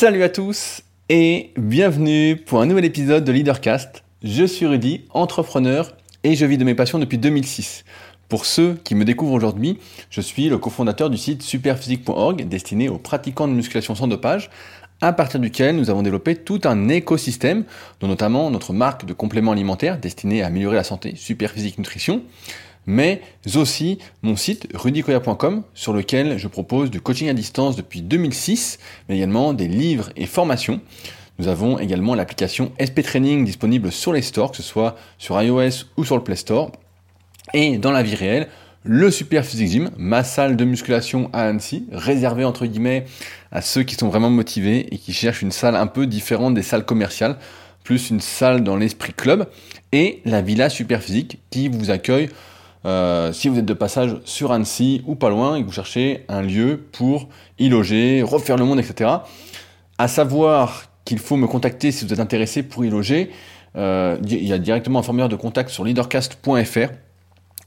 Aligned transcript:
Salut 0.00 0.22
à 0.22 0.28
tous 0.28 0.82
et 1.08 1.50
bienvenue 1.56 2.36
pour 2.36 2.60
un 2.60 2.66
nouvel 2.66 2.84
épisode 2.84 3.24
de 3.24 3.32
Leadercast. 3.32 4.04
Je 4.22 4.44
suis 4.44 4.64
Rudy, 4.64 5.00
entrepreneur 5.10 5.92
et 6.22 6.36
je 6.36 6.46
vis 6.46 6.56
de 6.56 6.62
mes 6.62 6.76
passions 6.76 7.00
depuis 7.00 7.18
2006. 7.18 7.84
Pour 8.28 8.46
ceux 8.46 8.78
qui 8.84 8.94
me 8.94 9.04
découvrent 9.04 9.32
aujourd'hui, 9.32 9.80
je 10.08 10.20
suis 10.20 10.48
le 10.48 10.56
cofondateur 10.56 11.10
du 11.10 11.16
site 11.16 11.42
superphysique.org 11.42 12.46
destiné 12.46 12.88
aux 12.88 12.98
pratiquants 12.98 13.48
de 13.48 13.54
musculation 13.54 13.96
sans 13.96 14.06
dopage, 14.06 14.50
à 15.00 15.12
partir 15.12 15.40
duquel 15.40 15.74
nous 15.74 15.90
avons 15.90 16.02
développé 16.02 16.36
tout 16.36 16.60
un 16.62 16.88
écosystème, 16.88 17.64
dont 17.98 18.06
notamment 18.06 18.52
notre 18.52 18.72
marque 18.72 19.04
de 19.04 19.12
compléments 19.12 19.50
alimentaires 19.50 19.98
destinée 19.98 20.44
à 20.44 20.46
améliorer 20.46 20.76
la 20.76 20.84
santé, 20.84 21.14
Superphysique 21.16 21.76
Nutrition, 21.76 22.22
mais 22.88 23.20
aussi 23.54 23.98
mon 24.22 24.34
site 24.34 24.66
rudicoya.com 24.74 25.62
sur 25.74 25.92
lequel 25.92 26.38
je 26.38 26.48
propose 26.48 26.90
du 26.90 27.02
coaching 27.02 27.28
à 27.28 27.34
distance 27.34 27.76
depuis 27.76 28.00
2006, 28.00 28.78
mais 29.08 29.16
également 29.16 29.52
des 29.52 29.68
livres 29.68 30.10
et 30.16 30.24
formations. 30.24 30.80
Nous 31.38 31.48
avons 31.48 31.78
également 31.78 32.14
l'application 32.14 32.72
SP 32.80 33.02
Training 33.02 33.44
disponible 33.44 33.92
sur 33.92 34.12
les 34.12 34.22
stores, 34.22 34.52
que 34.52 34.56
ce 34.56 34.62
soit 34.62 34.96
sur 35.18 35.40
iOS 35.40 35.84
ou 35.98 36.04
sur 36.04 36.16
le 36.16 36.24
Play 36.24 36.34
Store. 36.34 36.72
Et 37.52 37.76
dans 37.76 37.92
la 37.92 38.02
vie 38.02 38.14
réelle, 38.14 38.48
le 38.84 39.10
Super 39.10 39.44
Physique 39.44 39.68
Gym, 39.68 39.90
ma 39.98 40.24
salle 40.24 40.56
de 40.56 40.64
musculation 40.64 41.28
à 41.34 41.42
Annecy, 41.42 41.86
réservée 41.92 42.44
entre 42.44 42.64
guillemets 42.64 43.04
à 43.52 43.60
ceux 43.60 43.82
qui 43.82 43.96
sont 43.96 44.08
vraiment 44.08 44.30
motivés 44.30 44.92
et 44.92 44.96
qui 44.96 45.12
cherchent 45.12 45.42
une 45.42 45.52
salle 45.52 45.76
un 45.76 45.86
peu 45.86 46.06
différente 46.06 46.54
des 46.54 46.62
salles 46.62 46.86
commerciales, 46.86 47.36
plus 47.84 48.08
une 48.08 48.20
salle 48.20 48.64
dans 48.64 48.76
l'esprit 48.76 49.12
club, 49.12 49.46
et 49.92 50.22
la 50.24 50.40
Villa 50.40 50.70
Super 50.70 51.02
Physique 51.02 51.38
qui 51.50 51.68
vous 51.68 51.90
accueille 51.90 52.30
euh, 52.84 53.32
si 53.32 53.48
vous 53.48 53.58
êtes 53.58 53.64
de 53.64 53.74
passage 53.74 54.16
sur 54.24 54.52
Annecy 54.52 55.02
ou 55.06 55.14
pas 55.14 55.30
loin 55.30 55.56
et 55.56 55.62
que 55.62 55.66
vous 55.66 55.72
cherchez 55.72 56.24
un 56.28 56.42
lieu 56.42 56.88
pour 56.92 57.28
y 57.58 57.68
loger, 57.68 58.22
refaire 58.22 58.56
le 58.56 58.64
monde, 58.64 58.78
etc. 58.78 59.10
À 59.98 60.08
savoir 60.08 60.84
qu'il 61.04 61.18
faut 61.18 61.36
me 61.36 61.46
contacter 61.46 61.90
si 61.90 62.04
vous 62.04 62.12
êtes 62.12 62.20
intéressé 62.20 62.62
pour 62.62 62.84
y 62.84 62.90
loger. 62.90 63.30
Euh, 63.76 64.16
il 64.24 64.44
y 64.44 64.52
a 64.52 64.58
directement 64.58 65.00
un 65.00 65.02
formulaire 65.02 65.28
de 65.28 65.36
contact 65.36 65.70
sur 65.70 65.84
leadercast.fr 65.84 66.92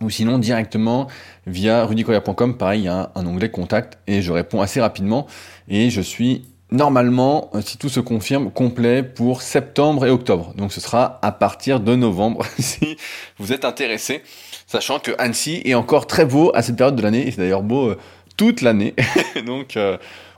ou 0.02 0.09
sinon 0.09 0.39
directement 0.39 1.08
via 1.45 1.86
rudicoya.com. 1.86 2.58
Pareil, 2.58 2.82
il 2.82 2.86
y 2.86 2.88
a 2.88 3.12
un 3.16 3.26
onglet 3.26 3.50
contact 3.50 4.00
et 4.08 4.22
je 4.22 4.32
réponds 4.32 4.62
assez 4.62 4.82
rapidement. 4.82 5.28
Et 5.67 5.89
je 5.89 6.02
suis 6.02 6.44
normalement, 6.72 7.50
euh, 7.54 7.62
si 7.62 7.78
tout 7.78 7.89
se 7.89 8.00
confirme, 8.00 8.50
complet 8.50 9.04
pour 9.04 9.42
septembre 9.42 10.06
et 10.06 10.09
octobre. 10.09 10.54
Donc 10.56 10.72
ce 10.73 10.82
sera 10.82 11.20
à 11.22 11.32
partir 11.32 11.80
de 11.80 11.95
novembre 11.95 12.45
si 12.59 12.98
vous 13.38 13.54
êtes 13.54 13.66
intéressé 13.66 14.23
sachant 14.72 15.00
que 15.00 15.11
Annecy 15.17 15.61
est 15.66 15.73
encore 15.73 16.08
très 16.08 16.23
beau 16.23 16.52
à 16.55 16.61
cette 16.61 16.77
période 16.77 16.95
de 16.95 17.02
l'année, 17.02 17.27
et 17.27 17.31
c'est 17.31 17.41
d'ailleurs 17.41 17.61
beau 17.61 17.89
euh, 17.89 17.97
toute 18.38 18.61
l'année, 18.61 18.95
donc 19.45 19.75
euh, 19.75 19.97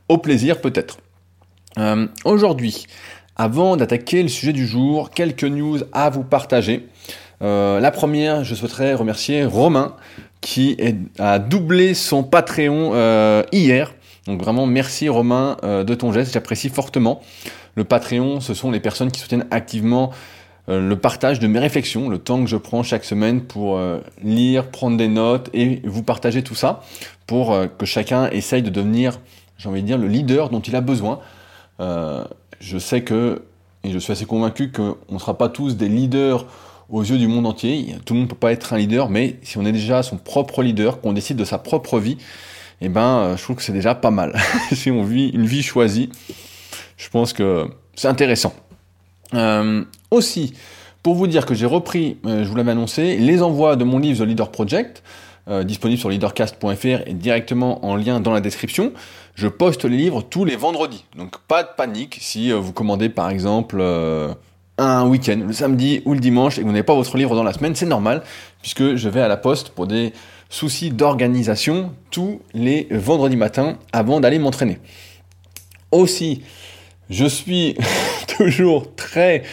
au 0.09 0.17
plaisir 0.17 0.59
peut-être. 0.59 0.97
Euh, 1.77 2.07
aujourd'hui, 2.25 2.87
avant 3.35 3.77
d'attaquer 3.77 4.23
le 4.23 4.29
sujet 4.29 4.51
du 4.51 4.65
jour, 4.65 5.11
quelques 5.11 5.43
news 5.43 5.77
à 5.91 6.09
vous 6.09 6.23
partager. 6.23 6.87
la 7.41 7.91
première, 7.91 8.43
je 8.43 8.55
souhaiterais 8.55 8.95
remercier 8.95 9.45
Romain 9.45 9.95
qui 10.41 10.77
a 11.19 11.39
doublé 11.39 11.93
son 11.93 12.23
Patreon 12.23 13.43
hier. 13.51 13.93
Donc 14.27 14.41
vraiment 14.41 14.65
merci 14.65 15.09
Romain 15.09 15.57
de 15.63 15.95
ton 15.95 16.11
geste, 16.13 16.33
j'apprécie 16.33 16.69
fortement. 16.69 17.21
Le 17.75 17.83
Patreon, 17.83 18.39
ce 18.39 18.53
sont 18.53 18.69
les 18.69 18.79
personnes 18.79 19.11
qui 19.11 19.19
soutiennent 19.19 19.47
activement 19.49 20.11
le 20.67 20.95
partage 20.95 21.39
de 21.39 21.47
mes 21.47 21.59
réflexions, 21.59 22.09
le 22.09 22.17
temps 22.17 22.41
que 22.41 22.49
je 22.49 22.55
prends 22.55 22.83
chaque 22.83 23.03
semaine 23.03 23.41
pour 23.41 23.77
euh, 23.77 23.99
lire, 24.23 24.69
prendre 24.69 24.95
des 24.95 25.09
notes 25.09 25.49
et 25.53 25.81
vous 25.83 26.03
partager 26.03 26.41
tout 26.41 26.55
ça 26.55 26.81
pour 27.27 27.51
euh, 27.51 27.67
que 27.67 27.85
chacun 27.85 28.29
essaye 28.29 28.61
de 28.61 28.69
devenir, 28.69 29.19
j'ai 29.57 29.67
envie 29.67 29.81
de 29.81 29.87
dire, 29.87 29.97
le 29.97 30.07
leader 30.07 30.49
dont 30.49 30.61
il 30.61 30.75
a 30.75 30.81
besoin. 30.81 31.19
je 31.79 32.77
sais 32.77 33.03
que, 33.03 33.41
et 33.83 33.91
je 33.91 33.99
suis 33.99 34.13
assez 34.13 34.25
convaincu 34.25 34.71
qu'on 34.71 34.95
ne 35.09 35.19
sera 35.19 35.37
pas 35.37 35.49
tous 35.49 35.75
des 35.75 35.89
leaders 35.89 36.45
aux 36.89 37.03
yeux 37.03 37.17
du 37.17 37.27
monde 37.27 37.45
entier. 37.45 37.95
Tout 38.05 38.13
le 38.13 38.19
monde 38.19 38.29
ne 38.29 38.33
peut 38.33 38.39
pas 38.39 38.53
être 38.53 38.71
un 38.71 38.77
leader, 38.77 39.09
mais 39.09 39.39
si 39.43 39.57
on 39.57 39.65
est 39.65 39.71
déjà 39.73 40.01
son 40.01 40.15
propre 40.15 40.63
leader, 40.63 41.01
qu'on 41.01 41.11
décide 41.11 41.35
de 41.35 41.45
sa 41.45 41.57
propre 41.57 41.99
vie, 41.99 42.17
eh 42.79 42.87
ben, 42.87 43.35
je 43.35 43.43
trouve 43.43 43.57
que 43.57 43.63
c'est 43.63 43.73
déjà 43.73 43.95
pas 43.95 44.11
mal. 44.11 44.39
si 44.71 44.91
on 44.91 45.03
vit 45.03 45.27
une 45.29 45.45
vie 45.45 45.63
choisie, 45.63 46.09
je 46.95 47.09
pense 47.09 47.33
que 47.33 47.67
c'est 47.95 48.07
intéressant. 48.07 48.53
Euh, 49.33 49.83
aussi, 50.11 50.53
pour 51.01 51.15
vous 51.15 51.27
dire 51.27 51.45
que 51.45 51.53
j'ai 51.53 51.65
repris, 51.65 52.17
euh, 52.25 52.43
je 52.43 52.49
vous 52.49 52.55
l'avais 52.55 52.71
annoncé, 52.71 53.17
les 53.17 53.41
envois 53.41 53.75
de 53.75 53.83
mon 53.83 53.99
livre 53.99 54.23
The 54.23 54.27
Leader 54.27 54.51
Project, 54.51 55.03
euh, 55.49 55.63
disponible 55.63 55.99
sur 55.99 56.09
leadercast.fr 56.09 57.07
et 57.07 57.13
directement 57.13 57.85
en 57.85 57.95
lien 57.95 58.19
dans 58.19 58.31
la 58.31 58.41
description. 58.41 58.93
Je 59.35 59.47
poste 59.47 59.85
les 59.85 59.97
livres 59.97 60.21
tous 60.21 60.45
les 60.45 60.55
vendredis. 60.55 61.05
Donc 61.17 61.37
pas 61.47 61.63
de 61.63 61.69
panique 61.75 62.17
si 62.21 62.51
vous 62.51 62.71
commandez 62.71 63.09
par 63.09 63.29
exemple 63.29 63.83
un 64.77 65.05
week-end, 65.07 65.39
le 65.45 65.53
samedi 65.53 66.01
ou 66.05 66.13
le 66.13 66.19
dimanche, 66.19 66.57
et 66.57 66.61
que 66.61 66.65
vous 66.65 66.71
n'avez 66.71 66.83
pas 66.83 66.95
votre 66.95 67.17
livre 67.17 67.35
dans 67.35 67.43
la 67.43 67.53
semaine, 67.53 67.75
c'est 67.75 67.85
normal, 67.85 68.23
puisque 68.61 68.95
je 68.95 69.09
vais 69.09 69.21
à 69.21 69.27
la 69.27 69.37
poste 69.37 69.69
pour 69.69 69.87
des 69.87 70.13
soucis 70.49 70.91
d'organisation 70.91 71.91
tous 72.11 72.41
les 72.53 72.87
vendredis 72.91 73.35
matins 73.35 73.77
avant 73.91 74.19
d'aller 74.19 74.39
m'entraîner. 74.39 74.79
Aussi, 75.91 76.43
je 77.09 77.25
suis 77.25 77.75
toujours 78.37 78.95
très 78.95 79.43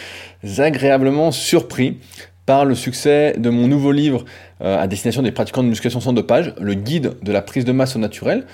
agréablement 0.57 1.31
surpris 1.31 1.97
par 2.45 2.65
le 2.65 2.75
succès 2.75 3.35
de 3.37 3.49
mon 3.49 3.67
nouveau 3.67 3.91
livre 3.91 4.25
euh, 4.61 4.81
à 4.81 4.87
destination 4.87 5.21
des 5.21 5.31
pratiquants 5.31 5.63
de 5.63 5.69
musculation 5.69 6.01
sans 6.01 6.13
dopage, 6.13 6.53
le 6.59 6.73
guide 6.73 7.13
de 7.21 7.31
la 7.31 7.41
prise 7.41 7.65
de 7.65 7.71
masse 7.71 7.95
au 7.95 7.99
naturel, 7.99 8.45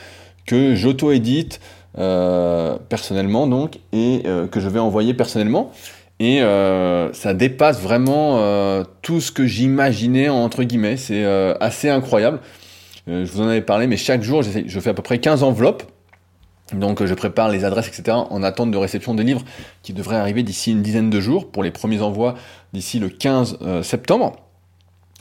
que 0.45 0.75
j'auto-édite 0.75 1.59
euh, 1.97 2.77
personnellement 2.89 3.47
donc 3.47 3.79
et 3.93 4.21
euh, 4.25 4.47
que 4.47 4.59
je 4.59 4.69
vais 4.69 4.79
envoyer 4.79 5.13
personnellement. 5.13 5.71
Et 6.19 6.39
ça 7.13 7.35
dépasse 7.35 7.79
vraiment 7.79 8.83
tout 9.03 9.21
ce 9.21 9.31
que 9.31 9.45
j'imaginais 9.45 10.29
entre 10.29 10.63
guillemets. 10.63 10.97
C'est 10.97 11.23
assez 11.59 11.89
incroyable. 11.91 12.39
je 13.05 13.31
vous 13.31 13.39
en 13.41 13.47
avais 13.47 13.61
parlé, 13.61 13.85
mais 13.85 13.97
chaque 13.97 14.23
jour, 14.23 14.41
je 14.41 14.79
fais 14.79 14.89
à 14.89 14.93
peu 14.95 15.03
près 15.03 15.19
15 15.19 15.43
enveloppes 15.43 15.83
donc 16.73 17.03
je 17.05 17.13
prépare 17.13 17.49
les 17.49 17.63
adresses, 17.63 17.87
etc. 17.87 18.17
en 18.29 18.43
attente 18.43 18.71
de 18.71 18.77
réception 18.77 19.13
des 19.13 19.23
livres 19.23 19.43
qui 19.83 19.93
devraient 19.93 20.17
arriver 20.17 20.43
d'ici 20.43 20.71
une 20.71 20.81
dizaine 20.81 21.09
de 21.09 21.21
jours 21.21 21.49
pour 21.49 21.63
les 21.63 21.71
premiers 21.71 22.01
envois 22.01 22.35
d'ici 22.73 22.99
le 22.99 23.09
15 23.09 23.59
euh, 23.61 23.83
septembre. 23.83 24.35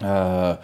Euh, 0.03 0.55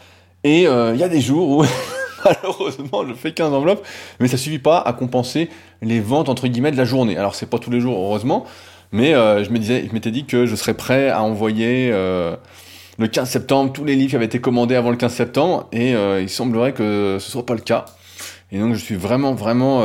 et 0.43 0.67
euh, 0.67 0.93
il 0.95 1.01
y 1.01 1.05
a 1.05 1.09
des 1.09 1.21
jours 1.21 1.49
où 1.49 1.65
malheureusement 2.25 3.07
je 3.07 3.15
fais 3.15 3.33
15 3.33 3.53
enveloppes, 3.53 3.87
mais 4.19 4.27
ça 4.27 4.37
suffit 4.37 4.59
pas 4.59 4.81
à 4.81 4.93
compenser 4.93 5.51
les 5.83 6.01
ventes 6.01 6.29
entre 6.29 6.49
guillemets 6.49 6.73
de 6.73 6.77
la 6.77 6.85
journée. 6.85 7.17
Alors 7.17 7.37
c'est 7.37 7.47
pas 7.47 7.61
tous 7.61 7.71
les 7.71 7.81
jours 7.81 7.97
heureusement, 7.97 8.45
mais 8.91 9.13
je 9.13 9.51
me 9.51 9.59
disais, 9.59 9.87
je 9.89 9.95
m'étais 9.95 10.11
dit 10.11 10.25
que 10.25 10.47
je 10.47 10.57
serais 10.57 10.75
prêt 10.75 11.11
à 11.11 11.23
envoyer 11.23 11.91
le 11.91 13.07
15 13.07 13.31
septembre 13.31 13.73
tous 13.73 13.85
les 13.85 13.95
livres 13.95 14.11
qui 14.11 14.17
avaient 14.17 14.27
été 14.27 14.41
commandés 14.41 14.75
avant 14.75 14.91
le 14.91 14.97
15 14.97 15.15
septembre, 15.15 15.69
et 15.73 15.93
il 15.93 16.29
semblerait 16.29 16.73
que 16.73 17.17
ce 17.19 17.31
soit 17.31 17.47
pas 17.47 17.55
le 17.55 17.61
cas. 17.61 17.87
Et 18.51 18.59
donc 18.59 18.75
je 18.75 18.81
suis 18.81 18.97
vraiment 18.97 19.33
vraiment 19.33 19.81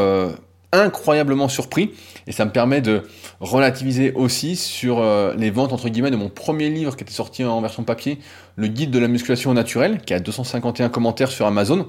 incroyablement 0.72 1.48
surpris. 1.48 1.92
Et 2.28 2.32
ça 2.32 2.46
me 2.46 2.52
permet 2.52 2.82
de 2.82 3.04
relativiser 3.40 4.12
aussi 4.14 4.56
sur 4.56 5.00
euh, 5.00 5.34
les 5.38 5.50
ventes 5.50 5.74
entre 5.74 5.90
guillemets 5.90 6.12
de 6.12 6.18
mon 6.18 6.30
premier 6.30 6.70
livre 6.70 6.96
qui 6.96 7.04
était 7.04 7.14
sorti 7.14 7.44
en 7.44 7.62
version 7.62 7.84
papier, 7.84 8.20
le 8.56 8.68
guide 8.68 8.92
de 8.92 9.00
la 9.00 9.08
musculation 9.08 9.54
naturelle, 9.54 10.02
qui 10.02 10.14
a 10.14 10.20
251 10.20 10.90
commentaires 10.90 11.32
sur 11.32 11.46
Amazon. 11.46 11.88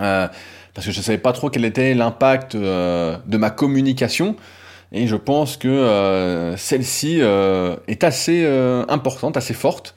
Euh, 0.00 0.26
parce 0.74 0.86
que 0.86 0.92
je 0.92 0.98
ne 0.98 1.02
savais 1.04 1.18
pas 1.18 1.32
trop 1.32 1.50
quel 1.50 1.66
était 1.66 1.92
l'impact 1.94 2.54
euh, 2.54 3.18
de 3.26 3.36
ma 3.36 3.50
communication. 3.50 4.36
Et 4.94 5.06
je 5.06 5.16
pense 5.16 5.56
que 5.56 6.54
celle-ci 6.58 7.20
est 7.20 8.04
assez 8.04 8.44
importante, 8.90 9.38
assez 9.38 9.54
forte. 9.54 9.94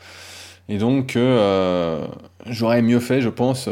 Et 0.70 0.78
donc 0.78 1.18
j'aurais 2.46 2.82
mieux 2.82 3.02
fait, 3.02 3.20
je 3.20 3.28
pense, 3.28 3.68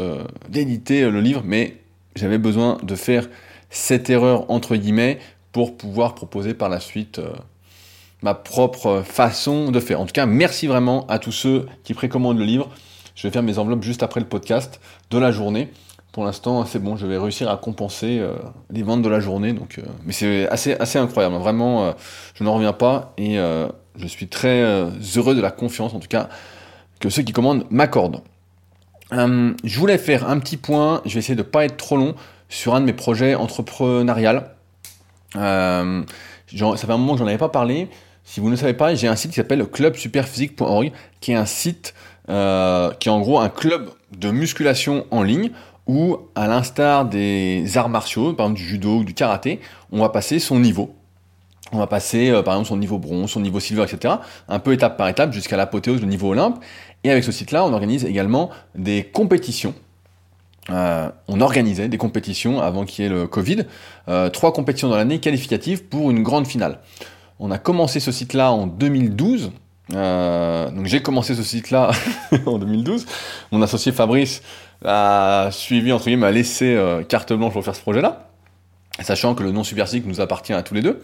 d'éditer 0.50 1.10
le 1.10 1.22
livre, 1.22 1.40
mais 1.42 1.78
j'avais 2.14 2.36
besoin 2.36 2.76
de 2.82 2.94
faire 2.94 3.26
cette 3.74 4.08
erreur 4.08 4.48
entre 4.50 4.76
guillemets 4.76 5.18
pour 5.50 5.76
pouvoir 5.76 6.14
proposer 6.14 6.54
par 6.54 6.68
la 6.68 6.78
suite 6.78 7.18
euh, 7.18 7.32
ma 8.22 8.34
propre 8.34 9.02
façon 9.04 9.72
de 9.72 9.80
faire. 9.80 10.00
En 10.00 10.06
tout 10.06 10.12
cas, 10.12 10.26
merci 10.26 10.68
vraiment 10.68 11.06
à 11.08 11.18
tous 11.18 11.32
ceux 11.32 11.66
qui 11.82 11.92
précommandent 11.92 12.38
le 12.38 12.44
livre. 12.44 12.70
Je 13.16 13.26
vais 13.26 13.32
faire 13.32 13.42
mes 13.42 13.58
enveloppes 13.58 13.82
juste 13.82 14.04
après 14.04 14.20
le 14.20 14.26
podcast 14.26 14.80
de 15.10 15.18
la 15.18 15.32
journée. 15.32 15.70
Pour 16.12 16.24
l'instant, 16.24 16.64
c'est 16.64 16.78
bon, 16.78 16.96
je 16.96 17.06
vais 17.06 17.18
réussir 17.18 17.50
à 17.50 17.56
compenser 17.56 18.20
euh, 18.20 18.36
les 18.70 18.84
ventes 18.84 19.02
de 19.02 19.08
la 19.08 19.18
journée. 19.18 19.52
Donc, 19.52 19.78
euh, 19.78 19.82
mais 20.04 20.12
c'est 20.12 20.48
assez, 20.48 20.74
assez 20.74 21.00
incroyable. 21.00 21.34
Vraiment, 21.34 21.94
je 22.34 22.44
n'en 22.44 22.54
reviens 22.54 22.72
pas 22.72 23.12
et 23.18 23.38
je 23.96 24.06
suis 24.06 24.28
très 24.28 24.62
heureux 25.16 25.34
de 25.34 25.40
la 25.40 25.50
confiance, 25.50 25.94
en 25.94 25.98
tout 25.98 26.08
cas, 26.08 26.28
que 27.00 27.10
ceux 27.10 27.22
qui 27.22 27.32
commandent 27.32 27.66
m'accordent. 27.70 28.22
je 29.10 29.78
voulais 29.78 29.98
faire 29.98 30.28
un 30.28 30.38
petit 30.38 30.56
point. 30.56 31.02
Je 31.04 31.14
vais 31.14 31.18
essayer 31.18 31.34
de 31.34 31.42
ne 31.42 31.48
pas 31.48 31.64
être 31.64 31.76
trop 31.76 31.96
long 31.96 32.14
sur 32.54 32.74
un 32.74 32.80
de 32.80 32.86
mes 32.86 32.92
projets 32.92 33.34
entrepreneurial. 33.34 34.50
Euh, 35.36 36.02
ça 36.46 36.76
fait 36.76 36.92
un 36.92 36.96
moment 36.96 37.14
que 37.14 37.18
j'en 37.18 37.26
avais 37.26 37.36
pas 37.36 37.48
parlé. 37.48 37.88
Si 38.22 38.38
vous 38.38 38.48
ne 38.48 38.54
savez 38.54 38.74
pas, 38.74 38.94
j'ai 38.94 39.08
un 39.08 39.16
site 39.16 39.32
qui 39.32 39.36
s'appelle 39.36 39.66
clubsuperphysique.org, 39.66 40.92
qui 41.20 41.32
est 41.32 41.34
un 41.34 41.46
site 41.46 41.94
euh, 42.30 42.92
qui 43.00 43.08
est 43.08 43.12
en 43.12 43.20
gros 43.20 43.40
un 43.40 43.48
club 43.48 43.90
de 44.16 44.30
musculation 44.30 45.04
en 45.10 45.22
ligne 45.24 45.50
où, 45.86 46.16
à 46.36 46.46
l'instar 46.46 47.04
des 47.06 47.76
arts 47.76 47.88
martiaux, 47.88 48.32
par 48.32 48.46
exemple 48.46 48.60
du 48.60 48.66
judo 48.66 48.98
ou 48.98 49.04
du 49.04 49.14
karaté, 49.14 49.60
on 49.90 50.00
va 50.00 50.08
passer 50.08 50.38
son 50.38 50.60
niveau. 50.60 50.94
on 51.72 51.78
va 51.78 51.88
passer 51.88 52.30
par 52.44 52.54
exemple 52.54 52.68
son 52.68 52.76
niveau 52.76 52.98
bronze, 52.98 53.30
son 53.30 53.40
niveau 53.40 53.58
silver, 53.58 53.82
etc. 53.82 54.14
Un 54.48 54.60
peu 54.60 54.72
étape 54.72 54.96
par 54.96 55.08
étape 55.08 55.32
jusqu'à 55.32 55.56
l'apothéose, 55.56 56.00
le 56.00 56.06
niveau 56.06 56.30
Olympe. 56.30 56.62
Et 57.02 57.10
avec 57.10 57.24
ce 57.24 57.32
site-là, 57.32 57.64
on 57.64 57.72
organise 57.72 58.04
également 58.04 58.50
des 58.76 59.02
compétitions. 59.02 59.74
On 60.68 61.40
organisait 61.40 61.88
des 61.88 61.98
compétitions 61.98 62.60
avant 62.60 62.84
qu'il 62.84 63.04
y 63.04 63.06
ait 63.06 63.10
le 63.10 63.26
Covid. 63.26 63.64
trois 64.32 64.52
compétitions 64.52 64.88
dans 64.88 64.96
l'année 64.96 65.20
qualificatives 65.20 65.84
pour 65.84 66.10
une 66.10 66.22
grande 66.22 66.46
finale. 66.46 66.80
On 67.40 67.50
a 67.50 67.58
commencé 67.58 68.00
ce 68.00 68.12
site-là 68.12 68.52
en 68.52 68.66
2012. 68.66 69.50
Euh, 69.92 70.70
donc 70.70 70.86
j'ai 70.86 71.02
commencé 71.02 71.34
ce 71.34 71.42
site-là 71.42 71.90
en 72.46 72.58
2012. 72.58 73.06
Mon 73.52 73.60
associé 73.62 73.92
Fabrice 73.92 74.42
a 74.84 75.48
suivi, 75.50 75.92
entre 75.92 76.04
guillemets, 76.04 76.20
m'a 76.20 76.30
laissé 76.30 76.74
euh, 76.74 77.02
carte 77.02 77.32
blanche 77.32 77.52
pour 77.52 77.64
faire 77.64 77.74
ce 77.74 77.80
projet-là, 77.80 78.28
sachant 79.00 79.34
que 79.34 79.42
le 79.42 79.50
nom 79.50 79.64
Superphysique 79.64 80.06
nous 80.06 80.20
appartient 80.20 80.52
à 80.52 80.62
tous 80.62 80.74
les 80.74 80.82
deux. 80.82 81.02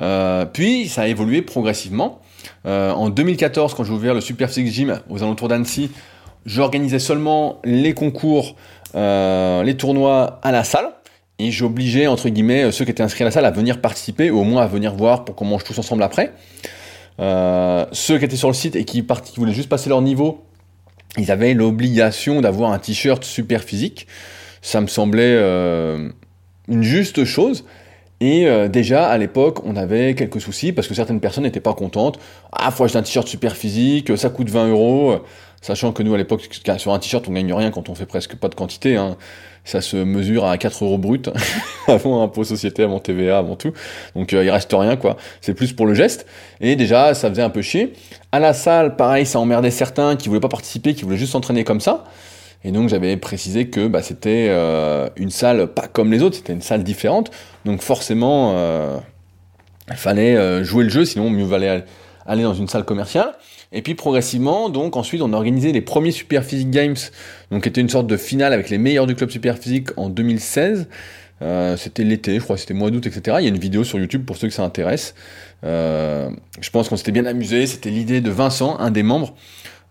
Euh, 0.00 0.44
puis 0.44 0.88
ça 0.88 1.02
a 1.02 1.06
évolué 1.06 1.42
progressivement. 1.42 2.20
en 2.64 3.08
2014, 3.10 3.74
quand 3.74 3.84
j'ai 3.84 3.92
ouvert 3.92 4.14
le 4.14 4.20
Superphysique 4.20 4.72
Gym 4.72 5.00
aux 5.08 5.22
alentours 5.22 5.48
d'Annecy, 5.48 5.90
j'organisais 6.46 6.98
seulement 6.98 7.60
les 7.64 7.94
concours, 7.94 8.56
les 8.94 9.76
tournois 9.76 10.40
à 10.42 10.52
la 10.52 10.64
salle. 10.64 10.90
Et 11.38 11.50
j'obligeais, 11.50 12.06
entre 12.06 12.28
guillemets, 12.28 12.70
ceux 12.70 12.84
qui 12.84 12.90
étaient 12.90 13.02
inscrits 13.02 13.22
à 13.22 13.26
la 13.26 13.30
salle 13.30 13.46
à 13.46 13.50
venir 13.50 13.80
participer, 13.80 14.30
ou 14.30 14.40
au 14.40 14.44
moins 14.44 14.62
à 14.62 14.66
venir 14.66 14.94
voir 14.94 15.24
pour 15.24 15.34
qu'on 15.34 15.46
mange 15.46 15.64
tous 15.64 15.78
ensemble 15.78 16.02
après. 16.02 16.32
Euh, 17.20 17.84
ceux 17.92 18.18
qui 18.18 18.24
étaient 18.24 18.36
sur 18.36 18.48
le 18.48 18.54
site 18.54 18.76
et 18.76 18.84
qui, 18.84 19.04
voulaient 19.36 19.52
juste 19.52 19.68
passer 19.68 19.88
leur 19.88 20.00
niveau, 20.00 20.44
ils 21.18 21.30
avaient 21.30 21.54
l'obligation 21.54 22.40
d'avoir 22.40 22.72
un 22.72 22.78
t-shirt 22.78 23.24
super 23.24 23.62
physique. 23.62 24.06
Ça 24.62 24.80
me 24.80 24.86
semblait 24.86 25.34
euh, 25.36 26.08
une 26.68 26.82
juste 26.82 27.24
chose. 27.24 27.64
Et 28.20 28.46
euh, 28.46 28.68
déjà 28.68 29.08
à 29.08 29.16
l'époque, 29.18 29.64
on 29.64 29.76
avait 29.76 30.14
quelques 30.14 30.40
soucis 30.40 30.72
parce 30.72 30.86
que 30.86 30.94
certaines 30.94 31.20
personnes 31.20 31.44
n'étaient 31.44 31.60
pas 31.60 31.74
contentes. 31.74 32.18
Ah, 32.52 32.70
faut 32.70 32.84
acheter 32.84 32.98
un 32.98 33.02
t-shirt 33.02 33.26
super 33.26 33.56
physique, 33.56 34.16
ça 34.16 34.30
coûte 34.30 34.50
20 34.50 34.68
euros. 34.68 35.20
Sachant 35.62 35.92
que 35.92 36.02
nous 36.02 36.14
à 36.14 36.18
l'époque, 36.18 36.48
sur 36.78 36.92
un 36.92 36.98
t-shirt, 36.98 37.26
on 37.28 37.32
gagne 37.32 37.52
rien 37.52 37.70
quand 37.70 37.88
on 37.88 37.94
fait 37.94 38.06
presque 38.06 38.36
pas 38.36 38.48
de 38.48 38.54
quantité. 38.54 38.96
Hein 38.96 39.16
ça 39.64 39.80
se 39.80 39.96
mesure 39.96 40.46
à 40.46 40.56
4 40.58 40.84
euros 40.84 40.98
brut, 40.98 41.30
avant 41.86 42.22
impôt 42.22 42.44
société, 42.44 42.82
avant 42.82 42.98
TVA, 42.98 43.38
avant 43.38 43.56
tout. 43.56 43.72
Donc 44.16 44.32
euh, 44.32 44.44
il 44.44 44.50
reste 44.50 44.72
rien, 44.72 44.96
quoi. 44.96 45.16
C'est 45.40 45.54
plus 45.54 45.72
pour 45.72 45.86
le 45.86 45.94
geste. 45.94 46.26
Et 46.60 46.76
déjà, 46.76 47.14
ça 47.14 47.28
faisait 47.28 47.42
un 47.42 47.50
peu 47.50 47.62
chier. 47.62 47.92
À 48.32 48.38
la 48.40 48.52
salle, 48.52 48.96
pareil, 48.96 49.26
ça 49.26 49.38
emmerdait 49.38 49.70
certains 49.70 50.16
qui 50.16 50.28
voulaient 50.28 50.40
pas 50.40 50.48
participer, 50.48 50.94
qui 50.94 51.04
voulaient 51.04 51.16
juste 51.16 51.32
s'entraîner 51.32 51.64
comme 51.64 51.80
ça. 51.80 52.04
Et 52.64 52.72
donc 52.72 52.88
j'avais 52.88 53.16
précisé 53.16 53.68
que 53.68 53.88
bah, 53.88 54.02
c'était 54.02 54.48
euh, 54.50 55.08
une 55.16 55.30
salle 55.30 55.68
pas 55.68 55.88
comme 55.88 56.12
les 56.12 56.22
autres, 56.22 56.36
c'était 56.36 56.52
une 56.52 56.62
salle 56.62 56.82
différente. 56.84 57.30
Donc 57.64 57.80
forcément, 57.80 58.52
euh, 58.54 58.98
il 59.88 59.96
fallait 59.96 60.64
jouer 60.64 60.84
le 60.84 60.90
jeu, 60.90 61.04
sinon 61.04 61.30
mieux 61.30 61.44
valait 61.44 61.84
aller 62.26 62.42
dans 62.42 62.54
une 62.54 62.68
salle 62.68 62.84
commerciale. 62.84 63.32
Et 63.72 63.82
puis 63.82 63.94
progressivement, 63.94 64.68
donc 64.68 64.96
ensuite, 64.96 65.22
on 65.22 65.32
a 65.32 65.36
organisé 65.36 65.72
les 65.72 65.80
premiers 65.80 66.10
Super 66.10 66.44
Physique 66.44 66.70
Games, 66.70 66.96
donc 67.50 67.62
qui 67.62 67.68
était 67.68 67.80
une 67.80 67.88
sorte 67.88 68.06
de 68.06 68.16
finale 68.16 68.52
avec 68.52 68.68
les 68.68 68.78
meilleurs 68.78 69.06
du 69.06 69.14
club 69.14 69.30
Super 69.30 69.58
Physique 69.58 69.88
en 69.96 70.08
2016. 70.08 70.88
Euh, 71.42 71.76
c'était 71.76 72.04
l'été, 72.04 72.38
je 72.38 72.44
crois, 72.44 72.58
c'était 72.58 72.74
mois 72.74 72.90
d'août, 72.90 73.06
etc. 73.06 73.38
Il 73.40 73.44
y 73.44 73.46
a 73.46 73.48
une 73.48 73.58
vidéo 73.58 73.84
sur 73.84 73.98
YouTube 73.98 74.26
pour 74.26 74.36
ceux 74.36 74.48
que 74.48 74.54
ça 74.54 74.64
intéresse. 74.64 75.14
Euh, 75.64 76.30
je 76.60 76.70
pense 76.70 76.88
qu'on 76.88 76.96
s'était 76.96 77.12
bien 77.12 77.26
amusé. 77.26 77.66
C'était 77.66 77.90
l'idée 77.90 78.20
de 78.20 78.30
Vincent, 78.30 78.76
un 78.78 78.90
des 78.90 79.02
membres 79.02 79.34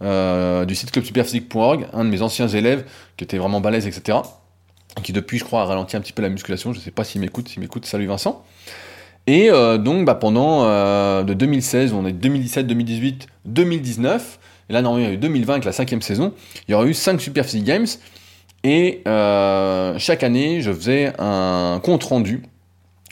euh, 0.01 0.65
du 0.65 0.75
site 0.75 0.91
clubsuperphysique.org, 0.91 1.87
un 1.93 2.05
de 2.05 2.09
mes 2.09 2.21
anciens 2.21 2.47
élèves 2.47 2.85
qui 3.17 3.23
était 3.23 3.37
vraiment 3.37 3.61
balèze, 3.61 3.85
etc. 3.85 4.19
Qui 5.03 5.13
depuis, 5.13 5.37
je 5.37 5.43
crois, 5.43 5.61
a 5.61 5.65
ralenti 5.65 5.97
un 5.97 6.01
petit 6.01 6.13
peu 6.13 6.21
la 6.21 6.29
musculation. 6.29 6.73
Je 6.73 6.79
sais 6.79 6.91
pas 6.91 7.03
s'il 7.03 7.21
m'écoute. 7.21 7.49
S'il 7.49 7.59
m'écoute, 7.61 7.85
salut 7.85 8.07
Vincent. 8.07 8.43
Et 9.27 9.49
euh, 9.51 9.77
donc 9.77 10.05
bah, 10.05 10.15
pendant 10.15 10.63
euh, 10.63 11.23
de 11.23 11.33
2016, 11.33 11.93
on 11.93 12.05
est 12.05 12.13
2017, 12.13 12.65
2018, 12.65 13.27
2019, 13.45 14.39
et 14.69 14.73
là 14.73 14.81
normalement 14.81 15.05
il 15.05 15.09
y 15.09 15.11
a 15.11 15.15
eu 15.15 15.19
2020 15.19 15.53
avec 15.53 15.65
la 15.65 15.71
cinquième 15.71 16.01
saison, 16.01 16.33
il 16.67 16.71
y 16.71 16.73
aura 16.73 16.85
eu 16.85 16.95
5 16.95 17.21
Super 17.21 17.45
Physique 17.45 17.65
Games, 17.65 17.85
et 18.63 19.03
chaque 19.05 20.23
année 20.23 20.61
je 20.61 20.71
faisais 20.71 21.13
un 21.19 21.79
compte 21.83 22.05
rendu, 22.05 22.41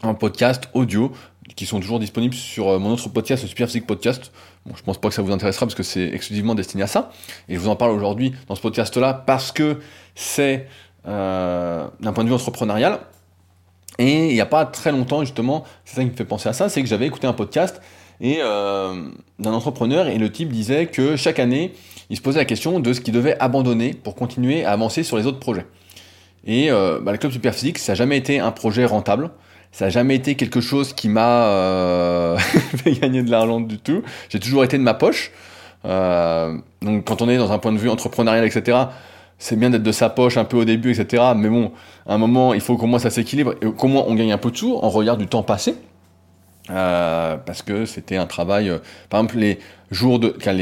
un 0.01 0.15
podcast 0.15 0.69
audio, 0.73 1.11
qui 1.55 1.67
sont 1.67 1.79
toujours 1.79 1.99
disponibles 1.99 2.35
sur 2.35 2.79
mon 2.79 2.93
autre 2.93 3.09
podcast, 3.09 3.43
le 3.43 3.49
Super 3.49 3.67
Physique 3.67 3.85
Podcast. 3.85 4.31
Bon, 4.67 4.75
je 4.75 4.83
pense 4.83 4.99
pas 4.99 5.09
que 5.09 5.15
ça 5.15 5.21
vous 5.21 5.31
intéressera 5.31 5.65
parce 5.65 5.75
que 5.75 5.83
c'est 5.83 6.09
exclusivement 6.13 6.55
destiné 6.55 6.83
à 6.83 6.87
ça, 6.87 7.11
et 7.47 7.55
je 7.55 7.59
vous 7.59 7.69
en 7.69 7.75
parle 7.75 7.91
aujourd'hui 7.91 8.33
dans 8.47 8.55
ce 8.55 8.61
podcast-là 8.61 9.13
parce 9.13 9.51
que 9.51 9.79
c'est 10.13 10.67
d'un 11.05 12.13
point 12.13 12.25
de 12.25 12.29
vue 12.29 12.35
entrepreneurial, 12.35 12.99
et 13.97 14.27
il 14.27 14.33
n'y 14.33 14.41
a 14.41 14.45
pas 14.45 14.65
très 14.65 14.91
longtemps, 14.91 15.21
justement, 15.21 15.63
c'est 15.85 15.95
ça 15.95 16.03
qui 16.03 16.11
me 16.11 16.15
fait 16.15 16.25
penser 16.25 16.49
à 16.49 16.53
ça, 16.53 16.69
c'est 16.69 16.81
que 16.81 16.87
j'avais 16.87 17.07
écouté 17.07 17.27
un 17.27 17.33
podcast 17.33 17.81
et 18.19 18.39
euh, 18.41 19.09
d'un 19.39 19.53
entrepreneur 19.53 20.07
et 20.07 20.17
le 20.17 20.31
type 20.31 20.49
disait 20.49 20.87
que 20.87 21.15
chaque 21.15 21.39
année, 21.39 21.73
il 22.09 22.17
se 22.17 22.21
posait 22.21 22.39
la 22.39 22.45
question 22.45 22.79
de 22.79 22.93
ce 22.93 23.01
qu'il 23.01 23.13
devait 23.13 23.37
abandonner 23.39 23.93
pour 23.93 24.15
continuer 24.15 24.65
à 24.65 24.71
avancer 24.71 25.03
sur 25.03 25.17
les 25.17 25.25
autres 25.25 25.39
projets. 25.39 25.65
Et 26.45 26.71
euh, 26.71 26.99
bah, 27.01 27.11
le 27.11 27.17
club 27.17 27.31
Superphysique, 27.31 27.77
ça 27.77 27.91
n'a 27.91 27.95
jamais 27.95 28.17
été 28.17 28.39
un 28.39 28.51
projet 28.51 28.85
rentable. 28.85 29.31
Ça 29.71 29.85
n'a 29.85 29.89
jamais 29.89 30.15
été 30.15 30.35
quelque 30.35 30.61
chose 30.61 30.93
qui 30.93 31.09
m'a 31.09 31.47
euh, 31.47 32.37
fait 32.77 32.93
gagner 32.93 33.21
de 33.23 33.29
l'argent 33.29 33.59
du 33.59 33.77
tout. 33.77 34.01
J'ai 34.29 34.39
toujours 34.39 34.63
été 34.63 34.77
de 34.77 34.83
ma 34.83 34.93
poche. 34.93 35.31
Euh, 35.85 36.57
donc 36.81 37.05
quand 37.05 37.21
on 37.21 37.29
est 37.29 37.37
dans 37.37 37.51
un 37.51 37.59
point 37.59 37.71
de 37.71 37.77
vue 37.77 37.89
entrepreneurial, 37.89 38.45
etc., 38.45 38.77
c'est 39.39 39.55
bien 39.55 39.69
d'être 39.69 39.83
de 39.83 39.91
sa 39.91 40.09
poche 40.09 40.37
un 40.37 40.45
peu 40.45 40.57
au 40.57 40.65
début, 40.65 40.91
etc. 40.91 41.23
Mais 41.35 41.49
bon, 41.49 41.71
à 42.07 42.15
un 42.15 42.17
moment, 42.17 42.53
il 42.53 42.61
faut 42.61 42.75
qu'au 42.75 42.87
moins 42.87 42.99
ça 42.99 43.11
s'équilibre 43.11 43.53
et 43.61 43.71
qu'au 43.71 43.87
moins 43.87 44.03
on 44.07 44.15
gagne 44.15 44.31
un 44.31 44.37
peu 44.37 44.49
de 44.49 44.57
sous 44.57 44.75
en 44.75 44.89
regard 44.89 45.17
du 45.17 45.27
temps 45.27 45.43
passé. 45.43 45.75
Euh, 46.69 47.37
parce 47.37 47.61
que 47.61 47.85
c'était 47.85 48.17
un 48.17 48.25
travail. 48.25 48.69
Euh, 48.69 48.79
par 49.09 49.21
exemple, 49.21 49.37
les 49.37 49.59
jours 49.91 50.19
de. 50.19 50.35
Quand, 50.43 50.55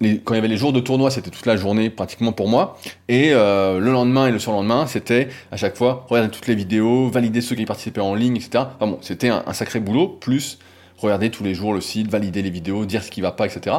les, 0.00 0.18
quand 0.18 0.34
il 0.34 0.36
y 0.36 0.38
avait 0.38 0.48
les 0.48 0.56
jours 0.56 0.72
de 0.72 0.80
tournoi, 0.80 1.10
c'était 1.10 1.30
toute 1.30 1.46
la 1.46 1.56
journée 1.56 1.90
pratiquement 1.90 2.32
pour 2.32 2.48
moi. 2.48 2.78
Et 3.08 3.30
euh, 3.32 3.78
le 3.78 3.90
lendemain 3.92 4.26
et 4.26 4.32
le 4.32 4.38
surlendemain, 4.38 4.86
c'était 4.86 5.28
à 5.50 5.56
chaque 5.56 5.76
fois 5.76 6.06
regarder 6.08 6.30
toutes 6.30 6.46
les 6.46 6.54
vidéos, 6.54 7.08
valider 7.08 7.40
ceux 7.40 7.56
qui 7.56 7.64
participaient 7.64 8.00
en 8.00 8.14
ligne, 8.14 8.36
etc. 8.36 8.64
Enfin 8.76 8.90
bon, 8.90 8.98
c'était 9.00 9.28
un, 9.28 9.52
sacré 9.52 9.80
boulot, 9.80 10.08
plus 10.08 10.58
regarder 10.98 11.30
tous 11.30 11.44
les 11.44 11.54
jours 11.54 11.72
le 11.72 11.80
site, 11.80 12.10
valider 12.10 12.42
les 12.42 12.50
vidéos, 12.50 12.84
dire 12.84 13.02
ce 13.02 13.10
qui 13.10 13.20
va 13.20 13.32
pas, 13.32 13.46
etc. 13.46 13.76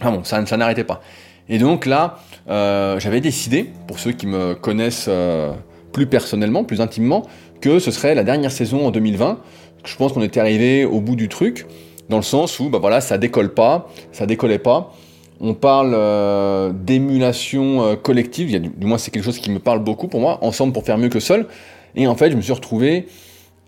Enfin 0.00 0.12
bon, 0.12 0.24
ça, 0.24 0.44
ça 0.46 0.56
n'arrêtait 0.56 0.84
pas. 0.84 1.00
Et 1.48 1.58
donc 1.58 1.86
là, 1.86 2.18
euh, 2.48 3.00
j'avais 3.00 3.20
décidé, 3.20 3.70
pour 3.88 3.98
ceux 3.98 4.12
qui 4.12 4.26
me 4.26 4.54
connaissent 4.54 5.06
euh, 5.08 5.52
plus 5.92 6.06
personnellement, 6.06 6.62
plus 6.62 6.80
intimement, 6.80 7.26
que 7.60 7.80
ce 7.80 7.90
serait 7.90 8.14
la 8.14 8.22
dernière 8.22 8.52
saison 8.52 8.86
en 8.86 8.90
2020. 8.92 9.40
Je 9.84 9.96
pense 9.96 10.12
qu'on 10.12 10.22
était 10.22 10.40
arrivé 10.40 10.84
au 10.84 11.00
bout 11.00 11.16
du 11.16 11.28
truc, 11.28 11.66
dans 12.08 12.16
le 12.16 12.22
sens 12.22 12.60
où 12.60 12.70
bah 12.70 12.78
voilà, 12.78 13.00
ça 13.00 13.18
décolle 13.18 13.54
pas, 13.54 13.88
ça 14.12 14.26
décollait 14.26 14.58
pas. 14.58 14.92
On 15.40 15.54
parle 15.54 15.92
euh, 15.94 16.70
d'émulation 16.72 17.96
collective, 17.96 18.50
il 18.50 18.60
du, 18.60 18.86
moins 18.86 18.98
c'est 18.98 19.10
quelque 19.10 19.24
chose 19.24 19.38
qui 19.38 19.50
me 19.50 19.58
parle 19.58 19.78
beaucoup 19.78 20.06
pour 20.06 20.20
moi, 20.20 20.38
ensemble 20.42 20.72
pour 20.72 20.84
faire 20.84 20.98
mieux 20.98 21.08
que 21.08 21.20
seul. 21.20 21.46
Et 21.94 22.06
en 22.06 22.14
fait, 22.14 22.30
je 22.30 22.36
me 22.36 22.42
suis 22.42 22.52
retrouvé 22.52 23.06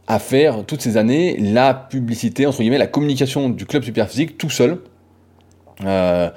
à 0.06 0.18
faire 0.18 0.64
toutes 0.66 0.82
ces 0.82 0.96
années 0.96 1.36
la 1.38 1.74
publicité, 1.74 2.46
entre 2.46 2.58
guillemets, 2.58 2.78
la 2.78 2.86
communication 2.86 3.48
du 3.48 3.66
club 3.66 3.82
Superphysique 3.82 4.36
tout 4.36 4.50
seul. 4.50 4.78
Euh, 5.84 6.30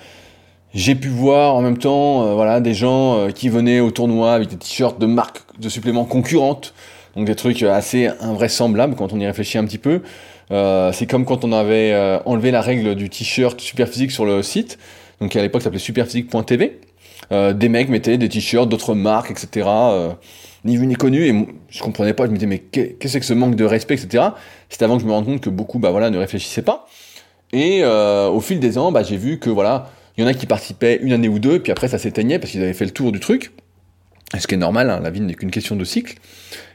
j'ai 0.74 0.96
pu 0.96 1.08
voir 1.08 1.56
en 1.56 1.62
même 1.62 1.78
temps 1.78 2.26
euh, 2.26 2.34
voilà, 2.34 2.60
des 2.60 2.74
gens 2.74 3.18
euh, 3.18 3.30
qui 3.30 3.50
venaient 3.50 3.80
au 3.80 3.92
tournoi 3.92 4.34
avec 4.34 4.50
des 4.50 4.58
t-shirts 4.58 5.00
de 5.00 5.06
marques 5.06 5.44
de 5.60 5.70
suppléments 5.70 6.06
concurrentes, 6.06 6.74
donc 7.16 7.26
des 7.26 7.36
trucs 7.36 7.64
assez 7.64 8.10
invraisemblables 8.20 8.96
quand 8.96 9.14
on 9.14 9.20
y 9.20 9.26
réfléchit 9.26 9.58
un 9.58 9.66
petit 9.66 9.78
peu. 9.78 10.02
Euh, 10.52 10.92
c'est 10.92 11.08
comme 11.08 11.26
quand 11.26 11.44
on 11.44 11.52
avait 11.52 11.94
euh, 11.94 12.20
enlevé 12.26 12.52
la 12.52 12.62
règle 12.62 12.96
du 12.96 13.10
t-shirt 13.10 13.60
Superphysique 13.60 14.12
sur 14.12 14.26
le 14.26 14.44
site, 14.44 14.78
donc 15.20 15.36
à 15.36 15.42
l'époque 15.42 15.62
s'appelait 15.62 15.80
superphysique.tv. 15.80 16.80
des 17.32 17.70
mecs 17.70 17.90
mettaient 17.90 18.18
des 18.18 18.30
t-shirts 18.30 18.70
d'autres 18.70 18.96
marques, 18.96 19.32
etc. 19.32 19.68
ni 20.64 20.78
vu 20.78 20.88
ni 20.88 20.96
connu, 20.96 21.26
et 21.26 21.48
je 21.70 21.82
comprenais 21.82 22.14
pas, 22.14 22.26
je 22.26 22.32
me 22.32 22.36
disais 22.36 22.48
mais 22.48 22.60
qu'est-ce 22.60 22.96
que 22.98 23.08
c'est 23.08 23.20
que 23.20 23.26
ce 23.26 23.34
manque 23.34 23.56
de 23.56 23.66
respect, 23.66 23.96
etc. 23.96 24.26
C'était 24.70 24.86
avant 24.86 24.98
que 24.98 25.04
je 25.04 25.08
me 25.08 25.14
rende 25.14 25.26
compte 25.26 25.42
que 25.42 25.50
beaucoup 25.50 25.80
bah, 25.80 25.92
voilà, 25.92 26.10
ne 26.10 26.18
réfléchissaient 26.18 26.62
pas. 26.62 26.88
Et 27.54 27.84
au 27.84 28.40
fil 28.42 28.60
des 28.60 28.78
ans, 28.78 28.92
bah, 28.92 29.04
j'ai 29.04 29.18
vu 29.18 29.40
que 29.40 29.50
voilà, 29.50 29.90
il 30.18 30.22
y 30.22 30.24
en 30.24 30.28
a 30.28 30.34
qui 30.34 30.46
participaient 30.46 31.00
une 31.02 31.14
année 31.14 31.28
ou 31.28 31.40
deux, 31.40 31.60
puis 31.60 31.72
après 31.72 31.88
ça 31.88 31.98
s'éteignait 31.98 32.40
parce 32.40 32.52
qu'ils 32.52 32.62
avaient 32.64 32.74
fait 32.74 32.86
le 32.86 32.92
tour 32.92 33.12
du 33.12 33.20
truc. 33.20 33.52
Ce 34.38 34.48
qui 34.48 34.56
est 34.56 34.58
normal, 34.58 34.90
hein, 34.90 35.00
la 35.02 35.12
vie 35.12 35.22
n'est 35.22 35.34
qu'une 35.36 35.52
question 35.52 35.76
de 35.76 35.84
cycle. 35.84 36.16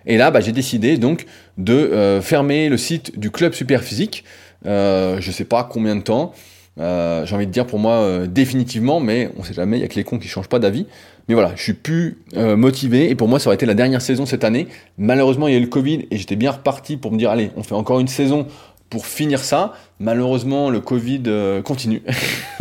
Et 0.06 0.16
là, 0.16 0.30
bah, 0.30 0.40
j'ai 0.40 0.52
décidé 0.52 0.97
donc 0.99 1.26
de 1.59 1.73
euh, 1.73 2.23
fermer 2.23 2.68
le 2.68 2.76
site 2.76 3.18
du 3.18 3.30
club 3.30 3.52
super 3.52 3.82
physique. 3.82 4.25
Euh, 4.66 5.20
je 5.20 5.30
sais 5.30 5.44
pas 5.44 5.64
combien 5.64 5.97
de 5.97 6.02
temps. 6.02 6.32
Euh, 6.80 7.26
j'ai 7.26 7.34
envie 7.34 7.46
de 7.46 7.52
dire 7.52 7.66
pour 7.66 7.78
moi 7.78 7.92
euh, 7.92 8.26
définitivement, 8.26 9.00
mais 9.00 9.30
on 9.37 9.44
sait 9.44 9.54
jamais, 9.54 9.78
il 9.78 9.82
y 9.82 9.84
a 9.84 9.88
que 9.88 9.96
les 9.96 10.04
cons 10.04 10.18
qui 10.18 10.28
changent 10.28 10.49
pas 10.49 10.58
d'avis. 10.58 10.87
Mais 11.28 11.34
voilà, 11.34 11.52
je 11.54 11.62
suis 11.62 11.75
plus 11.75 12.18
motivé 12.34 13.08
et 13.08 13.14
pour 13.14 13.28
moi 13.28 13.38
ça 13.38 13.49
aurait 13.49 13.54
été 13.54 13.64
la 13.64 13.75
dernière 13.75 14.02
saison 14.02 14.26
cette 14.26 14.42
année. 14.42 14.66
Malheureusement 14.99 15.46
il 15.46 15.52
y 15.52 15.54
a 15.54 15.58
eu 15.58 15.62
le 15.62 15.68
Covid 15.68 16.08
et 16.10 16.16
j'étais 16.16 16.34
bien 16.34 16.50
reparti 16.50 16.96
pour 16.96 17.12
me 17.12 17.18
dire 17.18 17.30
allez, 17.30 17.52
on 17.56 17.62
fait 17.62 17.76
encore 17.76 18.00
une 18.00 18.08
saison 18.08 18.49
pour 18.90 19.06
finir 19.06 19.38
ça, 19.38 19.72
malheureusement, 20.00 20.68
le 20.68 20.80
Covid 20.80 21.22
euh, 21.28 21.62
continue. 21.62 22.02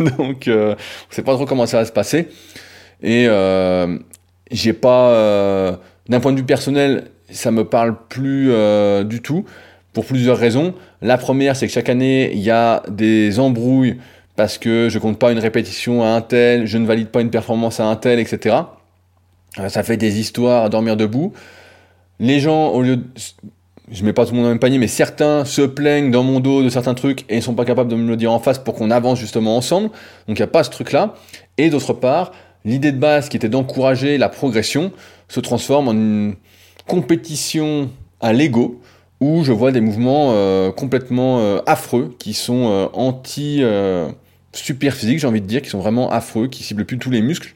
Donc, 0.18 0.46
euh, 0.46 0.76
on 1.10 1.14
sait 1.14 1.22
pas 1.22 1.34
trop 1.34 1.44
comment 1.44 1.66
ça 1.66 1.78
va 1.78 1.84
se 1.84 1.92
passer. 1.92 2.28
Et 3.02 3.26
euh, 3.26 3.98
j'ai 4.52 4.72
pas, 4.72 5.10
euh, 5.10 5.76
d'un 6.08 6.20
point 6.20 6.32
de 6.32 6.38
vue 6.38 6.46
personnel, 6.46 7.10
ça 7.30 7.50
me 7.50 7.64
parle 7.64 7.96
plus 8.08 8.52
du 9.04 9.20
tout. 9.20 9.44
Pour 9.92 10.04
plusieurs 10.04 10.38
raisons. 10.38 10.74
La 11.02 11.18
première, 11.18 11.56
c'est 11.56 11.66
que 11.66 11.72
chaque 11.72 11.88
année, 11.88 12.30
il 12.32 12.40
y 12.40 12.50
a 12.50 12.82
des 12.88 13.38
embrouilles 13.40 13.96
parce 14.36 14.58
que 14.58 14.88
je 14.88 14.98
compte 14.98 15.18
pas 15.18 15.32
une 15.32 15.38
répétition 15.38 16.02
à 16.02 16.08
un 16.08 16.20
tel, 16.20 16.66
je 16.66 16.78
ne 16.78 16.86
valide 16.86 17.08
pas 17.08 17.20
une 17.20 17.30
performance 17.30 17.80
à 17.80 17.84
un 17.86 17.96
tel, 17.96 18.18
etc. 18.18 18.56
Euh, 19.58 19.68
ça 19.68 19.82
fait 19.82 19.96
des 19.96 20.20
histoires 20.20 20.64
à 20.64 20.68
dormir 20.68 20.96
debout. 20.96 21.32
Les 22.18 22.40
gens, 22.40 22.68
au 22.68 22.82
lieu 22.82 22.96
de... 22.96 23.04
Je 23.90 24.04
mets 24.04 24.12
pas 24.12 24.24
tout 24.24 24.30
le 24.30 24.36
monde 24.36 24.44
dans 24.44 24.50
le 24.50 24.54
même 24.54 24.60
panier, 24.60 24.78
mais 24.78 24.86
certains 24.86 25.44
se 25.44 25.62
plaignent 25.62 26.12
dans 26.12 26.22
mon 26.22 26.38
dos 26.38 26.62
de 26.62 26.68
certains 26.68 26.94
trucs 26.94 27.24
et 27.28 27.36
ne 27.36 27.40
sont 27.40 27.54
pas 27.54 27.64
capables 27.64 27.90
de 27.90 27.96
me 27.96 28.08
le 28.08 28.16
dire 28.16 28.30
en 28.30 28.38
face 28.38 28.60
pour 28.60 28.74
qu'on 28.74 28.90
avance 28.92 29.18
justement 29.18 29.56
ensemble. 29.56 29.88
Donc 30.28 30.38
il 30.38 30.42
n'y 30.42 30.42
a 30.42 30.46
pas 30.46 30.62
ce 30.62 30.70
truc-là. 30.70 31.14
Et 31.58 31.70
d'autre 31.70 31.92
part, 31.92 32.30
l'idée 32.64 32.92
de 32.92 32.98
base 32.98 33.28
qui 33.28 33.36
était 33.36 33.48
d'encourager 33.48 34.16
la 34.16 34.28
progression 34.28 34.92
se 35.26 35.40
transforme 35.40 35.88
en 35.88 35.92
une 35.92 36.36
compétition 36.86 37.90
à 38.20 38.32
l'ego 38.32 38.80
où 39.20 39.44
je 39.44 39.52
vois 39.52 39.70
des 39.70 39.80
mouvements 39.80 40.30
euh, 40.32 40.72
complètement 40.72 41.40
euh, 41.40 41.60
affreux 41.66 42.14
qui 42.18 42.32
sont 42.32 42.68
euh, 42.68 42.86
anti 42.94 43.62
super 44.52 44.94
physiques, 44.94 45.20
j'ai 45.20 45.26
envie 45.26 45.40
de 45.40 45.46
dire, 45.46 45.62
qui 45.62 45.70
sont 45.70 45.78
vraiment 45.78 46.10
affreux, 46.10 46.48
qui 46.48 46.64
ciblent 46.64 46.84
plus 46.84 46.98
tous 46.98 47.10
les 47.10 47.22
muscles. 47.22 47.52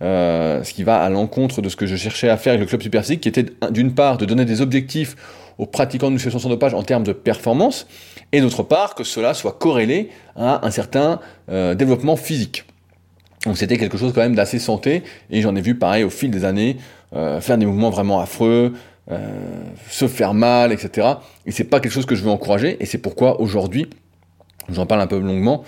ce 0.00 0.72
qui 0.72 0.82
va 0.82 1.00
à 1.00 1.08
l'encontre 1.08 1.62
de 1.62 1.68
ce 1.68 1.76
que 1.76 1.86
je 1.86 1.94
cherchais 1.94 2.28
à 2.28 2.36
faire 2.36 2.54
avec 2.54 2.62
le 2.62 2.66
club 2.66 2.82
super 2.82 3.02
physique, 3.02 3.20
qui 3.20 3.28
était 3.28 3.46
d'une 3.70 3.94
part 3.94 4.18
de 4.18 4.24
donner 4.24 4.44
des 4.44 4.60
objectifs 4.60 5.14
aux 5.58 5.66
pratiquants 5.66 6.08
de 6.08 6.14
musculation 6.14 6.40
sans 6.40 6.48
dopage 6.48 6.74
en 6.74 6.82
termes 6.82 7.04
de 7.04 7.12
performance, 7.12 7.86
et 8.32 8.40
d'autre 8.40 8.64
part 8.64 8.96
que 8.96 9.04
cela 9.04 9.32
soit 9.32 9.52
corrélé 9.52 10.10
à 10.34 10.66
un 10.66 10.70
certain 10.72 11.20
développement 11.48 12.16
physique. 12.16 12.64
Donc 13.46 13.56
c'était 13.56 13.76
quelque 13.76 13.96
chose 13.96 14.12
quand 14.12 14.22
même 14.22 14.34
d'assez 14.34 14.58
santé, 14.58 15.04
et 15.30 15.40
j'en 15.40 15.54
ai 15.54 15.60
vu 15.60 15.76
pareil 15.76 16.02
au 16.02 16.10
fil 16.10 16.32
des 16.32 16.44
années 16.44 16.78
faire 17.12 17.58
des 17.58 17.66
mouvements 17.66 17.90
vraiment 17.90 18.18
affreux, 18.18 18.72
se 19.90 20.08
faire 20.08 20.34
mal, 20.34 20.72
etc. 20.72 21.08
Et 21.46 21.52
c'est 21.52 21.64
pas 21.64 21.80
quelque 21.80 21.92
chose 21.92 22.06
que 22.06 22.14
je 22.14 22.22
veux 22.22 22.30
encourager, 22.30 22.76
et 22.80 22.86
c'est 22.86 22.98
pourquoi 22.98 23.40
aujourd'hui, 23.40 23.88
j'en 24.70 24.86
parle 24.86 25.02
un 25.02 25.06
peu 25.06 25.18
longuement, 25.18 25.64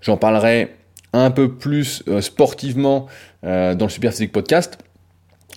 j'en 0.00 0.16
parlerai 0.16 0.74
un 1.12 1.30
peu 1.30 1.54
plus 1.54 2.02
euh, 2.08 2.20
sportivement 2.20 3.06
euh, 3.44 3.74
dans 3.74 3.86
le 3.86 3.90
Superphysique 3.90 4.32
Podcast. 4.32 4.78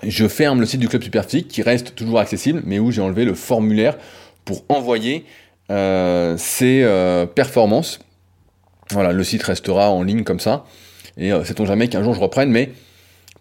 Je 0.03 0.27
ferme 0.27 0.59
le 0.59 0.65
site 0.65 0.81
du 0.81 0.89
Club 0.89 1.03
Superphysique 1.03 1.47
qui 1.47 1.61
reste 1.61 1.95
toujours 1.95 2.19
accessible, 2.19 2.61
mais 2.65 2.79
où 2.79 2.91
j'ai 2.91 3.01
enlevé 3.01 3.23
le 3.25 3.33
formulaire 3.33 3.97
pour 4.43 4.63
envoyer 4.69 5.25
euh, 5.71 6.35
ces 6.37 6.85
performances. 7.33 7.99
Voilà, 8.91 9.13
le 9.13 9.23
site 9.23 9.41
restera 9.43 9.89
en 9.89 10.03
ligne 10.03 10.23
comme 10.23 10.41
ça. 10.41 10.65
Et 11.17 11.31
sait-on 11.45 11.65
jamais 11.65 11.87
qu'un 11.87 12.03
jour 12.03 12.13
je 12.13 12.19
reprenne, 12.19 12.51
mais 12.51 12.71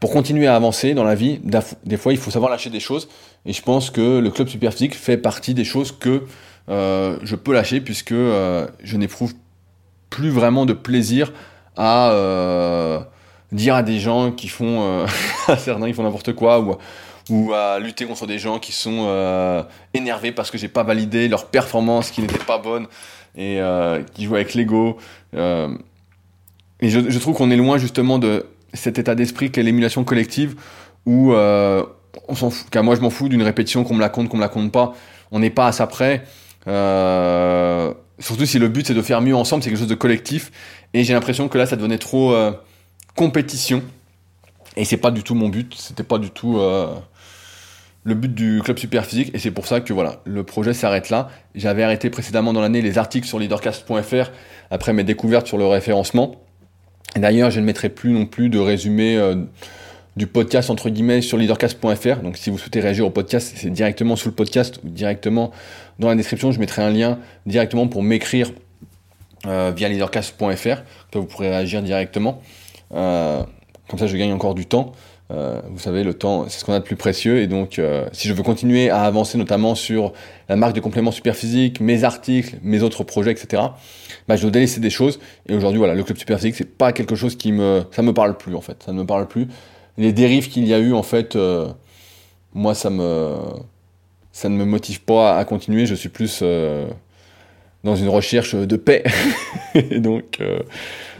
pour 0.04 0.12
continuer 0.12 0.46
à 0.46 0.54
avancer 0.54 0.92
dans 0.92 1.02
la 1.02 1.14
vie, 1.14 1.40
des 1.86 1.96
fois 1.96 2.12
il 2.12 2.18
faut 2.18 2.30
savoir 2.30 2.50
lâcher 2.50 2.68
des 2.68 2.78
choses. 2.78 3.08
Et 3.46 3.54
je 3.54 3.62
pense 3.62 3.88
que 3.88 4.18
le 4.18 4.30
club 4.30 4.48
super 4.48 4.70
physique 4.70 4.94
fait 4.94 5.16
partie 5.16 5.54
des 5.54 5.64
choses 5.64 5.92
que 5.92 6.24
euh, 6.68 7.16
je 7.22 7.34
peux 7.36 7.54
lâcher 7.54 7.80
puisque 7.80 8.12
euh, 8.12 8.66
je 8.82 8.98
n'éprouve 8.98 9.32
plus 10.10 10.28
vraiment 10.28 10.66
de 10.66 10.74
plaisir 10.74 11.32
à 11.74 12.10
euh, 12.10 13.00
dire 13.50 13.76
à 13.76 13.82
des 13.82 13.98
gens 13.98 14.30
qui 14.30 14.48
font 14.48 15.06
certains 15.56 15.86
qui 15.86 15.94
font 15.94 16.02
n'importe 16.02 16.34
quoi 16.34 16.78
ou, 17.30 17.54
à 17.54 17.78
lutter 17.78 18.04
contre 18.04 18.26
des 18.26 18.38
gens 18.38 18.58
qui 18.58 18.72
sont 18.72 19.64
énervés 19.94 20.32
parce 20.32 20.50
que 20.50 20.58
j'ai 20.58 20.68
pas 20.68 20.82
validé 20.82 21.28
leur 21.28 21.46
performance 21.46 22.10
qui 22.10 22.20
n'était 22.20 22.44
pas 22.44 22.58
bonne 22.58 22.88
et 23.38 23.58
qui 24.12 24.24
jouent 24.24 24.34
avec 24.34 24.52
l'ego. 24.52 24.98
et 25.32 26.90
je 26.90 27.18
trouve 27.18 27.34
qu'on 27.34 27.50
est 27.50 27.56
loin 27.56 27.78
justement 27.78 28.18
de 28.18 28.44
cet 28.74 28.98
état 28.98 29.14
d'esprit 29.14 29.50
qu'est 29.50 29.62
l'émulation 29.62 30.04
collective 30.04 30.56
où 31.06 31.34
on 32.28 32.34
s'en 32.34 32.50
fout. 32.50 32.74
moi, 32.76 32.94
je 32.94 33.00
m'en 33.00 33.10
fous 33.10 33.28
d'une 33.28 33.42
répétition, 33.42 33.84
qu'on 33.84 33.94
me 33.94 34.00
la 34.00 34.08
compte, 34.08 34.28
qu'on 34.28 34.36
me 34.36 34.42
la 34.42 34.48
compte 34.48 34.72
pas. 34.72 34.94
On 35.30 35.38
n'est 35.38 35.50
pas 35.50 35.66
à 35.66 35.72
ça 35.72 35.86
près. 35.86 36.24
Euh, 36.66 37.92
surtout 38.18 38.46
si 38.46 38.58
le 38.58 38.68
but 38.68 38.86
c'est 38.86 38.94
de 38.94 39.02
faire 39.02 39.20
mieux 39.20 39.36
ensemble, 39.36 39.62
c'est 39.62 39.70
quelque 39.70 39.78
chose 39.78 39.88
de 39.88 39.94
collectif. 39.94 40.50
Et 40.92 41.04
j'ai 41.04 41.12
l'impression 41.12 41.48
que 41.48 41.58
là, 41.58 41.66
ça 41.66 41.76
devenait 41.76 41.98
trop 41.98 42.32
euh, 42.32 42.52
compétition. 43.16 43.82
Et 44.76 44.84
c'est 44.84 44.96
pas 44.96 45.10
du 45.10 45.22
tout 45.22 45.34
mon 45.34 45.48
but. 45.48 45.74
C'était 45.74 46.04
pas 46.04 46.18
du 46.18 46.30
tout 46.30 46.58
euh, 46.58 46.94
le 48.04 48.14
but 48.14 48.34
du 48.34 48.60
club 48.62 48.78
super 48.78 49.04
physique. 49.04 49.30
Et 49.34 49.38
c'est 49.38 49.50
pour 49.50 49.66
ça 49.66 49.80
que 49.80 49.92
voilà, 49.92 50.20
le 50.24 50.44
projet 50.44 50.74
s'arrête 50.74 51.10
là. 51.10 51.28
J'avais 51.54 51.82
arrêté 51.82 52.10
précédemment 52.10 52.52
dans 52.52 52.60
l'année 52.60 52.82
les 52.82 52.98
articles 52.98 53.26
sur 53.26 53.38
leadercast.fr 53.38 54.30
après 54.70 54.92
mes 54.92 55.04
découvertes 55.04 55.46
sur 55.46 55.58
le 55.58 55.66
référencement. 55.66 56.43
D'ailleurs, 57.16 57.50
je 57.50 57.60
ne 57.60 57.64
mettrai 57.64 57.88
plus 57.88 58.12
non 58.12 58.26
plus 58.26 58.48
de 58.48 58.58
résumé 58.58 59.18
du 60.16 60.26
podcast 60.26 60.70
entre 60.70 60.90
guillemets 60.90 61.22
sur 61.22 61.36
leadercast.fr. 61.38 62.22
Donc 62.22 62.36
si 62.36 62.50
vous 62.50 62.58
souhaitez 62.58 62.80
réagir 62.80 63.06
au 63.06 63.10
podcast, 63.10 63.54
c'est 63.56 63.70
directement 63.70 64.16
sous 64.16 64.28
le 64.28 64.34
podcast 64.34 64.80
ou 64.84 64.88
directement 64.88 65.50
dans 65.98 66.08
la 66.08 66.14
description. 66.14 66.52
Je 66.52 66.60
mettrai 66.60 66.82
un 66.82 66.90
lien 66.90 67.18
directement 67.46 67.88
pour 67.88 68.02
m'écrire 68.02 68.50
euh, 69.46 69.72
via 69.74 69.88
leadercast.fr. 69.88 70.82
Vous 71.12 71.24
pourrez 71.24 71.50
réagir 71.50 71.82
directement. 71.82 72.40
Euh, 72.94 73.42
comme 73.88 73.98
ça, 73.98 74.06
je 74.06 74.16
gagne 74.16 74.32
encore 74.32 74.54
du 74.54 74.66
temps. 74.66 74.92
Euh, 75.30 75.60
vous 75.70 75.78
savez, 75.78 76.04
le 76.04 76.14
temps, 76.14 76.46
c'est 76.48 76.60
ce 76.60 76.64
qu'on 76.64 76.74
a 76.74 76.78
de 76.78 76.84
plus 76.84 76.96
précieux. 76.96 77.38
Et 77.38 77.46
donc, 77.46 77.80
si 78.12 78.28
je 78.28 78.34
veux 78.34 78.42
continuer 78.42 78.90
à 78.90 79.02
avancer 79.02 79.36
notamment 79.36 79.74
sur 79.74 80.12
la 80.48 80.56
marque 80.56 80.74
de 80.74 80.80
compléments 80.80 81.10
super 81.10 81.34
physique, 81.34 81.80
mes 81.80 82.04
articles, 82.04 82.56
mes 82.62 82.82
autres 82.82 83.04
projets, 83.04 83.32
etc., 83.32 83.62
bah, 84.28 84.36
je 84.36 84.42
dois 84.42 84.50
délaisser 84.50 84.80
des 84.80 84.90
choses. 84.90 85.20
Et 85.48 85.54
aujourd'hui, 85.54 85.78
voilà, 85.78 85.94
le 85.94 86.02
club 86.02 86.18
super 86.18 86.38
physique, 86.38 86.54
c'est 86.56 86.76
pas 86.76 86.92
quelque 86.92 87.14
chose 87.14 87.36
qui 87.36 87.52
me, 87.52 87.82
ça 87.90 88.02
me 88.02 88.12
parle 88.12 88.36
plus 88.36 88.54
en 88.54 88.60
fait. 88.60 88.82
Ça 88.84 88.92
ne 88.92 88.98
me 88.98 89.06
parle 89.06 89.26
plus 89.26 89.48
les 89.96 90.12
dérives 90.12 90.48
qu'il 90.48 90.66
y 90.66 90.74
a 90.74 90.78
eu, 90.78 90.92
en 90.92 91.02
fait, 91.02 91.36
euh, 91.36 91.68
moi, 92.52 92.74
ça 92.74 92.90
me, 92.90 93.36
ça 94.32 94.48
ne 94.48 94.56
me 94.56 94.64
motive 94.64 95.02
pas 95.02 95.38
à 95.38 95.44
continuer. 95.44 95.86
Je 95.86 95.94
suis 95.94 96.08
plus 96.08 96.40
euh, 96.42 96.88
dans 97.84 97.96
une 97.96 98.08
recherche 98.08 98.54
de 98.54 98.76
paix. 98.76 99.04
donc, 99.96 100.40
euh, 100.40 100.58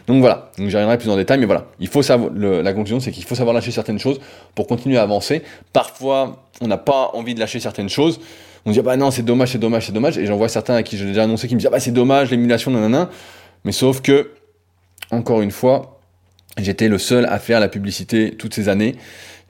donc 0.06 0.20
voilà. 0.20 0.50
Donc 0.58 0.68
j'y 0.68 0.74
reviendrai 0.74 0.98
plus 0.98 1.10
en 1.10 1.16
détail, 1.16 1.38
mais 1.38 1.46
voilà. 1.46 1.66
Il 1.80 1.88
faut 1.88 2.02
savoir, 2.02 2.30
la 2.34 2.72
conclusion, 2.72 3.00
c'est 3.00 3.12
qu'il 3.12 3.24
faut 3.24 3.34
savoir 3.34 3.54
lâcher 3.54 3.70
certaines 3.70 3.98
choses 3.98 4.20
pour 4.54 4.66
continuer 4.66 4.98
à 4.98 5.02
avancer. 5.02 5.42
Parfois, 5.72 6.44
on 6.60 6.66
n'a 6.66 6.78
pas 6.78 7.10
envie 7.14 7.34
de 7.34 7.40
lâcher 7.40 7.60
certaines 7.60 7.88
choses. 7.88 8.20
On 8.66 8.70
dit, 8.70 8.78
ah 8.78 8.82
bah 8.82 8.96
non, 8.96 9.10
c'est 9.10 9.22
dommage, 9.22 9.52
c'est 9.52 9.58
dommage, 9.58 9.86
c'est 9.86 9.92
dommage. 9.92 10.18
Et 10.18 10.26
j'en 10.26 10.36
vois 10.36 10.48
certains 10.48 10.74
à 10.74 10.82
qui 10.82 10.96
j'ai 10.96 11.04
déjà 11.04 11.24
annoncé 11.24 11.48
qui 11.48 11.54
me 11.54 11.60
disent, 11.60 11.68
ah 11.68 11.70
bah 11.70 11.80
c'est 11.80 11.92
dommage, 11.92 12.30
l'émulation, 12.30 12.70
nanana. 12.70 13.10
Mais 13.64 13.72
sauf 13.72 14.00
que, 14.00 14.30
encore 15.10 15.42
une 15.42 15.50
fois, 15.50 15.94
J'étais 16.56 16.88
le 16.88 16.98
seul 16.98 17.26
à 17.26 17.38
faire 17.38 17.58
la 17.58 17.68
publicité 17.68 18.36
toutes 18.36 18.54
ces 18.54 18.68
années. 18.68 18.94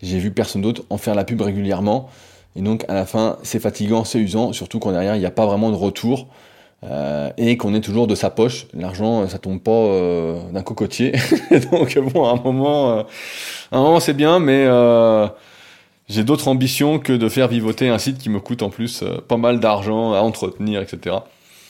J'ai 0.03 0.19
vu 0.19 0.31
personne 0.31 0.63
d'autre 0.63 0.83
en 0.91 0.97
faire 0.97 1.15
la 1.15 1.25
pub 1.25 1.41
régulièrement. 1.41 2.09
Et 2.57 2.63
donc 2.63 2.85
à 2.89 2.95
la 2.95 3.05
fin, 3.05 3.37
c'est 3.43 3.61
fatigant, 3.61 4.05
c'est 4.05 4.19
usant, 4.19 4.53
surtout 4.53 4.79
quand 4.79 4.93
derrière, 4.93 5.17
il 5.17 5.21
n'y 5.21 5.27
a 5.27 5.31
pas 5.31 5.47
vraiment 5.47 5.71
de 5.71 5.77
retour. 5.77 6.29
Euh, 6.85 7.31
et 7.39 7.57
qu'on 7.57 7.75
est 7.75 7.81
toujours 7.81 8.07
de 8.07 8.15
sa 8.15 8.29
poche. 8.29 8.67
L'argent, 8.75 9.27
ça 9.27 9.39
tombe 9.39 9.61
pas 9.61 9.71
euh, 9.71 10.39
d'un 10.51 10.63
cocotier. 10.63 11.13
donc 11.71 11.99
bon, 11.99 12.27
à 12.27 12.33
un 12.33 12.37
moment, 12.37 12.99
euh, 12.99 13.03
un 13.73 13.83
moment 13.83 14.01
c'est 14.01 14.13
bien, 14.13 14.39
mais 14.39 14.67
j'ai 16.09 16.25
d'autres 16.25 16.49
ambitions 16.49 16.99
que 16.99 17.13
de 17.13 17.29
faire 17.29 17.49
vivoter 17.49 17.89
un 17.89 17.99
site 17.99 18.19
qui 18.19 18.31
me 18.31 18.41
coûte 18.41 18.63
en 18.63 18.71
plus 18.71 19.05
pas 19.29 19.37
mal 19.37 19.61
d'argent 19.61 20.13
à 20.13 20.21
entretenir, 20.21 20.83
etc. 20.83 21.17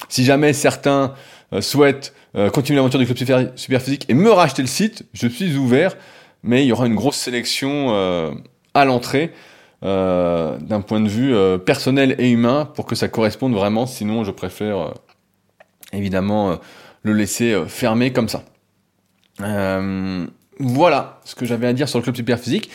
Si 0.09 0.25
jamais 0.25 0.53
certains 0.53 1.15
souhaitent 1.61 2.13
euh, 2.37 2.51
continuer 2.51 2.77
l'aventure 2.77 2.99
du 2.99 3.07
club 3.07 3.53
super, 3.55 3.81
physique 3.81 4.07
et 4.09 4.15
me 4.15 4.31
racheter 4.31 4.63
le 4.63 4.69
site, 4.69 5.05
je 5.13 5.29
suis 5.29 5.57
ouvert, 5.57 5.97
mais 6.43 6.65
il 6.65 6.69
y 6.69 6.73
aura 6.73 6.87
une 6.87 6.97
grosse 6.97 7.17
sélection 7.17 7.91
euh, 7.91 8.33
à 8.75 8.85
l'entrée 8.85 9.33
euh, 9.85 10.59
d'un 10.59 10.81
point 10.81 11.01
de 11.01 11.09
vue 11.09 11.35
personnel 11.65 12.17
et 12.19 12.31
humain 12.31 12.69
pour 12.75 12.87
que 12.87 12.97
ça 12.97 13.07
corresponde 13.09 13.55
vraiment. 13.55 13.87
Sinon, 13.87 14.25
je 14.25 14.33
préfère 14.33 14.95
évidemment 15.93 16.59
le 17.03 17.13
laisser 17.13 17.57
fermé 17.69 18.13
comme 18.13 18.29
ça. 18.29 18.43
voilà 20.59 21.21
ce 21.25 21.35
que 21.37 21.47
j'avais 21.47 21.69
à 21.69 21.73
dire 21.73 21.89
sur 21.89 22.01
le 22.01 22.03
club 22.03 22.17
super 22.17 22.41
physique. 22.41 22.69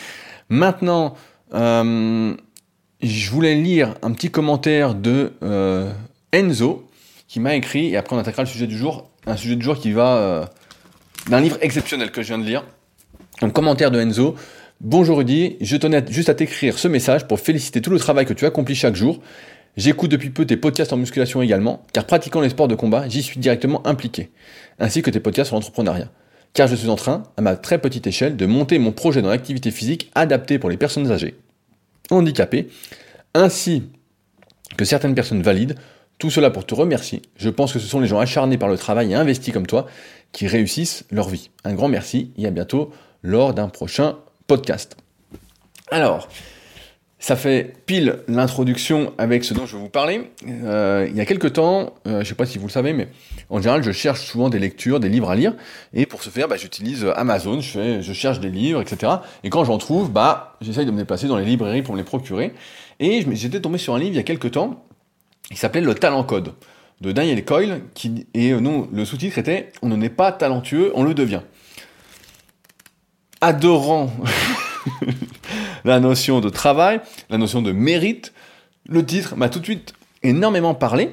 Maintenant, 1.52 2.36
je 3.02 3.30
voulais 3.30 3.54
lire 3.54 3.94
un 4.02 4.12
petit 4.12 4.30
commentaire 4.30 4.94
de 4.94 5.32
Enzo 6.32 6.86
qui 7.30 7.38
m'a 7.38 7.54
écrit, 7.54 7.90
et 7.90 7.96
après 7.96 8.16
on 8.16 8.18
attaquera 8.18 8.42
le 8.42 8.48
sujet 8.48 8.66
du 8.66 8.76
jour, 8.76 9.08
un 9.24 9.36
sujet 9.36 9.54
du 9.54 9.64
jour 9.64 9.78
qui 9.78 9.92
va 9.92 10.16
euh, 10.16 10.44
d'un 11.28 11.40
livre 11.40 11.58
exceptionnel 11.60 12.10
que 12.10 12.22
je 12.22 12.28
viens 12.28 12.38
de 12.38 12.44
lire. 12.44 12.64
Un 13.40 13.50
commentaire 13.50 13.92
de 13.92 14.00
Enzo. 14.00 14.34
Bonjour 14.80 15.18
Rudy, 15.18 15.56
je 15.60 15.76
tenais 15.76 16.04
juste 16.08 16.28
à 16.28 16.34
t'écrire 16.34 16.76
ce 16.76 16.88
message 16.88 17.28
pour 17.28 17.38
féliciter 17.38 17.80
tout 17.80 17.90
le 17.90 18.00
travail 18.00 18.26
que 18.26 18.32
tu 18.32 18.46
accomplis 18.46 18.74
chaque 18.74 18.96
jour. 18.96 19.20
J'écoute 19.76 20.10
depuis 20.10 20.30
peu 20.30 20.44
tes 20.44 20.56
podcasts 20.56 20.92
en 20.92 20.96
musculation 20.96 21.40
également, 21.40 21.86
car 21.92 22.04
pratiquant 22.04 22.40
les 22.40 22.48
sports 22.48 22.66
de 22.66 22.74
combat, 22.74 23.08
j'y 23.08 23.22
suis 23.22 23.38
directement 23.38 23.86
impliqué, 23.86 24.30
ainsi 24.80 25.00
que 25.00 25.10
tes 25.10 25.20
podcasts 25.20 25.48
sur 25.48 25.56
l'entrepreneuriat. 25.56 26.10
Car 26.52 26.66
je 26.66 26.74
suis 26.74 26.88
en 26.88 26.96
train, 26.96 27.22
à 27.36 27.42
ma 27.42 27.56
très 27.56 27.78
petite 27.78 28.06
échelle, 28.06 28.36
de 28.36 28.46
monter 28.46 28.78
mon 28.78 28.92
projet 28.92 29.22
dans 29.22 29.28
l'activité 29.28 29.70
physique 29.70 30.10
adaptée 30.14 30.58
pour 30.58 30.70
les 30.70 30.76
personnes 30.76 31.10
âgées, 31.10 31.36
handicapées, 32.10 32.68
ainsi 33.34 33.84
que 34.76 34.84
certaines 34.84 35.14
personnes 35.14 35.42
valides, 35.42 35.76
tout 36.18 36.30
cela 36.30 36.50
pour 36.50 36.66
te 36.66 36.74
remercier. 36.74 37.22
Je 37.36 37.48
pense 37.48 37.72
que 37.72 37.78
ce 37.78 37.86
sont 37.86 38.00
les 38.00 38.06
gens 38.06 38.18
acharnés 38.18 38.58
par 38.58 38.68
le 38.68 38.76
travail 38.76 39.12
et 39.12 39.14
investis 39.14 39.54
comme 39.54 39.66
toi 39.66 39.86
qui 40.32 40.46
réussissent 40.46 41.04
leur 41.10 41.28
vie. 41.28 41.50
Un 41.64 41.74
grand 41.74 41.88
merci 41.88 42.32
et 42.36 42.46
à 42.46 42.50
bientôt 42.50 42.92
lors 43.22 43.54
d'un 43.54 43.68
prochain 43.68 44.16
podcast. 44.46 44.96
Alors, 45.90 46.28
ça 47.20 47.36
fait 47.36 47.74
pile 47.84 48.20
l'introduction 48.28 49.12
avec 49.18 49.44
ce 49.44 49.52
dont 49.52 49.66
je 49.66 49.76
vais 49.76 49.82
vous 49.82 49.90
parler. 49.90 50.22
Euh, 50.48 51.06
il 51.08 51.14
y 51.14 51.20
a 51.20 51.26
quelques 51.26 51.52
temps, 51.52 51.94
euh, 52.06 52.12
je 52.12 52.16
ne 52.16 52.24
sais 52.24 52.34
pas 52.34 52.46
si 52.46 52.56
vous 52.56 52.66
le 52.66 52.72
savez, 52.72 52.94
mais 52.94 53.08
en 53.50 53.58
général, 53.58 53.82
je 53.82 53.92
cherche 53.92 54.22
souvent 54.22 54.48
des 54.48 54.58
lectures, 54.58 55.00
des 55.00 55.10
livres 55.10 55.28
à 55.28 55.36
lire, 55.36 55.54
et 55.92 56.06
pour 56.06 56.22
ce 56.22 56.30
faire, 56.30 56.48
bah, 56.48 56.56
j'utilise 56.56 57.06
Amazon, 57.16 57.60
je, 57.60 58.12
cherche 58.14 58.40
des 58.40 58.48
livres, 58.48 58.80
etc. 58.80 59.12
Et 59.44 59.50
quand 59.50 59.64
j'en 59.64 59.76
trouve, 59.76 60.10
bah, 60.10 60.56
j'essaye 60.62 60.86
de 60.86 60.90
me 60.90 60.96
déplacer 60.96 61.28
dans 61.28 61.36
les 61.36 61.44
librairies 61.44 61.82
pour 61.82 61.92
me 61.92 61.98
les 61.98 62.04
procurer. 62.04 62.54
Et 63.00 63.24
j'étais 63.32 63.60
tombé 63.60 63.76
sur 63.76 63.94
un 63.94 63.98
livre 63.98 64.12
il 64.12 64.16
y 64.16 64.20
a 64.20 64.24
quelques 64.24 64.52
temps, 64.52 64.82
qui 65.50 65.56
s'appelait 65.56 65.82
Le 65.82 65.94
Talent 65.94 66.24
Code, 66.24 66.54
de 67.02 67.12
Daniel 67.12 67.44
Coyle, 67.44 67.82
et 68.32 68.52
euh, 68.52 68.82
le 68.90 69.04
sous-titre 69.04 69.36
était 69.36 69.72
On 69.82 69.88
ne 69.88 70.02
est 70.02 70.08
pas 70.08 70.32
talentueux, 70.32 70.90
on 70.94 71.04
le 71.04 71.12
devient. 71.12 71.42
Adorant 73.42 74.10
la 75.84 76.00
notion 76.00 76.40
de 76.40 76.48
travail, 76.48 77.00
la 77.28 77.38
notion 77.38 77.62
de 77.62 77.72
mérite. 77.72 78.32
Le 78.88 79.04
titre 79.04 79.36
m'a 79.36 79.48
tout 79.48 79.60
de 79.60 79.64
suite 79.64 79.94
énormément 80.22 80.74
parlé. 80.74 81.10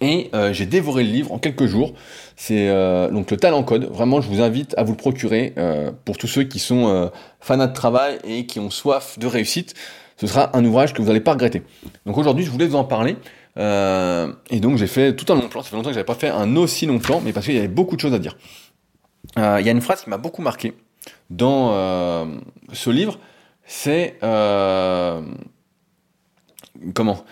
Et 0.00 0.30
euh, 0.34 0.52
j'ai 0.52 0.66
dévoré 0.66 1.04
le 1.04 1.10
livre 1.10 1.32
en 1.32 1.38
quelques 1.38 1.66
jours. 1.66 1.94
C'est 2.36 2.68
euh, 2.68 3.10
donc 3.10 3.30
le 3.30 3.36
Talent 3.36 3.62
Code. 3.62 3.84
Vraiment, 3.84 4.20
je 4.20 4.28
vous 4.28 4.42
invite 4.42 4.74
à 4.76 4.82
vous 4.82 4.92
le 4.92 4.96
procurer 4.96 5.54
euh, 5.56 5.92
pour 6.04 6.18
tous 6.18 6.26
ceux 6.26 6.42
qui 6.42 6.58
sont 6.58 7.10
fanats 7.40 7.68
de 7.68 7.72
travail 7.72 8.18
et 8.24 8.46
qui 8.46 8.60
ont 8.60 8.70
soif 8.70 9.18
de 9.18 9.26
réussite. 9.26 9.74
Ce 10.16 10.26
sera 10.26 10.56
un 10.56 10.64
ouvrage 10.64 10.92
que 10.92 11.02
vous 11.02 11.08
n'allez 11.08 11.20
pas 11.20 11.32
regretter. 11.32 11.62
Donc 12.06 12.18
aujourd'hui, 12.18 12.44
je 12.44 12.50
voulais 12.50 12.66
vous 12.66 12.76
en 12.76 12.84
parler. 12.84 13.16
et 13.56 14.60
donc 14.60 14.76
j'ai 14.78 14.86
fait 14.86 15.14
tout 15.14 15.32
un 15.32 15.36
long 15.36 15.48
plan. 15.48 15.62
Ça 15.62 15.70
fait 15.70 15.76
longtemps 15.76 15.90
que 15.90 15.94
j'avais 15.94 16.04
pas 16.04 16.14
fait 16.14 16.28
un 16.28 16.56
aussi 16.56 16.86
long 16.86 16.98
plan, 16.98 17.20
mais 17.24 17.32
parce 17.32 17.46
qu'il 17.46 17.54
y 17.54 17.58
avait 17.58 17.68
beaucoup 17.68 17.96
de 17.96 18.00
choses 18.00 18.14
à 18.14 18.18
dire. 18.18 18.36
Il 19.36 19.42
y 19.64 19.68
a 19.68 19.72
une 19.72 19.80
phrase 19.80 20.02
qui 20.02 20.10
m'a 20.10 20.18
beaucoup 20.18 20.42
marqué 20.42 20.74
dans 21.30 22.28
ce 22.72 22.90
livre 22.90 23.18
c'est 23.66 24.16
euh, 24.22 25.22
comment? 26.94 27.24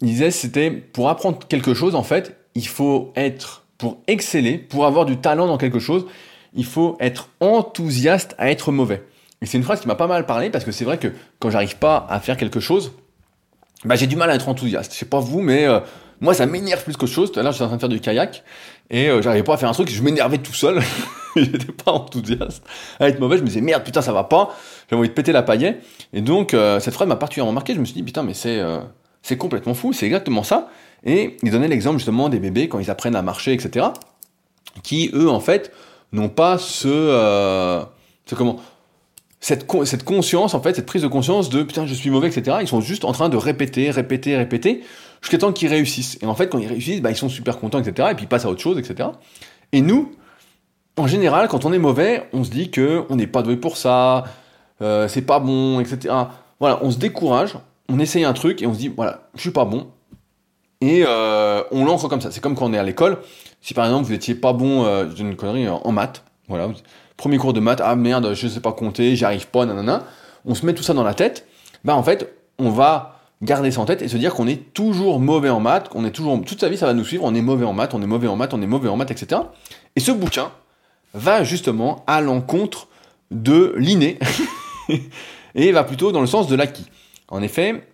Il 0.00 0.08
disait 0.08 0.30
c'était 0.30 0.70
pour 0.70 1.08
apprendre 1.08 1.38
quelque 1.46 1.74
chose 1.74 1.94
en 1.94 2.02
fait, 2.02 2.36
il 2.54 2.66
faut 2.66 3.12
être 3.16 3.64
pour 3.78 3.98
exceller, 4.06 4.58
pour 4.58 4.86
avoir 4.86 5.06
du 5.06 5.16
talent 5.16 5.46
dans 5.46 5.58
quelque 5.58 5.78
chose, 5.78 6.06
il 6.54 6.64
faut 6.64 6.96
être 7.00 7.28
enthousiaste 7.40 8.34
à 8.38 8.50
être 8.50 8.72
mauvais. 8.72 9.02
Et 9.40 9.46
c'est 9.46 9.58
une 9.58 9.64
phrase 9.64 9.80
qui 9.80 9.88
m'a 9.88 9.96
pas 9.96 10.06
mal 10.06 10.26
parlé 10.26 10.50
parce 10.50 10.64
que 10.64 10.70
c'est 10.70 10.84
vrai 10.84 10.98
que 10.98 11.08
quand 11.40 11.50
j'arrive 11.50 11.76
pas 11.76 12.06
à 12.08 12.20
faire 12.20 12.36
quelque 12.36 12.60
chose, 12.60 12.92
bah, 13.84 13.96
j'ai 13.96 14.06
du 14.06 14.16
mal 14.16 14.30
à 14.30 14.34
être 14.36 14.48
enthousiaste. 14.48 14.92
Je 14.92 14.98
sais 14.98 15.06
pas 15.06 15.18
vous, 15.18 15.40
mais 15.40 15.66
euh, 15.66 15.80
moi 16.20 16.34
ça 16.34 16.46
m'énerve 16.46 16.82
plus 16.84 16.96
qu'autre 16.96 17.12
chose. 17.12 17.32
Tout 17.32 17.40
à 17.40 17.42
l'heure 17.42 17.52
j'étais 17.52 17.64
en 17.64 17.68
train 17.68 17.76
de 17.76 17.80
faire 17.80 17.88
du 17.88 18.00
kayak 18.00 18.44
et 18.90 19.08
euh, 19.08 19.22
j'arrivais 19.22 19.42
pas 19.42 19.54
à 19.54 19.56
faire 19.56 19.68
un 19.68 19.72
truc, 19.72 19.90
je 19.90 20.02
m'énervais 20.02 20.38
tout 20.38 20.54
seul. 20.54 20.80
j'étais 21.36 21.72
pas 21.72 21.92
enthousiaste 21.92 22.62
à 23.00 23.08
être 23.08 23.20
mauvais. 23.20 23.36
Je 23.36 23.42
me 23.42 23.48
disais 23.48 23.60
merde, 23.60 23.84
putain, 23.84 24.02
ça 24.02 24.12
va 24.12 24.24
pas. 24.24 24.54
J'avais 24.88 25.00
envie 25.00 25.08
de 25.08 25.14
péter 25.14 25.32
la 25.32 25.42
paillette. 25.42 25.82
Et 26.12 26.20
donc, 26.20 26.54
euh, 26.54 26.80
cette 26.80 26.94
phrase 26.94 27.08
m'a 27.08 27.16
particulièrement 27.16 27.52
marqué. 27.52 27.74
Je 27.74 27.80
me 27.80 27.84
suis 27.84 27.94
dit, 27.94 28.02
putain, 28.02 28.22
mais 28.22 28.34
c'est 28.34 28.58
euh, 28.58 28.80
complètement 29.38 29.74
fou. 29.74 29.92
C'est 29.92 30.06
exactement 30.06 30.42
ça. 30.42 30.68
Et 31.04 31.36
il 31.42 31.50
donnait 31.50 31.68
l'exemple 31.68 31.98
justement 31.98 32.28
des 32.28 32.38
bébés 32.38 32.68
quand 32.68 32.78
ils 32.78 32.90
apprennent 32.90 33.16
à 33.16 33.22
marcher, 33.22 33.52
etc. 33.52 33.86
Qui, 34.82 35.10
eux, 35.14 35.28
en 35.28 35.40
fait, 35.40 35.72
n'ont 36.12 36.28
pas 36.28 36.58
ce. 36.58 36.88
Euh, 36.88 37.82
comment 38.36 38.60
cette, 39.40 39.66
cette 39.84 40.04
conscience, 40.04 40.54
en 40.54 40.62
fait, 40.62 40.76
cette 40.76 40.86
prise 40.86 41.02
de 41.02 41.08
conscience 41.08 41.50
de 41.50 41.64
putain, 41.64 41.84
je 41.84 41.94
suis 41.94 42.10
mauvais, 42.10 42.28
etc. 42.28 42.58
Ils 42.60 42.68
sont 42.68 42.80
juste 42.80 43.04
en 43.04 43.10
train 43.10 43.28
de 43.28 43.36
répéter, 43.36 43.90
répéter, 43.90 44.36
répéter, 44.36 44.84
jusqu'à 45.20 45.38
temps 45.38 45.52
qu'ils 45.52 45.68
réussissent. 45.68 46.16
Et 46.22 46.26
en 46.26 46.34
fait, 46.36 46.48
quand 46.48 46.58
ils 46.58 46.68
réussissent, 46.68 47.02
bah, 47.02 47.10
ils 47.10 47.16
sont 47.16 47.28
super 47.28 47.58
contents, 47.58 47.80
etc. 47.80 48.10
Et 48.12 48.14
puis 48.14 48.26
ils 48.26 48.28
passent 48.28 48.44
à 48.44 48.48
autre 48.48 48.60
chose, 48.60 48.78
etc. 48.78 49.08
Et 49.72 49.80
nous, 49.80 50.12
en 50.96 51.06
général, 51.06 51.48
quand 51.48 51.64
on 51.64 51.72
est 51.72 51.78
mauvais, 51.78 52.28
on 52.32 52.44
se 52.44 52.50
dit 52.50 52.70
que 52.70 53.04
on 53.08 53.16
n'est 53.16 53.26
pas 53.26 53.42
doué 53.42 53.56
pour 53.56 53.76
ça, 53.76 54.24
euh, 54.82 55.08
c'est 55.08 55.22
pas 55.22 55.38
bon, 55.40 55.80
etc. 55.80 56.14
Voilà, 56.60 56.78
on 56.82 56.90
se 56.90 56.98
décourage, 56.98 57.56
on 57.88 57.98
essaye 57.98 58.24
un 58.24 58.32
truc 58.32 58.62
et 58.62 58.66
on 58.66 58.74
se 58.74 58.78
dit 58.78 58.88
voilà, 58.88 59.28
je 59.34 59.40
suis 59.40 59.50
pas 59.50 59.64
bon. 59.64 59.88
Et 60.80 61.04
euh, 61.06 61.62
on 61.70 61.84
lance 61.84 62.06
comme 62.08 62.20
ça. 62.20 62.30
C'est 62.30 62.40
comme 62.40 62.54
quand 62.54 62.66
on 62.66 62.72
est 62.72 62.78
à 62.78 62.82
l'école. 62.82 63.18
Si 63.60 63.74
par 63.74 63.84
exemple 63.86 64.06
vous 64.06 64.12
étiez 64.12 64.34
pas 64.34 64.52
bon, 64.52 64.84
euh, 64.84 65.08
une 65.18 65.36
connerie, 65.36 65.68
en 65.68 65.92
maths, 65.92 66.24
voilà, 66.48 66.68
premier 67.16 67.38
cours 67.38 67.52
de 67.52 67.60
maths, 67.60 67.80
ah 67.82 67.94
merde, 67.94 68.34
je 68.34 68.48
sais 68.48 68.60
pas 68.60 68.72
compter, 68.72 69.14
j'y 69.14 69.24
arrive 69.24 69.46
pas, 69.46 69.64
nanana. 69.64 70.04
On 70.44 70.54
se 70.54 70.66
met 70.66 70.74
tout 70.74 70.82
ça 70.82 70.92
dans 70.92 71.04
la 71.04 71.14
tête. 71.14 71.46
Bah 71.84 71.94
en 71.94 72.02
fait, 72.02 72.34
on 72.58 72.70
va 72.70 73.20
garder 73.42 73.70
ça 73.70 73.80
en 73.80 73.84
tête 73.84 74.02
et 74.02 74.08
se 74.08 74.16
dire 74.16 74.34
qu'on 74.34 74.46
est 74.46 74.72
toujours 74.72 75.20
mauvais 75.20 75.50
en 75.50 75.60
maths, 75.60 75.88
qu'on 75.88 76.04
est 76.04 76.10
toujours 76.10 76.40
toute 76.44 76.60
sa 76.60 76.68
vie 76.68 76.76
ça 76.76 76.86
va 76.86 76.94
nous 76.94 77.04
suivre, 77.04 77.24
on 77.24 77.34
est 77.34 77.42
mauvais 77.42 77.64
en 77.64 77.72
maths, 77.72 77.94
on 77.94 78.02
est 78.02 78.06
mauvais 78.06 78.28
en 78.28 78.36
maths, 78.36 78.54
on 78.54 78.62
est 78.62 78.66
mauvais 78.66 78.88
en 78.88 78.96
maths, 78.96 79.10
etc. 79.10 79.40
Et 79.96 80.00
ce 80.00 80.12
bouquin, 80.12 80.50
va 81.14 81.44
justement 81.44 82.04
à 82.06 82.20
l'encontre 82.20 82.88
de 83.30 83.74
l'inné 83.76 84.18
et 85.54 85.72
va 85.72 85.84
plutôt 85.84 86.12
dans 86.12 86.20
le 86.20 86.26
sens 86.26 86.48
de 86.48 86.56
l'acquis. 86.56 86.86
En 87.28 87.42
effet, 87.42 87.86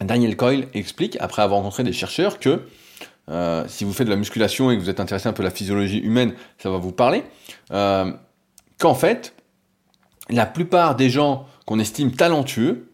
Daniel 0.00 0.36
Coyle 0.36 0.68
explique, 0.74 1.16
après 1.20 1.42
avoir 1.42 1.60
rencontré 1.60 1.82
des 1.82 1.92
chercheurs, 1.92 2.38
que 2.38 2.62
euh, 3.28 3.64
si 3.68 3.84
vous 3.84 3.92
faites 3.92 4.06
de 4.06 4.12
la 4.12 4.16
musculation 4.16 4.70
et 4.70 4.76
que 4.76 4.82
vous 4.82 4.90
êtes 4.90 5.00
intéressé 5.00 5.28
un 5.28 5.32
peu 5.32 5.42
à 5.42 5.44
la 5.44 5.50
physiologie 5.50 5.98
humaine, 5.98 6.34
ça 6.58 6.70
va 6.70 6.78
vous 6.78 6.92
parler, 6.92 7.24
euh, 7.72 8.12
qu'en 8.78 8.94
fait, 8.94 9.34
la 10.30 10.46
plupart 10.46 10.94
des 10.94 11.10
gens 11.10 11.46
qu'on 11.66 11.78
estime 11.78 12.12
talentueux, 12.12 12.90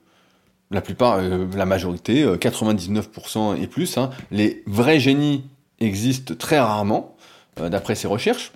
la 0.70 0.81
plupart, 0.81 1.18
euh, 1.18 1.46
la 1.55 1.66
majorité, 1.66 2.24
99% 2.24 3.61
et 3.61 3.66
plus, 3.66 3.96
hein, 3.98 4.11
les 4.31 4.62
vrais 4.66 4.98
génies 4.98 5.44
existent 5.81 6.35
très 6.35 6.59
rarement, 6.59 7.16
d'après 7.57 7.94
ces 7.94 8.09
recherches, 8.09 8.53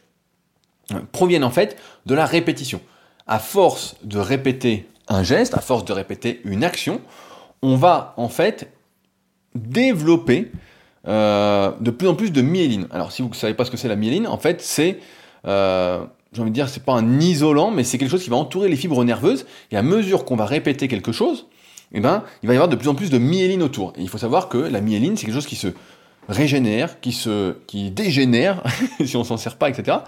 proviennent 1.12 1.44
en 1.44 1.51
fait 1.51 1.77
de 2.07 2.14
la 2.14 2.27
répétition. 2.27 2.81
À 3.27 3.38
force 3.38 3.96
de 4.05 4.18
répéter 4.18 4.88
un 5.09 5.22
geste, 5.22 5.55
à 5.55 5.61
force 5.61 5.85
de 5.85 5.92
répéter 5.92 6.40
une 6.44 6.64
action, 6.64 7.01
on 7.62 7.77
va 7.77 8.14
en 8.16 8.29
fait 8.29 8.70
développer 9.55 10.51
euh, 11.07 11.72
de 11.81 11.90
plus 11.90 12.09
en 12.09 12.14
plus 12.14 12.31
de 12.31 12.42
myéline. 12.42 12.87
Alors 12.90 13.12
si 13.12 13.22
vous 13.22 13.29
ne 13.29 13.35
savez 13.35 13.55
pas 13.55 13.64
ce 13.64 13.70
que 13.70 13.77
c'est 13.77 13.88
la 13.88 13.96
myéline, 13.96 14.27
en 14.27 14.38
fait 14.38 14.61
c'est, 14.61 14.98
euh, 15.46 16.05
j'ai 16.33 16.40
envie 16.40 16.51
de 16.51 16.55
dire, 16.55 16.68
c'est 16.68 16.85
pas 16.85 16.94
un 16.94 17.20
isolant, 17.20 17.70
mais 17.70 17.85
c'est 17.85 17.98
quelque 17.98 18.11
chose 18.11 18.22
qui 18.22 18.31
va 18.31 18.37
entourer 18.37 18.68
les 18.68 18.77
fibres 18.77 19.05
nerveuses. 19.05 19.46
Et 19.70 19.77
à 19.77 19.83
mesure 19.83 20.24
qu'on 20.24 20.37
va 20.37 20.46
répéter 20.46 20.88
quelque 20.88 21.12
chose, 21.12 21.46
eh 21.92 22.01
ben, 22.01 22.24
il 22.42 22.46
va 22.46 22.55
y 22.55 22.57
avoir 22.57 22.68
de 22.68 22.77
plus 22.77 22.88
en 22.88 22.94
plus 22.94 23.11
de 23.11 23.18
myéline 23.18 23.62
autour. 23.62 23.92
Et 23.96 24.03
il 24.03 24.09
faut 24.09 24.18
savoir 24.18 24.48
que 24.48 24.59
la 24.59 24.81
myéline, 24.81 25.16
c'est 25.16 25.24
quelque 25.24 25.35
chose 25.35 25.46
qui 25.46 25.57
se 25.57 25.68
régénère, 26.29 27.01
qui 27.01 27.12
se, 27.12 27.57
qui 27.66 27.90
dégénère, 27.90 28.62
si 29.05 29.16
on 29.16 29.24
s'en 29.24 29.38
sert 29.38 29.57
pas, 29.57 29.70
etc. 29.70 29.98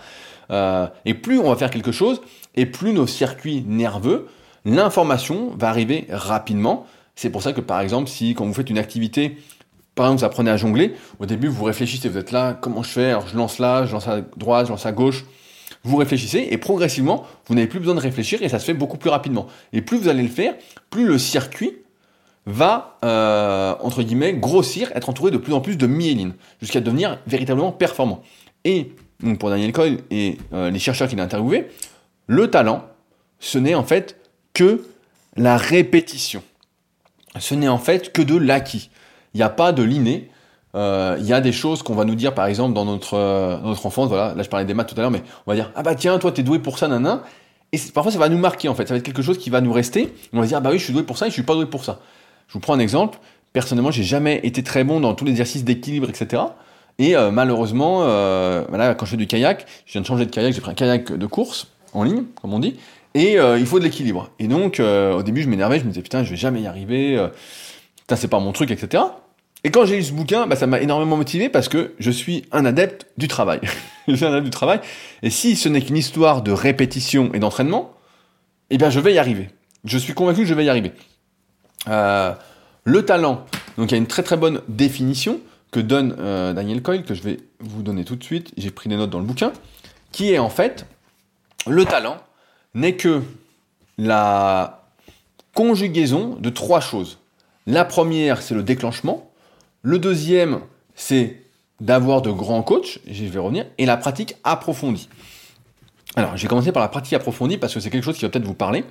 Euh, 0.50 0.86
et 1.04 1.14
plus 1.14 1.38
on 1.38 1.48
va 1.48 1.56
faire 1.56 1.70
quelque 1.70 1.92
chose, 1.92 2.20
et 2.56 2.66
plus 2.66 2.92
nos 2.92 3.06
circuits 3.06 3.64
nerveux, 3.66 4.26
l'information 4.64 5.52
va 5.56 5.68
arriver 5.68 6.06
rapidement. 6.10 6.86
C'est 7.14 7.30
pour 7.30 7.42
ça 7.42 7.52
que 7.52 7.60
par 7.60 7.80
exemple, 7.80 8.08
si 8.08 8.34
quand 8.34 8.44
vous 8.44 8.54
faites 8.54 8.70
une 8.70 8.78
activité, 8.78 9.36
par 9.94 10.06
exemple 10.06 10.20
vous 10.20 10.26
apprenez 10.26 10.50
à 10.50 10.56
jongler, 10.56 10.94
au 11.18 11.26
début 11.26 11.48
vous 11.48 11.64
réfléchissez, 11.64 12.08
vous 12.08 12.18
êtes 12.18 12.32
là, 12.32 12.58
comment 12.60 12.82
je 12.82 12.90
fais? 12.90 13.14
Je 13.30 13.36
lance 13.36 13.58
là, 13.58 13.86
je 13.86 13.92
lance 13.92 14.08
à 14.08 14.20
droite, 14.36 14.66
je 14.66 14.72
lance 14.72 14.86
à 14.86 14.92
gauche. 14.92 15.24
Vous 15.82 15.96
réfléchissez 15.96 16.48
et 16.50 16.58
progressivement, 16.58 17.24
vous 17.46 17.54
n'avez 17.54 17.66
plus 17.66 17.78
besoin 17.78 17.94
de 17.94 18.00
réfléchir 18.00 18.42
et 18.42 18.48
ça 18.48 18.58
se 18.58 18.64
fait 18.64 18.74
beaucoup 18.74 18.98
plus 18.98 19.08
rapidement. 19.08 19.46
Et 19.72 19.80
plus 19.80 19.96
vous 19.98 20.08
allez 20.08 20.22
le 20.22 20.28
faire, 20.28 20.54
plus 20.90 21.06
le 21.06 21.18
circuit 21.18 21.78
va, 22.44 22.98
euh, 23.04 23.74
entre 23.80 24.02
guillemets, 24.02 24.34
grossir, 24.34 24.90
être 24.94 25.08
entouré 25.08 25.30
de 25.30 25.38
plus 25.38 25.52
en 25.52 25.60
plus 25.60 25.76
de 25.76 25.86
myéline, 25.86 26.34
jusqu'à 26.60 26.80
devenir 26.80 27.18
véritablement 27.26 27.72
performant. 27.72 28.22
Et 28.64 28.92
donc 29.22 29.38
pour 29.38 29.50
Daniel 29.50 29.72
Coyle 29.72 29.98
et 30.10 30.38
euh, 30.52 30.70
les 30.70 30.78
chercheurs 30.78 31.08
qu'il 31.08 31.20
a 31.20 31.22
interviewés, 31.22 31.68
le 32.26 32.50
talent, 32.50 32.84
ce 33.38 33.58
n'est 33.58 33.74
en 33.74 33.84
fait 33.84 34.16
que 34.54 34.84
la 35.36 35.56
répétition. 35.56 36.42
Ce 37.38 37.54
n'est 37.54 37.68
en 37.68 37.78
fait 37.78 38.12
que 38.12 38.22
de 38.22 38.36
l'acquis. 38.36 38.90
Il 39.34 39.38
n'y 39.38 39.42
a 39.42 39.48
pas 39.48 39.72
de 39.72 39.82
l'inné. 39.82 40.30
Euh, 40.74 41.16
il 41.18 41.26
y 41.26 41.32
a 41.32 41.40
des 41.40 41.52
choses 41.52 41.82
qu'on 41.82 41.94
va 41.94 42.04
nous 42.04 42.14
dire, 42.14 42.34
par 42.34 42.46
exemple, 42.46 42.74
dans 42.74 42.84
notre, 42.84 43.14
euh, 43.14 43.58
enfance. 43.84 44.08
Voilà, 44.08 44.34
là 44.34 44.42
je 44.42 44.48
parlais 44.48 44.66
des 44.66 44.74
maths 44.74 44.88
tout 44.88 44.94
à 44.98 45.02
l'heure, 45.02 45.10
mais 45.10 45.22
on 45.46 45.50
va 45.50 45.56
dire 45.56 45.72
ah 45.74 45.82
bah 45.82 45.94
tiens, 45.94 46.18
toi 46.18 46.32
t'es 46.32 46.42
doué 46.42 46.58
pour 46.58 46.78
ça, 46.78 46.88
nana. 46.88 47.22
Et 47.72 47.78
parfois 47.94 48.12
ça 48.12 48.18
va 48.18 48.28
nous 48.28 48.38
marquer 48.38 48.68
en 48.68 48.74
fait. 48.74 48.86
Ça 48.86 48.94
va 48.94 48.98
être 48.98 49.04
quelque 49.04 49.22
chose 49.22 49.38
qui 49.38 49.50
va 49.50 49.60
nous 49.60 49.72
rester. 49.72 50.12
On 50.32 50.40
va 50.40 50.46
dire 50.46 50.58
ah 50.58 50.60
bah 50.60 50.70
oui, 50.72 50.78
je 50.78 50.84
suis 50.84 50.92
doué 50.92 51.02
pour 51.02 51.18
ça 51.18 51.26
et 51.26 51.30
je 51.30 51.34
suis 51.34 51.42
pas 51.42 51.54
doué 51.54 51.66
pour 51.66 51.84
ça. 51.84 52.00
Je 52.48 52.54
vous 52.54 52.60
prends 52.60 52.74
un 52.74 52.80
exemple. 52.80 53.18
Personnellement, 53.52 53.90
j'ai 53.90 54.02
jamais 54.02 54.40
été 54.44 54.62
très 54.62 54.84
bon 54.84 55.00
dans 55.00 55.14
tous 55.14 55.24
les 55.24 55.32
exercices 55.32 55.64
d'équilibre, 55.64 56.08
etc. 56.08 56.42
Et 57.00 57.16
euh, 57.16 57.30
malheureusement, 57.30 58.02
euh, 58.02 58.62
voilà, 58.68 58.94
quand 58.94 59.06
je 59.06 59.12
fais 59.12 59.16
du 59.16 59.26
kayak, 59.26 59.64
je 59.86 59.92
viens 59.92 60.02
de 60.02 60.06
changer 60.06 60.26
de 60.26 60.30
kayak, 60.30 60.52
j'ai 60.52 60.60
pris 60.60 60.70
un 60.70 60.74
kayak 60.74 61.10
de 61.10 61.26
course 61.26 61.68
en 61.94 62.04
ligne, 62.04 62.24
comme 62.40 62.52
on 62.52 62.58
dit, 62.58 62.76
et 63.14 63.38
euh, 63.38 63.58
il 63.58 63.64
faut 63.64 63.78
de 63.78 63.84
l'équilibre. 63.84 64.30
Et 64.38 64.48
donc, 64.48 64.80
au 64.80 65.22
début, 65.22 65.40
je 65.40 65.48
m'énervais, 65.48 65.78
je 65.80 65.84
me 65.84 65.88
disais 65.88 66.02
putain, 66.02 66.24
je 66.24 66.30
vais 66.30 66.36
jamais 66.36 66.60
y 66.60 66.66
arriver, 66.66 67.18
putain, 68.00 68.16
c'est 68.16 68.28
pas 68.28 68.38
mon 68.38 68.52
truc, 68.52 68.70
etc. 68.70 69.02
Et 69.64 69.70
quand 69.70 69.86
j'ai 69.86 69.96
lu 69.96 70.02
ce 70.02 70.12
bouquin, 70.12 70.46
bah, 70.46 70.56
ça 70.56 70.66
m'a 70.66 70.78
énormément 70.78 71.16
motivé 71.16 71.48
parce 71.48 71.68
que 71.68 71.94
je 71.98 72.10
suis 72.10 72.44
un 72.52 72.66
adepte 72.66 73.06
du 73.16 73.28
travail. 73.28 73.60
je 74.08 74.14
suis 74.14 74.26
un 74.26 74.32
adepte 74.32 74.44
du 74.44 74.50
travail. 74.50 74.80
Et 75.22 75.30
si 75.30 75.56
ce 75.56 75.70
n'est 75.70 75.80
qu'une 75.80 75.96
histoire 75.96 76.42
de 76.42 76.52
répétition 76.52 77.30
et 77.32 77.38
d'entraînement, 77.38 77.94
eh 78.68 78.76
bien, 78.76 78.90
je 78.90 79.00
vais 79.00 79.14
y 79.14 79.18
arriver. 79.18 79.48
Je 79.86 79.96
suis 79.96 80.12
convaincu 80.12 80.42
que 80.42 80.46
je 80.46 80.54
vais 80.54 80.66
y 80.66 80.68
arriver. 80.68 80.92
le 81.86 83.02
talent, 83.06 83.46
donc 83.78 83.90
il 83.90 83.92
y 83.92 83.94
a 83.94 83.98
une 83.98 84.06
très 84.06 84.22
très 84.22 84.36
bonne 84.36 84.60
définition 84.68 85.40
que 85.70 85.80
donne 85.80 86.16
euh, 86.18 86.52
Daniel 86.52 86.82
Coyle, 86.82 87.04
que 87.04 87.14
je 87.14 87.22
vais 87.22 87.38
vous 87.60 87.82
donner 87.82 88.04
tout 88.04 88.16
de 88.16 88.24
suite, 88.24 88.52
j'ai 88.56 88.70
pris 88.70 88.88
des 88.88 88.96
notes 88.96 89.10
dans 89.10 89.20
le 89.20 89.24
bouquin, 89.24 89.52
qui 90.12 90.32
est 90.32 90.38
en 90.38 90.50
fait, 90.50 90.86
le 91.66 91.84
talent 91.84 92.16
n'est 92.74 92.96
que 92.96 93.22
la 93.98 94.84
conjugaison 95.54 96.36
de 96.40 96.50
trois 96.50 96.80
choses. 96.80 97.18
La 97.66 97.84
première, 97.84 98.42
c'est 98.42 98.54
le 98.54 98.62
déclenchement. 98.62 99.30
Le 99.82 99.98
deuxième, 99.98 100.60
c'est 100.94 101.42
d'avoir 101.80 102.22
de 102.22 102.30
grands 102.30 102.62
coachs, 102.62 103.00
j'y 103.06 103.28
vais 103.28 103.38
revenir, 103.38 103.66
et 103.78 103.86
la 103.86 103.96
pratique 103.96 104.36
approfondie. 104.44 105.08
Alors, 106.16 106.36
je 106.36 106.42
vais 106.42 106.48
commencer 106.48 106.72
par 106.72 106.82
la 106.82 106.88
pratique 106.88 107.12
approfondie 107.14 107.56
parce 107.56 107.72
que 107.72 107.80
c'est 107.80 107.90
quelque 107.90 108.04
chose 108.04 108.16
qui 108.16 108.24
va 108.24 108.30
peut-être 108.30 108.44
vous 108.44 108.54
parler. 108.54 108.84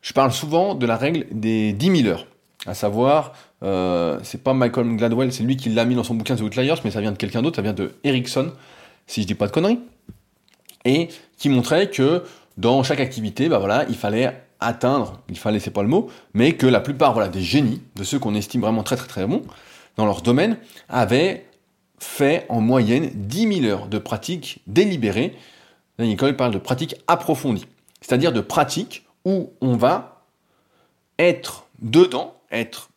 Je 0.00 0.12
parle 0.12 0.32
souvent 0.32 0.74
de 0.74 0.84
la 0.86 0.96
règle 0.96 1.26
des 1.30 1.72
10 1.72 2.02
000 2.02 2.08
heures, 2.08 2.26
à 2.66 2.74
savoir, 2.74 3.32
euh, 3.62 4.18
c'est 4.22 4.42
pas 4.42 4.54
Michael 4.54 4.96
Gladwell, 4.96 5.32
c'est 5.32 5.44
lui 5.44 5.56
qui 5.56 5.68
l'a 5.68 5.84
mis 5.84 5.94
dans 5.94 6.04
son 6.04 6.14
bouquin 6.14 6.36
The 6.36 6.40
Outliers, 6.40 6.74
mais 6.84 6.90
ça 6.90 7.00
vient 7.00 7.12
de 7.12 7.16
quelqu'un 7.16 7.42
d'autre, 7.42 7.56
ça 7.56 7.62
vient 7.62 7.72
de 7.72 7.94
Erickson, 8.04 8.52
si 9.06 9.22
je 9.22 9.26
dis 9.26 9.34
pas 9.34 9.46
de 9.46 9.52
conneries, 9.52 9.78
et 10.84 11.08
qui 11.36 11.48
montrait 11.48 11.90
que 11.90 12.24
dans 12.56 12.82
chaque 12.82 13.00
activité, 13.00 13.48
bah 13.48 13.58
voilà, 13.58 13.86
il 13.88 13.96
fallait 13.96 14.42
atteindre, 14.60 15.20
il 15.28 15.38
fallait, 15.38 15.60
c'est 15.60 15.70
pas 15.70 15.82
le 15.82 15.88
mot, 15.88 16.10
mais 16.34 16.52
que 16.52 16.66
la 16.66 16.80
plupart 16.80 17.12
voilà, 17.12 17.28
des 17.28 17.40
génies, 17.40 17.80
de 17.96 18.04
ceux 18.04 18.18
qu'on 18.18 18.34
estime 18.34 18.60
vraiment 18.60 18.82
très 18.82 18.96
très 18.96 19.08
très 19.08 19.26
bons 19.26 19.42
dans 19.96 20.06
leur 20.06 20.22
domaine, 20.22 20.56
avaient 20.88 21.46
fait 21.98 22.46
en 22.48 22.60
moyenne 22.60 23.10
10 23.14 23.60
000 23.60 23.66
heures 23.66 23.86
de 23.86 23.98
pratique 23.98 24.62
délibérée. 24.66 25.36
Nicole 25.98 26.36
parle 26.36 26.52
de 26.52 26.58
pratique 26.58 26.96
approfondie, 27.06 27.66
c'est-à-dire 28.00 28.32
de 28.32 28.40
pratique 28.40 29.06
où 29.24 29.52
on 29.60 29.76
va 29.76 30.24
être 31.18 31.66
dedans, 31.80 32.34
être 32.50 32.90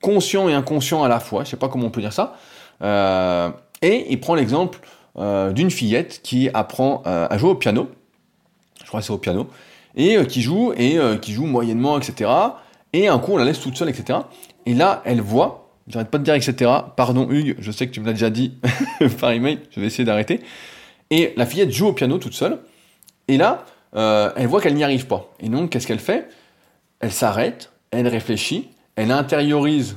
conscient 0.00 0.48
et 0.48 0.54
inconscient 0.54 1.02
à 1.02 1.08
la 1.08 1.20
fois, 1.20 1.44
je 1.44 1.50
sais 1.50 1.56
pas 1.56 1.68
comment 1.68 1.86
on 1.86 1.90
peut 1.90 2.00
dire 2.00 2.12
ça, 2.12 2.36
euh, 2.82 3.50
et 3.82 4.06
il 4.10 4.20
prend 4.20 4.34
l'exemple 4.34 4.78
euh, 5.18 5.52
d'une 5.52 5.70
fillette 5.70 6.20
qui 6.22 6.48
apprend 6.54 7.02
euh, 7.06 7.26
à 7.28 7.38
jouer 7.38 7.50
au 7.50 7.54
piano, 7.54 7.90
je 8.82 8.86
crois 8.86 9.00
que 9.00 9.06
c'est 9.06 9.12
au 9.12 9.18
piano, 9.18 9.48
et 9.96 10.24
qui 10.26 10.42
joue, 10.42 10.72
et 10.76 10.98
qui 11.20 11.32
joue 11.32 11.46
moyennement, 11.46 11.98
etc. 11.98 12.30
Et 12.92 13.08
un 13.08 13.18
coup, 13.18 13.32
on 13.32 13.36
la 13.36 13.44
laisse 13.44 13.60
toute 13.60 13.76
seule, 13.76 13.88
etc. 13.88 14.20
Et 14.64 14.74
là, 14.74 15.02
elle 15.04 15.20
voit, 15.20 15.70
j'arrête 15.88 16.08
pas 16.08 16.18
de 16.18 16.22
dire, 16.22 16.34
etc. 16.34 16.70
Pardon 16.94 17.28
Hugues, 17.28 17.56
je 17.58 17.72
sais 17.72 17.86
que 17.86 17.92
tu 17.92 18.00
me 18.00 18.06
l'as 18.06 18.12
déjà 18.12 18.30
dit 18.30 18.54
par 19.20 19.32
email, 19.32 19.58
je 19.70 19.80
vais 19.80 19.86
essayer 19.86 20.04
d'arrêter. 20.04 20.40
Et 21.10 21.32
la 21.36 21.46
fillette 21.46 21.72
joue 21.72 21.88
au 21.88 21.92
piano 21.92 22.18
toute 22.18 22.34
seule, 22.34 22.60
et 23.26 23.38
là, 23.38 23.64
elle 23.92 24.46
voit 24.46 24.60
qu'elle 24.60 24.74
n'y 24.74 24.84
arrive 24.84 25.06
pas. 25.06 25.32
Et 25.40 25.48
donc, 25.48 25.70
qu'est-ce 25.70 25.86
qu'elle 25.86 25.98
fait? 25.98 26.28
Elle 27.00 27.12
s'arrête, 27.12 27.72
elle 27.90 28.06
réfléchit, 28.06 28.68
elle 28.98 29.12
intériorise 29.12 29.96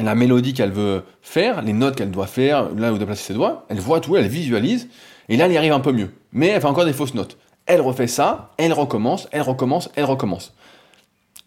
la 0.00 0.16
mélodie 0.16 0.52
qu'elle 0.52 0.72
veut 0.72 1.04
faire, 1.22 1.62
les 1.62 1.72
notes 1.72 1.94
qu'elle 1.94 2.10
doit 2.10 2.26
faire, 2.26 2.74
là 2.74 2.92
où 2.92 2.98
doit 2.98 3.06
placer 3.06 3.22
ses 3.22 3.34
doigts, 3.34 3.64
elle 3.68 3.78
voit 3.78 4.00
tout, 4.00 4.16
elle 4.16 4.26
visualise, 4.26 4.88
et 5.28 5.36
là, 5.36 5.46
elle 5.46 5.52
y 5.52 5.56
arrive 5.56 5.72
un 5.72 5.78
peu 5.78 5.92
mieux. 5.92 6.10
Mais 6.32 6.48
elle 6.48 6.60
fait 6.60 6.66
encore 6.66 6.84
des 6.84 6.92
fausses 6.92 7.14
notes. 7.14 7.38
Elle 7.66 7.80
refait 7.80 8.08
ça, 8.08 8.50
elle 8.56 8.72
recommence, 8.72 9.28
elle 9.30 9.42
recommence, 9.42 9.88
elle 9.94 10.04
recommence. 10.04 10.52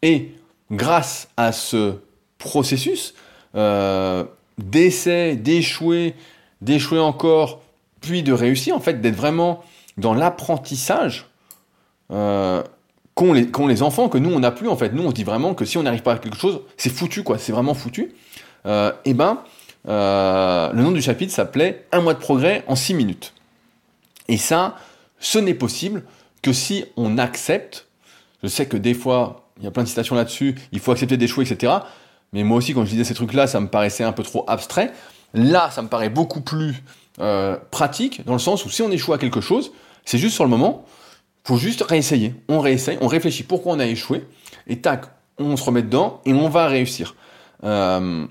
Et 0.01 0.31
grâce 0.71 1.27
à 1.35 1.51
ce 1.51 1.95
processus 2.37 3.15
euh, 3.55 4.23
d'essai, 4.57 5.35
d'échouer, 5.35 6.15
d'échouer 6.61 6.99
encore, 6.99 7.63
puis 7.99 8.23
de 8.23 8.31
réussir, 8.31 8.77
en 8.77 8.79
fait, 8.79 9.01
d'être 9.01 9.17
vraiment 9.17 9.61
dans 9.97 10.13
l'apprentissage 10.13 11.27
euh, 12.11 12.63
qu'ont 13.51 13.67
les, 13.67 13.83
enfants, 13.83 14.09
que 14.09 14.17
nous 14.17 14.31
on 14.31 14.39
n'a 14.39 14.51
plus 14.51 14.67
en 14.67 14.75
fait. 14.75 14.93
Nous 14.93 15.03
on 15.03 15.11
dit 15.11 15.23
vraiment 15.23 15.53
que 15.53 15.65
si 15.65 15.77
on 15.77 15.83
n'arrive 15.83 16.01
pas 16.01 16.13
à 16.13 16.17
quelque 16.17 16.37
chose, 16.37 16.61
c'est 16.77 16.89
foutu 16.89 17.23
quoi, 17.23 17.37
c'est 17.37 17.51
vraiment 17.51 17.73
foutu. 17.73 18.13
Euh, 18.65 18.91
et 19.05 19.11
eh 19.11 19.13
ben, 19.13 19.39
euh, 19.87 20.71
le 20.73 20.83
nom 20.83 20.91
du 20.91 21.01
chapitre 21.01 21.33
s'appelait 21.33 21.85
Un 21.91 22.01
mois 22.01 22.13
de 22.13 22.19
progrès 22.19 22.63
en 22.67 22.75
6 22.75 22.93
minutes. 22.93 23.33
Et 24.27 24.37
ça, 24.37 24.75
ce 25.19 25.39
n'est 25.39 25.53
possible 25.53 26.03
que 26.41 26.53
si 26.53 26.85
on 26.97 27.17
accepte. 27.17 27.87
Je 28.43 28.47
sais 28.47 28.65
que 28.65 28.77
des 28.77 28.93
fois, 28.93 29.47
il 29.57 29.65
y 29.65 29.67
a 29.67 29.71
plein 29.71 29.83
de 29.83 29.87
citations 29.87 30.15
là-dessus, 30.15 30.55
il 30.71 30.79
faut 30.79 30.91
accepter 30.91 31.17
d'échouer, 31.17 31.45
etc. 31.49 31.73
Mais 32.33 32.43
moi 32.43 32.57
aussi, 32.57 32.73
quand 32.73 32.85
je 32.85 32.89
disais 32.91 33.03
ces 33.03 33.13
trucs-là, 33.13 33.47
ça 33.47 33.59
me 33.59 33.67
paraissait 33.67 34.03
un 34.03 34.13
peu 34.13 34.23
trop 34.23 34.45
abstrait. 34.47 34.91
Là, 35.33 35.69
ça 35.71 35.81
me 35.81 35.87
paraît 35.87 36.09
beaucoup 36.09 36.41
plus 36.41 36.83
euh, 37.19 37.57
pratique, 37.71 38.25
dans 38.25 38.33
le 38.33 38.39
sens 38.39 38.65
où 38.65 38.69
si 38.69 38.81
on 38.81 38.91
échoue 38.91 39.13
à 39.13 39.17
quelque 39.17 39.41
chose, 39.41 39.71
c'est 40.05 40.17
juste 40.17 40.35
sur 40.35 40.43
le 40.43 40.49
moment, 40.49 40.85
faut 41.43 41.57
juste 41.57 41.81
réessayer. 41.81 42.35
On 42.47 42.59
réessaye, 42.59 42.97
on 43.01 43.07
réfléchit 43.07 43.43
pourquoi 43.43 43.73
on 43.73 43.79
a 43.79 43.85
échoué, 43.85 44.25
et 44.67 44.79
tac, 44.79 45.05
on 45.37 45.57
se 45.57 45.63
remet 45.63 45.81
dedans 45.81 46.21
et 46.25 46.33
on 46.33 46.49
va 46.49 46.67
réussir. 46.67 47.15
Euh, 47.63 48.25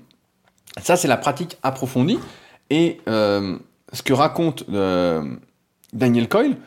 ça, 0.81 0.95
c'est 0.95 1.07
la 1.07 1.17
pratique 1.17 1.57
approfondie. 1.63 2.19
Et 2.69 3.01
euh, 3.09 3.57
ce 3.91 4.01
que 4.01 4.13
raconte 4.13 4.63
euh, 4.71 5.23
Daniel 5.93 6.29
Coyle, 6.29 6.57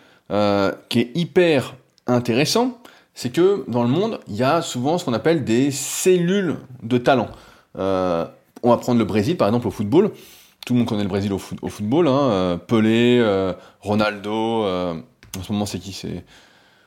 qui 0.89 1.01
est 1.01 1.11
hyper 1.15 1.77
intéressant, 2.07 2.79
c'est 3.15 3.31
que 3.31 3.65
dans 3.69 3.83
le 3.83 3.89
monde, 3.89 4.21
il 4.27 4.35
y 4.35 4.43
a 4.43 4.61
souvent 4.63 4.99
ce 4.99 5.05
qu'on 5.05 5.13
appelle 5.13 5.45
des 5.45 5.71
cellules 5.71 6.57
de 6.83 6.99
talent. 6.99 7.29
on 7.77 8.71
va 8.71 8.77
prendre 8.79 8.99
le 8.99 9.05
Brésil, 9.05 9.37
par 9.37 9.49
exemple, 9.49 9.69
au 9.69 9.71
football. 9.71 10.11
Tout 10.67 10.73
le 10.73 10.79
monde 10.79 10.89
connaît 10.89 11.03
le 11.03 11.09
Brésil 11.09 11.33
au, 11.33 11.39
football. 11.39 12.09
Hein. 12.09 12.61
Pelé, 12.67 13.23
Ronaldo 13.81 14.65
en 15.37 15.43
ce 15.43 15.53
moment, 15.53 15.67
c'est 15.67 15.79
qui 15.79 15.93
C'est 15.93 16.25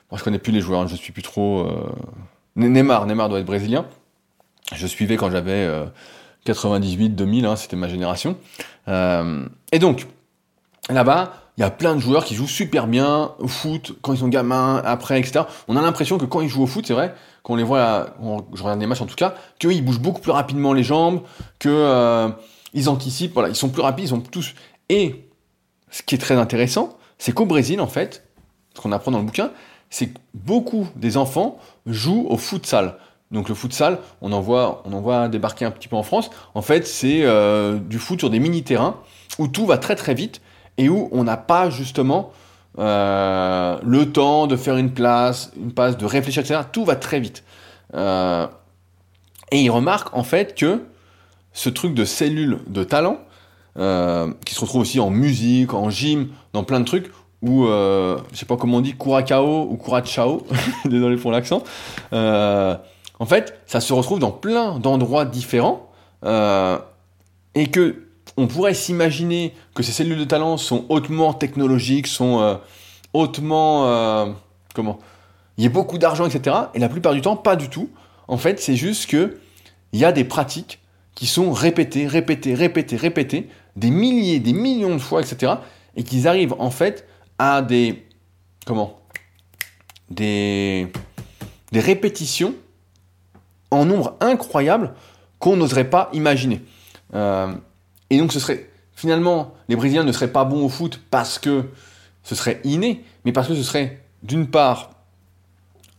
moi, 0.09 0.17
je 0.17 0.23
connais 0.23 0.39
plus 0.39 0.53
les 0.53 0.61
joueurs. 0.61 0.81
Hein, 0.81 0.87
je 0.87 0.95
suis 0.95 1.11
plus 1.11 1.23
trop. 1.23 1.61
Euh... 1.61 1.89
Neymar, 2.55 3.05
Neymar 3.05 3.29
doit 3.29 3.39
être 3.39 3.45
brésilien. 3.45 3.85
Je 4.73 4.87
suivais 4.87 5.17
quand 5.17 5.29
j'avais 5.29 5.69
98, 6.45 7.09
2000. 7.09 7.45
Hein, 7.45 7.55
c'était 7.55 7.75
ma 7.75 7.87
génération. 7.87 8.37
Euh... 8.87 9.45
Et 9.71 9.79
donc, 9.79 10.07
là-bas, 10.89 11.33
il 11.57 11.61
y 11.61 11.63
a 11.63 11.71
plein 11.71 11.95
de 11.95 11.99
joueurs 11.99 12.23
qui 12.23 12.35
jouent 12.35 12.47
super 12.47 12.85
bien 12.85 13.31
au 13.39 13.47
foot 13.47 13.93
quand 14.01 14.13
ils 14.13 14.19
sont 14.19 14.27
gamins, 14.27 14.79
après, 14.85 15.19
etc. 15.19 15.45
On 15.67 15.75
a 15.75 15.81
l'impression 15.81 16.19
que 16.19 16.25
quand 16.25 16.41
ils 16.41 16.49
jouent 16.49 16.63
au 16.63 16.67
foot, 16.67 16.85
c'est 16.85 16.93
vrai, 16.93 17.15
qu'on 17.41 17.55
les 17.55 17.63
voit, 17.63 18.15
je 18.53 18.61
regarde 18.61 18.79
des 18.79 18.85
matchs 18.85 19.01
en 19.01 19.07
tout 19.07 19.15
cas, 19.15 19.33
qu'ils 19.57 19.83
bougent 19.83 19.99
beaucoup 19.99 20.21
plus 20.21 20.31
rapidement 20.31 20.73
les 20.73 20.83
jambes, 20.83 21.21
que 21.57 21.69
euh, 21.69 22.29
ils 22.73 22.89
anticipent, 22.89 23.39
ils 23.49 23.55
sont 23.55 23.69
plus 23.69 23.81
rapides, 23.81 24.05
ils 24.05 24.09
sont 24.09 24.19
tous. 24.19 24.53
Et 24.89 25.27
ce 25.89 26.03
qui 26.03 26.13
est 26.13 26.19
très 26.19 26.35
intéressant, 26.35 26.95
c'est 27.17 27.31
qu'au 27.31 27.47
Brésil, 27.47 27.81
en 27.81 27.87
fait, 27.87 28.26
ce 28.77 28.81
qu'on 28.81 28.91
apprend 28.91 29.11
dans 29.11 29.17
le 29.17 29.25
bouquin, 29.25 29.51
c'est 29.89 30.09
que 30.09 30.19
beaucoup 30.33 30.87
des 30.95 31.17
enfants 31.17 31.57
jouent 31.85 32.27
au 32.29 32.37
futsal. 32.37 32.97
Donc 33.31 33.49
le 33.49 33.55
futsal, 33.55 33.99
on 34.21 34.31
en 34.31 34.39
voit, 34.39 34.83
on 34.85 34.93
en 34.93 35.01
voit 35.01 35.27
débarquer 35.27 35.65
un 35.65 35.71
petit 35.71 35.87
peu 35.87 35.95
en 35.95 36.03
France. 36.03 36.29
En 36.53 36.61
fait, 36.61 36.87
c'est 36.87 37.23
euh, 37.23 37.77
du 37.77 37.99
foot 37.99 38.19
sur 38.19 38.29
des 38.29 38.39
mini-terrains 38.39 38.97
où 39.39 39.47
tout 39.47 39.65
va 39.65 39.77
très 39.77 39.95
très 39.95 40.13
vite 40.13 40.41
et 40.77 40.89
où 40.89 41.09
on 41.11 41.23
n'a 41.23 41.37
pas 41.37 41.69
justement 41.69 42.31
euh, 42.77 43.77
le 43.83 44.11
temps 44.11 44.47
de 44.47 44.55
faire 44.55 44.77
une 44.77 44.91
place, 44.91 45.51
une 45.57 45.73
passe, 45.73 45.97
de 45.97 46.05
réfléchir, 46.05 46.41
etc. 46.41 46.61
Tout 46.71 46.85
va 46.85 46.95
très 46.95 47.19
vite. 47.19 47.43
Euh, 47.95 48.47
et 49.51 49.61
il 49.61 49.69
remarque 49.71 50.15
en 50.15 50.23
fait 50.23 50.55
que 50.55 50.83
ce 51.51 51.69
truc 51.69 51.95
de 51.95 52.05
cellules 52.05 52.59
de 52.67 52.83
talent, 52.83 53.17
qui 54.45 54.55
se 54.55 54.61
retrouve 54.61 54.81
aussi 54.81 54.99
en 54.99 55.11
musique, 55.11 55.75
en 55.75 55.91
gym, 55.91 56.29
dans 56.51 56.63
plein 56.63 56.79
de 56.79 56.85
trucs, 56.85 57.11
ou 57.41 57.65
euh, 57.65 58.17
je 58.31 58.37
sais 58.37 58.45
pas 58.45 58.57
comment 58.57 58.77
on 58.77 58.81
dit, 58.81 58.95
Curacao 58.95 59.67
ou 59.69 59.77
Curacao, 59.77 60.45
désolé 60.85 61.17
pour 61.17 61.31
l'accent. 61.31 61.63
Euh, 62.13 62.75
en 63.19 63.25
fait, 63.25 63.59
ça 63.65 63.79
se 63.81 63.93
retrouve 63.93 64.19
dans 64.19 64.31
plein 64.31 64.79
d'endroits 64.79 65.25
différents 65.25 65.89
euh, 66.25 66.77
et 67.55 67.67
que 67.67 68.03
on 68.35 68.47
pourrait 68.47 68.73
s'imaginer 68.73 69.53
que 69.73 69.81
ces 69.81 69.91
cellules 69.91 70.17
de 70.17 70.23
talent 70.23 70.57
sont 70.57 70.85
hautement 70.89 71.33
technologiques, 71.33 72.07
sont 72.07 72.39
euh, 72.39 72.55
hautement 73.13 74.35
comment 74.75 74.99
Il 75.57 75.63
y 75.63 75.67
a 75.67 75.69
beaucoup 75.69 75.97
d'argent, 75.97 76.25
etc. 76.25 76.55
Et 76.75 76.79
la 76.79 76.89
plupart 76.89 77.13
du 77.13 77.21
temps, 77.21 77.35
pas 77.35 77.55
du 77.55 77.69
tout. 77.69 77.89
En 78.27 78.37
fait, 78.37 78.59
c'est 78.59 78.75
juste 78.75 79.09
que 79.09 79.39
il 79.91 79.99
y 79.99 80.05
a 80.05 80.11
des 80.11 80.23
pratiques 80.23 80.79
qui 81.15 81.25
sont 81.25 81.51
répétées, 81.51 82.05
répétées, 82.05 82.53
répétées, 82.53 82.95
répétées, 82.95 83.49
des 83.75 83.89
milliers, 83.89 84.39
des 84.39 84.53
millions 84.53 84.93
de 84.93 85.01
fois, 85.01 85.21
etc. 85.21 85.53
Et 85.95 86.03
qu'ils 86.03 86.27
arrivent 86.27 86.53
en 86.59 86.69
fait 86.69 87.06
à 87.39 87.61
des 87.61 88.05
comment 88.65 88.99
des 90.09 90.91
des 91.71 91.79
répétitions 91.79 92.55
en 93.71 93.85
nombre 93.85 94.15
incroyable 94.21 94.93
qu'on 95.39 95.57
n'oserait 95.57 95.89
pas 95.89 96.09
imaginer. 96.13 96.61
Euh, 97.13 97.53
et 98.09 98.17
donc 98.17 98.31
ce 98.31 98.39
serait 98.39 98.69
finalement 98.95 99.53
les 99.69 99.75
Brésiliens 99.75 100.03
ne 100.03 100.11
seraient 100.11 100.31
pas 100.31 100.45
bons 100.45 100.65
au 100.65 100.69
foot 100.69 101.01
parce 101.11 101.39
que 101.39 101.65
ce 102.23 102.35
serait 102.35 102.59
inné, 102.63 103.03
mais 103.25 103.31
parce 103.31 103.47
que 103.47 103.55
ce 103.55 103.63
serait 103.63 104.03
d'une 104.23 104.47
part 104.47 104.91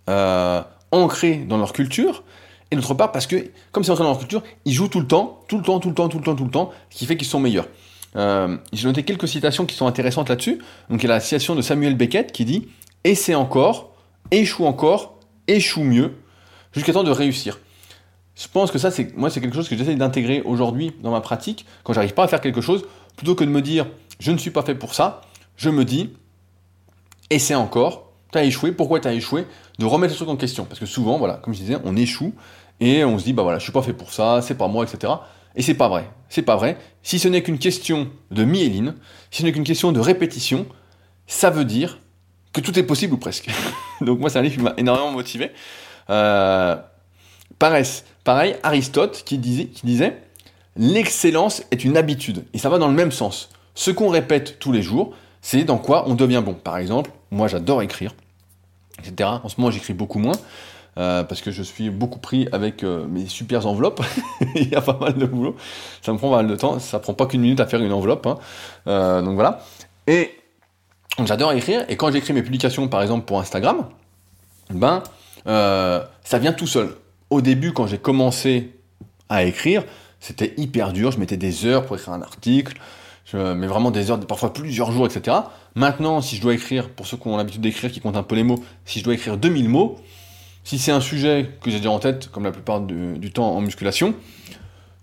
euh, 0.09 0.63
ancré 0.91 1.37
dans 1.37 1.59
leur 1.59 1.73
culture 1.73 2.25
et 2.71 2.77
d'autre 2.77 2.95
part 2.95 3.13
parce 3.13 3.27
que 3.27 3.51
comme 3.73 3.85
c'est 3.85 3.91
ancré 3.91 4.05
dans 4.05 4.11
leur 4.11 4.19
culture, 4.19 4.43
ils 4.65 4.73
jouent 4.73 4.89
tout 4.89 5.01
le 5.01 5.07
temps, 5.07 5.41
tout 5.49 5.59
le 5.59 5.63
temps, 5.63 5.81
tout 5.81 5.89
le 5.89 5.95
temps, 5.95 6.09
tout 6.09 6.19
le 6.19 6.25
temps, 6.25 6.35
tout 6.35 6.45
le 6.45 6.51
temps, 6.51 6.73
ce 6.91 6.99
qui 6.99 7.07
fait 7.07 7.17
qu'ils 7.17 7.29
sont 7.29 7.41
meilleurs. 7.41 7.69
Euh, 8.17 8.57
j'ai 8.73 8.87
noté 8.87 9.03
quelques 9.03 9.29
citations 9.29 9.67
qui 9.67 9.75
sont 9.75 9.87
intéressantes 9.87 10.29
là-dessus. 10.29 10.59
Donc 10.91 11.03
il 11.03 11.07
y 11.07 11.11
a 11.11 11.15
la 11.15 11.21
citation 11.21 11.55
de 11.55 11.63
Samuel 11.63 11.97
Beckett 11.97 12.33
qui 12.33 12.45
dit 12.45 12.69
Essaie 13.05 13.35
encore, 13.35 13.95
échoue 14.31 14.67
encore, 14.67 15.19
échoue 15.47 15.85
mieux, 15.85 16.15
jusqu'à 16.73 16.93
temps 16.93 17.05
de 17.05 17.11
réussir. 17.11 17.59
Je 18.35 18.47
pense 18.53 18.71
que 18.71 18.79
ça, 18.79 18.91
moi, 19.17 19.31
c'est 19.31 19.41
quelque 19.41 19.57
chose 19.57 19.69
que 19.69 19.77
j'essaie 19.77 19.97
d'intégrer 19.97 20.43
aujourd'hui 20.43 20.93
dans 21.03 21.11
ma 21.11 21.21
pratique. 21.21 21.67
Quand 21.83 21.93
j'arrive 21.93 22.15
pas 22.15 22.25
à 22.25 22.29
faire 22.29 22.41
quelque 22.41 22.61
chose, 22.61 22.85
plutôt 23.17 23.35
que 23.35 23.45
de 23.45 23.51
me 23.51 23.63
dire 23.63 23.87
je 24.21 24.33
ne 24.33 24.39
suis 24.39 24.51
pas 24.51 24.63
fait 24.63 24.75
pour 24.75 24.95
ça, 24.95 25.23
je 25.57 25.71
me 25.71 25.85
dis 25.85 26.11
essaie 27.31 27.55
encore, 27.55 28.11
tu 28.33 28.39
as 28.39 28.45
échoué, 28.45 28.73
pourquoi 28.73 29.01
tu 29.01 29.09
as 29.09 29.13
échoué? 29.13 29.47
De 29.79 29.85
remettre 29.85 30.13
le 30.13 30.17
truc 30.17 30.29
en 30.29 30.37
question. 30.37 30.65
Parce 30.65 30.81
que 30.81 30.87
souvent, 30.87 31.19
voilà, 31.19 31.35
comme 31.35 31.55
je 31.55 31.61
disais, 31.61 31.77
on 31.85 31.97
échoue 31.97 32.35
et 32.81 33.05
on 33.05 33.19
se 33.19 33.25
dit, 33.25 33.33
bah 33.33 33.43
voilà, 33.43 33.59
je 33.59 33.65
suis 33.65 33.73
pas 33.73 33.83
fait 33.83 33.93
pour 33.93 34.13
ça, 34.13 34.41
c'est 34.43 34.55
pas 34.55 34.69
moi, 34.69 34.85
etc. 34.85 35.13
Et 35.57 35.63
c'est 35.63 35.75
pas 35.75 35.89
vrai. 35.89 36.09
C'est 36.29 36.43
pas 36.43 36.57
vrai. 36.57 36.79
Si 37.03 37.19
ce 37.19 37.29
n'est 37.29 37.43
qu'une 37.43 37.59
question 37.59 38.11
de 38.31 38.45
myéline, 38.45 38.95
si 39.31 39.43
ce 39.43 39.47
n'est 39.47 39.53
qu'une 39.53 39.65
question 39.65 39.93
de 39.93 40.01
répétition, 40.01 40.67
ça 41.27 41.51
veut 41.51 41.65
dire 41.65 42.01
que 42.53 42.61
tout 42.61 42.79
est 42.79 42.83
possible 42.83 43.15
ou 43.15 43.19
presque. 43.19 43.51
Donc 44.01 44.19
moi, 44.21 44.31
c'est 44.31 44.39
un 44.39 44.43
livre 44.43 44.57
qui 44.57 44.63
m'a 44.63 44.75
énormément 44.77 45.13
motivé. 45.13 45.53
Euh, 46.11 46.77
pareil, 47.59 48.57
Aristote 48.63 49.23
qui 49.25 49.39
disait, 49.39 49.67
qui 49.67 49.87
disait 49.87 50.23
l'excellence 50.77 51.63
est 51.71 51.85
une 51.85 51.97
habitude. 51.97 52.45
Et 52.55 52.59
ça 52.59 52.69
va 52.69 52.79
dans 52.79 52.89
le 52.89 52.95
même 52.95 53.13
sens. 53.13 53.51
Ce 53.75 53.91
qu'on 53.91 54.09
répète 54.09 54.59
tous 54.59 54.73
les 54.73 54.83
jours, 54.83 55.15
c'est 55.43 55.65
dans 55.65 55.79
quoi 55.79 56.09
on 56.09 56.15
devient 56.15 56.43
bon. 56.45 56.55
Par 56.55 56.79
exemple, 56.79 57.11
moi 57.31 57.49
j'adore 57.49 57.83
écrire, 57.83 58.15
etc. 58.99 59.31
En 59.43 59.49
ce 59.49 59.61
moment, 59.61 59.71
j'écris 59.71 59.95
beaucoup 59.95 60.19
moins. 60.19 60.37
Euh, 60.99 61.23
parce 61.23 61.43
que 61.43 61.53
je 61.53 61.63
suis 61.63 61.91
beaucoup 61.91 62.19
pris 62.19 62.49
avec 62.51 62.83
euh, 62.83 63.07
mes 63.07 63.27
super 63.27 63.67
enveloppes. 63.67 64.03
Il 64.57 64.69
y 64.69 64.75
a 64.75 64.81
pas 64.81 64.99
mal 65.01 65.15
de 65.15 65.27
boulot. 65.27 65.57
Ça 66.03 66.13
me 66.13 66.19
prend 66.19 66.31
pas 66.31 66.39
mal 66.39 66.49
de 66.49 66.57
temps. 66.57 66.81
Ça 66.81 66.99
prend 66.99 67.15
pas 67.15 67.27
qu'une 67.27 67.41
minute 67.41 67.61
à 67.61 67.67
faire 67.67 67.81
une 67.81 67.93
enveloppe. 67.93 68.27
Hein. 68.27 68.39
Euh, 68.89 69.23
donc 69.23 69.35
voilà. 69.35 69.61
Et 70.09 70.33
j'adore 71.25 71.53
écrire. 71.53 71.85
Et 71.89 71.97
quand 71.97 72.11
j'écris 72.11 72.33
mes 72.33 72.43
publications, 72.43 72.89
par 72.89 73.03
exemple 73.03 73.27
pour 73.27 73.39
Instagram, 73.39 73.87
ben 74.71 75.03
ça 75.47 76.39
vient 76.39 76.53
tout 76.53 76.67
seul. 76.67 76.95
Au 77.31 77.41
début, 77.41 77.73
quand 77.73 77.87
j'ai 77.87 77.99
commencé 77.99 78.75
à 79.29 79.45
écrire, 79.45 79.85
c'était 80.21 80.53
hyper 80.57 80.93
dur. 80.93 81.13
Je 81.13 81.19
mettais 81.21 81.37
des 81.37 81.65
heures 81.65 81.87
pour 81.87 81.97
écrire 81.97 82.13
un 82.13 82.23
article. 82.23 82.77
Je 83.25 83.55
mets 83.55 83.67
vraiment 83.67 83.91
des 83.91 84.11
heures, 84.11 84.19
parfois 84.21 84.53
plusieurs 84.53 84.91
jours, 84.91 85.07
etc. 85.07 85.37
Maintenant, 85.75 86.21
si 86.21 86.37
je 86.37 86.43
dois 86.43 86.55
écrire, 86.55 86.89
pour 86.91 87.07
ceux 87.07 87.17
qui 87.17 87.29
ont 87.29 87.37
l'habitude 87.37 87.61
d'écrire, 87.61 87.93
qui 87.93 88.01
comptent 88.01 88.17
un 88.17 88.23
peu 88.23 88.35
les 88.35 88.43
mots, 88.43 88.63
si 88.85 88.99
je 88.99 89.05
dois 89.05 89.15
écrire 89.15 89.37
2000 89.37 89.69
mots, 89.69 89.99
si 90.69 90.79
c'est 90.79 90.93
un 90.93 91.01
sujet 91.01 91.49
que 91.63 91.71
j'ai 91.71 91.79
déjà 91.79 91.91
en 91.91 91.99
tête, 91.99 92.31
comme 92.31 92.45
la 92.45 92.53
plupart 92.53 92.83
du, 92.83 93.33
temps 93.33 93.57
en 93.57 93.63
musculation, 93.63 94.15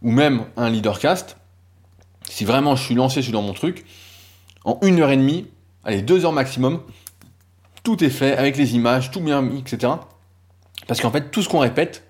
ou 0.04 0.12
même 0.12 0.44
un 0.58 0.70
leadercast, 0.70 1.38
si 2.30 2.46
vraiment 2.46 2.76
je 2.76 2.84
suis 2.84 2.94
lancé, 2.94 3.16
je 3.16 3.22
suis 3.22 3.32
dans 3.32 3.42
mon 3.42 3.54
truc, 3.54 3.84
en 4.64 4.78
une 4.84 5.02
heure 5.02 5.10
et 5.10 5.18
demie, 5.18 5.48
allez, 5.84 6.04
deux 6.04 6.24
heures 6.24 6.34
maximum, 6.34 6.82
tout 7.82 8.04
est 8.04 8.12
fait 8.12 8.38
avec 8.38 8.58
les 8.58 8.76
images, 8.76 9.10
tout 9.10 9.22
bien 9.22 9.42
mis, 9.42 9.58
etc. 9.58 9.94
Parce 10.86 11.02
qu'en 11.02 11.10
fait, 11.10 11.32
tout 11.32 11.42
ce 11.42 11.50
qu'on 11.50 11.58
répète, 11.58 12.04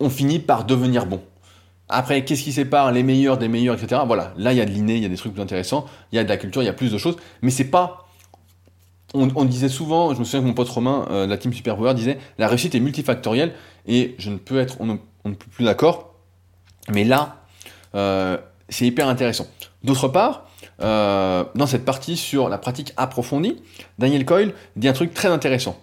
on 0.00 0.10
finit 0.10 0.40
par 0.40 0.64
devenir 0.64 1.06
bon. 1.06 1.22
Après, 1.88 2.24
qu'est-ce 2.24 2.42
qui 2.42 2.52
sépare 2.52 2.90
les 2.90 3.04
meilleurs 3.04 3.38
des 3.38 3.46
meilleurs, 3.46 3.80
etc. 3.80 4.00
Voilà, 4.08 4.34
là, 4.36 4.52
il 4.52 4.58
y 4.58 4.60
a 4.60 4.64
de 4.64 4.72
l'inné, 4.72 4.96
il 4.96 5.02
y 5.04 5.06
a 5.06 5.08
des 5.08 5.16
trucs 5.16 5.38
intéressants, 5.38 5.86
il 6.10 6.16
y 6.16 6.18
a 6.18 6.24
de 6.24 6.28
la 6.28 6.36
culture, 6.36 6.64
il 6.64 6.66
y 6.66 6.68
a 6.68 6.72
plus 6.72 6.90
de 6.90 6.98
choses, 6.98 7.14
mais 7.42 7.52
c'est 7.52 7.70
pas 7.70 8.03
on, 9.14 9.44
disait 9.44 9.68
souvent, 9.68 10.12
je 10.12 10.18
me 10.18 10.24
souviens 10.24 10.40
que 10.40 10.46
mon 10.46 10.54
pote 10.54 10.68
Romain 10.68 11.06
euh, 11.10 11.26
la 11.26 11.38
team 11.38 11.52
Superpower 11.52 11.94
disait 11.94 12.18
la 12.38 12.48
réussite 12.48 12.74
est 12.74 12.80
multifactorielle 12.80 13.54
et 13.86 14.14
je 14.18 14.30
ne 14.30 14.36
peux 14.36 14.58
être, 14.58 14.76
on 14.80 14.86
ne, 14.86 15.34
peut 15.34 15.50
plus 15.50 15.64
d'accord. 15.64 16.14
Mais 16.90 17.04
là, 17.04 17.36
euh, 17.94 18.36
c'est 18.68 18.86
hyper 18.86 19.08
intéressant. 19.08 19.46
D'autre 19.84 20.08
part, 20.08 20.46
euh, 20.80 21.44
dans 21.54 21.66
cette 21.66 21.84
partie 21.84 22.16
sur 22.16 22.48
la 22.48 22.58
pratique 22.58 22.92
approfondie, 22.96 23.62
Daniel 23.98 24.24
Coyle 24.24 24.54
dit 24.76 24.88
un 24.88 24.92
truc 24.92 25.14
très 25.14 25.28
intéressant. 25.28 25.78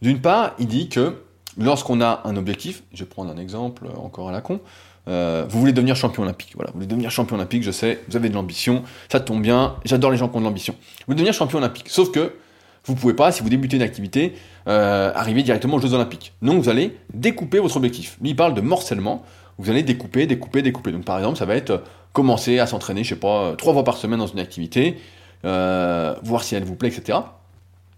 D'une 0.00 0.20
part, 0.20 0.54
il 0.58 0.66
dit 0.66 0.88
que 0.88 1.22
lorsqu'on 1.56 2.00
a 2.00 2.22
un 2.24 2.36
objectif, 2.36 2.82
je 2.92 3.04
vais 3.04 3.08
prendre 3.08 3.30
un 3.30 3.36
exemple 3.36 3.86
encore 3.96 4.28
à 4.28 4.32
la 4.32 4.40
con, 4.40 4.60
vous 5.06 5.60
voulez 5.60 5.72
devenir 5.72 5.94
champion 5.94 6.24
olympique, 6.24 6.52
voilà, 6.56 6.70
vous 6.70 6.78
voulez 6.78 6.86
devenir 6.86 7.10
champion 7.10 7.36
olympique, 7.36 7.62
je 7.62 7.70
sais, 7.70 8.00
vous 8.08 8.16
avez 8.16 8.28
de 8.28 8.34
l'ambition, 8.34 8.82
ça 9.10 9.20
tombe 9.20 9.42
bien, 9.42 9.76
j'adore 9.84 10.10
les 10.10 10.16
gens 10.16 10.28
qui 10.28 10.36
ont 10.36 10.40
de 10.40 10.44
l'ambition. 10.44 10.72
Vous 10.72 11.04
voulez 11.08 11.16
devenir 11.16 11.34
champion 11.34 11.58
olympique, 11.58 11.88
sauf 11.88 12.10
que 12.10 12.32
vous 12.84 12.94
pouvez 12.94 13.14
pas, 13.14 13.30
si 13.30 13.42
vous 13.42 13.48
débutez 13.48 13.76
une 13.76 13.82
activité, 13.82 14.34
euh, 14.68 15.12
arriver 15.14 15.42
directement 15.42 15.76
aux 15.76 15.80
Jeux 15.80 15.94
Olympiques. 15.94 16.32
Donc 16.42 16.60
vous 16.62 16.68
allez 16.68 16.96
découper 17.14 17.58
votre 17.58 17.76
objectif. 17.76 18.18
Lui, 18.20 18.30
il 18.30 18.36
parle 18.36 18.54
de 18.54 18.60
morcellement. 18.60 19.22
Vous 19.58 19.70
allez 19.70 19.82
découper, 19.82 20.26
découper, 20.26 20.62
découper. 20.62 20.90
Donc 20.92 21.04
par 21.04 21.18
exemple, 21.18 21.38
ça 21.38 21.44
va 21.44 21.54
être 21.54 21.70
euh, 21.70 21.78
commencer 22.12 22.58
à 22.58 22.66
s'entraîner, 22.66 23.04
je 23.04 23.10
sais 23.10 23.20
pas, 23.20 23.42
euh, 23.42 23.54
trois 23.54 23.72
fois 23.72 23.84
par 23.84 23.96
semaine 23.96 24.18
dans 24.18 24.26
une 24.26 24.40
activité, 24.40 24.98
voir 25.44 26.44
si 26.44 26.54
elle 26.54 26.64
vous 26.64 26.76
plaît, 26.76 26.88
etc. 26.88 27.18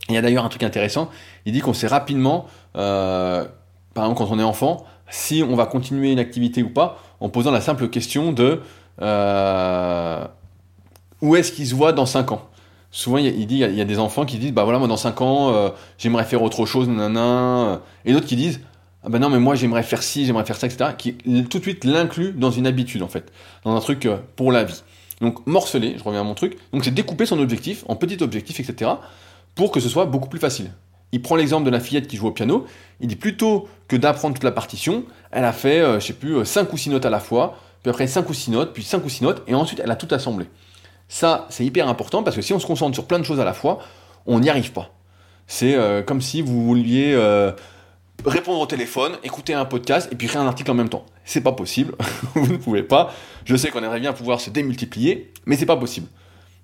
il 0.08 0.14
y 0.14 0.18
a 0.18 0.22
d'ailleurs 0.22 0.44
un 0.44 0.48
truc 0.48 0.62
intéressant. 0.62 1.10
Il 1.46 1.52
dit 1.52 1.60
qu'on 1.60 1.74
sait 1.74 1.86
rapidement, 1.86 2.46
par 2.72 3.46
exemple 3.96 4.18
quand 4.18 4.30
on 4.30 4.38
est 4.38 4.44
enfant, 4.44 4.86
si 5.10 5.42
on 5.46 5.54
va 5.54 5.66
continuer 5.66 6.10
une 6.10 6.18
activité 6.18 6.62
ou 6.62 6.70
pas, 6.70 6.98
en 7.20 7.28
posant 7.28 7.50
la 7.50 7.60
simple 7.60 7.88
question 7.88 8.32
de 8.32 8.60
où 11.20 11.36
est-ce 11.36 11.52
qu'il 11.52 11.66
se 11.66 11.74
voit 11.74 11.92
dans 11.92 12.06
5 12.06 12.32
ans? 12.32 12.48
Souvent 12.94 13.18
il, 13.18 13.46
dit 13.46 13.56
il 13.56 13.74
y, 13.74 13.80
a 13.80 13.84
des 13.84 13.98
enfants 13.98 14.24
qui 14.24 14.38
disent 14.38 14.52
bah 14.52 14.62
voilà 14.62 14.78
moi 14.78 14.86
dans 14.86 14.96
5 14.96 15.20
ans 15.20 15.52
euh, 15.52 15.70
j'aimerais 15.98 16.24
faire 16.24 16.42
autre 16.42 16.64
chose 16.64 16.88
nanana 16.88 17.80
et 18.04 18.12
d'autres 18.12 18.26
qui 18.26 18.36
disent 18.36 18.60
ah 19.02 19.08
bah 19.08 19.18
non 19.18 19.28
mais 19.30 19.40
moi 19.40 19.56
j'aimerais 19.56 19.82
faire 19.82 20.00
ci 20.00 20.24
j'aimerais 20.24 20.44
faire 20.44 20.54
ça 20.54 20.68
etc 20.68 20.90
qui 20.96 21.14
tout 21.50 21.58
de 21.58 21.62
suite 21.62 21.84
l'inclut 21.84 22.32
dans 22.32 22.52
une 22.52 22.68
habitude 22.68 23.02
en 23.02 23.08
fait 23.08 23.32
dans 23.64 23.74
un 23.74 23.80
truc 23.80 24.06
euh, 24.06 24.18
pour 24.36 24.52
la 24.52 24.62
vie. 24.62 24.80
Donc 25.20 25.44
morceler 25.44 25.96
je 25.98 26.04
reviens 26.04 26.20
à 26.20 26.24
mon 26.24 26.34
truc 26.34 26.56
donc 26.72 26.84
c'est 26.84 26.92
découper 26.92 27.26
son 27.26 27.40
objectif 27.40 27.84
en 27.88 27.96
petits 27.96 28.22
objectifs 28.22 28.60
etc 28.60 28.92
pour 29.56 29.72
que 29.72 29.80
ce 29.80 29.88
soit 29.88 30.06
beaucoup 30.06 30.28
plus 30.28 30.40
facile. 30.40 30.70
Il 31.10 31.20
prend 31.20 31.34
l'exemple 31.34 31.64
de 31.64 31.70
la 31.70 31.78
fillette 31.80 32.08
qui 32.08 32.16
joue 32.16 32.26
au 32.26 32.32
piano. 32.32 32.66
Il 33.00 33.06
dit 33.06 33.14
plutôt 33.16 33.68
que 33.86 33.94
d'apprendre 33.96 34.34
toute 34.34 34.44
la 34.44 34.52
partition 34.52 35.04
elle 35.32 35.44
a 35.44 35.52
fait 35.52 35.80
euh, 35.80 35.98
je 35.98 36.06
sais 36.06 36.12
plus 36.12 36.44
5 36.44 36.72
ou 36.72 36.76
6 36.76 36.90
notes 36.90 37.06
à 37.06 37.10
la 37.10 37.18
fois 37.18 37.58
puis 37.82 37.90
après 37.90 38.06
5 38.06 38.30
ou 38.30 38.34
6 38.34 38.52
notes 38.52 38.72
puis 38.72 38.84
5 38.84 39.04
ou 39.04 39.08
6 39.08 39.24
notes 39.24 39.42
et 39.48 39.54
ensuite 39.56 39.80
elle 39.82 39.90
a 39.90 39.96
tout 39.96 40.08
assemblé 40.14 40.46
ça, 41.08 41.46
c'est 41.50 41.64
hyper 41.64 41.88
important 41.88 42.22
parce 42.22 42.36
que 42.36 42.42
si 42.42 42.52
on 42.52 42.58
se 42.58 42.66
concentre 42.66 42.94
sur 42.94 43.06
plein 43.06 43.18
de 43.18 43.24
choses 43.24 43.40
à 43.40 43.44
la 43.44 43.54
fois, 43.54 43.78
on 44.26 44.40
n'y 44.40 44.50
arrive 44.50 44.72
pas. 44.72 44.90
C'est 45.46 45.74
euh, 45.74 46.02
comme 46.02 46.20
si 46.20 46.40
vous 46.40 46.64
vouliez 46.64 47.12
euh, 47.14 47.52
répondre 48.24 48.60
au 48.60 48.66
téléphone, 48.66 49.18
écouter 49.22 49.54
un 49.54 49.64
podcast 49.64 50.08
et 50.12 50.16
puis 50.16 50.26
créer 50.26 50.40
un 50.40 50.46
article 50.46 50.70
en 50.70 50.74
même 50.74 50.88
temps. 50.88 51.04
C'est 51.24 51.42
pas 51.42 51.52
possible. 51.52 51.94
vous 52.34 52.46
ne 52.46 52.56
pouvez 52.56 52.82
pas. 52.82 53.12
Je 53.44 53.56
sais 53.56 53.70
qu'on 53.70 53.82
aimerait 53.82 54.00
bien 54.00 54.12
pouvoir 54.12 54.40
se 54.40 54.50
démultiplier, 54.50 55.32
mais 55.46 55.56
c'est 55.56 55.66
pas 55.66 55.76
possible. 55.76 56.06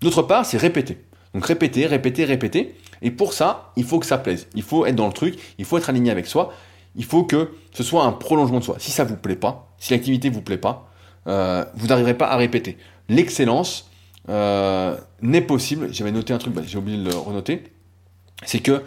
D'autre 0.00 0.22
part, 0.22 0.46
c'est 0.46 0.56
répéter. 0.56 0.98
Donc 1.34 1.46
répéter, 1.46 1.86
répéter, 1.86 2.24
répéter. 2.24 2.74
Et 3.02 3.10
pour 3.10 3.32
ça, 3.32 3.72
il 3.76 3.84
faut 3.84 3.98
que 3.98 4.06
ça 4.06 4.18
plaise. 4.18 4.48
Il 4.54 4.62
faut 4.62 4.86
être 4.86 4.96
dans 4.96 5.06
le 5.06 5.12
truc. 5.12 5.38
Il 5.58 5.64
faut 5.64 5.78
être 5.78 5.90
aligné 5.90 6.10
avec 6.10 6.26
soi. 6.26 6.52
Il 6.96 7.04
faut 7.04 7.24
que 7.24 7.52
ce 7.72 7.82
soit 7.82 8.04
un 8.04 8.12
prolongement 8.12 8.58
de 8.58 8.64
soi. 8.64 8.76
Si 8.78 8.90
ça 8.90 9.04
vous 9.04 9.16
plaît 9.16 9.36
pas, 9.36 9.68
si 9.78 9.92
l'activité 9.92 10.28
vous 10.28 10.42
plaît 10.42 10.58
pas, 10.58 10.88
euh, 11.26 11.64
vous 11.74 11.88
n'arriverez 11.88 12.14
pas 12.14 12.26
à 12.26 12.36
répéter. 12.36 12.78
L'excellence, 13.08 13.89
euh, 14.28 14.96
n'est 15.22 15.40
possible, 15.40 15.88
j'avais 15.92 16.12
noté 16.12 16.32
un 16.32 16.38
truc, 16.38 16.54
bah, 16.54 16.62
j'ai 16.66 16.78
oublié 16.78 16.98
de 16.98 17.08
le 17.08 17.16
renoter, 17.16 17.64
c'est 18.44 18.60
que 18.60 18.82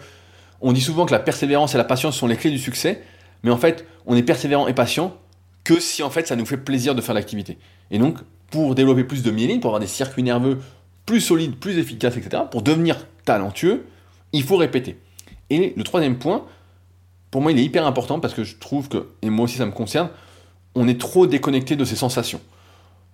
on 0.60 0.72
dit 0.72 0.80
souvent 0.80 1.04
que 1.04 1.12
la 1.12 1.18
persévérance 1.18 1.74
et 1.74 1.78
la 1.78 1.84
patience 1.84 2.16
sont 2.16 2.26
les 2.26 2.36
clés 2.36 2.50
du 2.50 2.58
succès, 2.58 3.02
mais 3.42 3.50
en 3.50 3.58
fait, 3.58 3.86
on 4.06 4.16
est 4.16 4.22
persévérant 4.22 4.66
et 4.66 4.74
patient 4.74 5.16
que 5.62 5.80
si 5.80 6.02
en 6.02 6.10
fait 6.10 6.26
ça 6.26 6.36
nous 6.36 6.46
fait 6.46 6.56
plaisir 6.56 6.94
de 6.94 7.00
faire 7.00 7.14
l'activité. 7.14 7.58
Et 7.90 7.98
donc, 7.98 8.18
pour 8.50 8.74
développer 8.74 9.04
plus 9.04 9.22
de 9.22 9.30
myéline, 9.30 9.60
pour 9.60 9.70
avoir 9.70 9.80
des 9.80 9.86
circuits 9.86 10.22
nerveux 10.22 10.58
plus 11.06 11.20
solides, 11.20 11.56
plus 11.56 11.78
efficaces, 11.78 12.16
etc., 12.16 12.44
pour 12.50 12.62
devenir 12.62 13.06
talentueux, 13.24 13.84
il 14.32 14.42
faut 14.42 14.56
répéter. 14.56 14.98
Et 15.50 15.74
le 15.76 15.84
troisième 15.84 16.18
point, 16.18 16.44
pour 17.30 17.42
moi, 17.42 17.52
il 17.52 17.58
est 17.58 17.64
hyper 17.64 17.86
important 17.86 18.20
parce 18.20 18.32
que 18.32 18.44
je 18.44 18.56
trouve 18.56 18.88
que, 18.88 19.08
et 19.20 19.28
moi 19.28 19.44
aussi 19.44 19.56
ça 19.56 19.66
me 19.66 19.72
concerne, 19.72 20.08
on 20.74 20.88
est 20.88 21.00
trop 21.00 21.26
déconnecté 21.26 21.76
de 21.76 21.84
ses 21.84 21.96
sensations. 21.96 22.40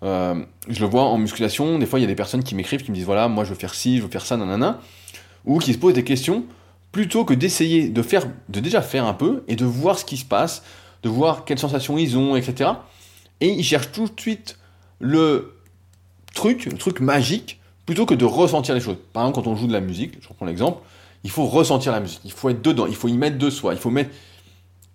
Euh, 0.02 0.42
je 0.68 0.80
le 0.80 0.86
vois 0.86 1.02
en 1.04 1.18
musculation, 1.18 1.78
des 1.78 1.86
fois 1.86 1.98
il 1.98 2.02
y 2.02 2.04
a 2.06 2.08
des 2.08 2.14
personnes 2.14 2.42
qui 2.42 2.54
m'écrivent, 2.54 2.82
qui 2.82 2.90
me 2.90 2.96
disent 2.96 3.04
voilà, 3.04 3.28
moi 3.28 3.44
je 3.44 3.50
veux 3.50 3.56
faire 3.56 3.74
ci, 3.74 3.98
je 3.98 4.02
veux 4.02 4.08
faire 4.08 4.24
ça, 4.24 4.36
nanana, 4.36 4.80
ou 5.44 5.58
qui 5.58 5.72
se 5.72 5.78
posent 5.78 5.94
des 5.94 6.04
questions, 6.04 6.44
plutôt 6.92 7.24
que 7.24 7.34
d'essayer 7.34 7.88
de 7.88 8.02
faire, 8.02 8.26
de 8.48 8.60
déjà 8.60 8.82
faire 8.82 9.04
un 9.04 9.14
peu 9.14 9.44
et 9.46 9.56
de 9.56 9.64
voir 9.64 9.98
ce 9.98 10.04
qui 10.04 10.16
se 10.16 10.24
passe, 10.24 10.62
de 11.02 11.08
voir 11.08 11.44
quelles 11.44 11.58
sensations 11.58 11.98
ils 11.98 12.16
ont, 12.16 12.36
etc. 12.36 12.70
Et 13.40 13.48
ils 13.48 13.64
cherchent 13.64 13.92
tout 13.92 14.06
de 14.06 14.20
suite 14.20 14.58
le 14.98 15.54
truc, 16.34 16.66
le 16.66 16.76
truc 16.76 17.00
magique, 17.00 17.60
plutôt 17.86 18.06
que 18.06 18.14
de 18.14 18.24
ressentir 18.24 18.74
les 18.74 18.80
choses. 18.80 18.96
Par 19.12 19.24
exemple, 19.24 19.42
quand 19.42 19.50
on 19.50 19.56
joue 19.56 19.66
de 19.66 19.72
la 19.72 19.80
musique, 19.80 20.14
je 20.20 20.28
reprends 20.28 20.46
l'exemple, 20.46 20.82
il 21.24 21.30
faut 21.30 21.46
ressentir 21.46 21.92
la 21.92 22.00
musique, 22.00 22.20
il 22.24 22.32
faut 22.32 22.48
être 22.48 22.62
dedans, 22.62 22.86
il 22.86 22.94
faut 22.94 23.08
y 23.08 23.12
mettre 23.12 23.38
de 23.38 23.50
soi, 23.50 23.74
il 23.74 23.78
faut 23.78 23.90
mettre, 23.90 24.10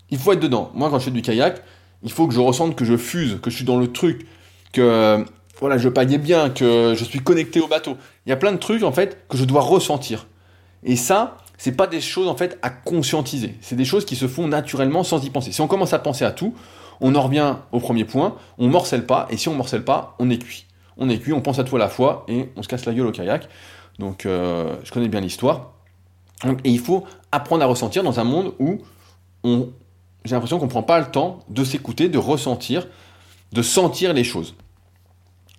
il 0.09 0.17
faut 0.17 0.31
être 0.33 0.39
dedans. 0.39 0.71
Moi, 0.73 0.89
quand 0.89 0.99
je 0.99 1.05
fais 1.05 1.11
du 1.11 1.21
kayak, 1.21 1.61
il 2.03 2.11
faut 2.11 2.27
que 2.27 2.33
je 2.33 2.39
ressente 2.39 2.75
que 2.75 2.85
je 2.85 2.97
fuse, 2.97 3.39
que 3.41 3.49
je 3.49 3.55
suis 3.55 3.65
dans 3.65 3.77
le 3.77 3.91
truc, 3.91 4.27
que 4.75 5.25
voilà, 5.59 5.77
je 5.77 5.87
paillais 5.89 6.17
bien, 6.17 6.49
que 6.49 6.93
je 6.97 7.03
suis 7.03 7.19
connecté 7.19 7.61
au 7.61 7.67
bateau. 7.67 7.97
Il 8.25 8.29
y 8.29 8.33
a 8.33 8.35
plein 8.35 8.51
de 8.51 8.57
trucs 8.57 8.83
en 8.83 8.91
fait 8.91 9.25
que 9.29 9.37
je 9.37 9.45
dois 9.45 9.61
ressentir. 9.61 10.27
Et 10.83 10.95
ça, 10.95 11.37
c'est 11.57 11.71
pas 11.71 11.87
des 11.87 12.01
choses 12.01 12.27
en 12.27 12.35
fait 12.35 12.59
à 12.61 12.69
conscientiser. 12.69 13.55
C'est 13.61 13.75
des 13.75 13.85
choses 13.85 14.05
qui 14.05 14.15
se 14.15 14.27
font 14.27 14.47
naturellement 14.47 15.03
sans 15.03 15.23
y 15.23 15.29
penser. 15.29 15.51
Si 15.51 15.61
on 15.61 15.67
commence 15.67 15.93
à 15.93 15.99
penser 15.99 16.25
à 16.25 16.31
tout, 16.31 16.53
on 16.99 17.15
en 17.15 17.21
revient 17.21 17.55
au 17.71 17.79
premier 17.79 18.05
point, 18.05 18.35
on 18.57 18.67
morcelle 18.67 19.05
pas, 19.05 19.27
et 19.29 19.37
si 19.37 19.49
on 19.49 19.55
morcelle 19.55 19.83
pas, 19.83 20.15
on 20.19 20.29
est 20.29 20.37
cuit. 20.37 20.65
On 20.97 21.09
est 21.09 21.19
cuit, 21.19 21.33
on 21.33 21.41
pense 21.41 21.59
à 21.59 21.63
tout 21.63 21.75
à 21.75 21.79
la 21.79 21.89
fois, 21.89 22.25
et 22.27 22.49
on 22.55 22.63
se 22.63 22.67
casse 22.67 22.85
la 22.85 22.93
gueule 22.93 23.07
au 23.07 23.11
kayak. 23.11 23.47
Donc 23.99 24.25
euh, 24.25 24.75
je 24.83 24.91
connais 24.91 25.07
bien 25.07 25.21
l'histoire. 25.21 25.71
Et 26.63 26.69
il 26.69 26.79
faut 26.79 27.05
apprendre 27.31 27.63
à 27.63 27.65
ressentir 27.65 28.03
dans 28.03 28.19
un 28.19 28.25
monde 28.25 28.53
où 28.59 28.81
j'ai 30.25 30.35
l'impression 30.35 30.59
qu'on 30.59 30.65
ne 30.65 30.69
prend 30.69 30.83
pas 30.83 30.99
le 30.99 31.05
temps 31.05 31.39
de 31.49 31.63
s'écouter, 31.63 32.09
de 32.09 32.17
ressentir, 32.17 32.87
de 33.53 33.61
sentir 33.61 34.13
les 34.13 34.25
choses. 34.25 34.55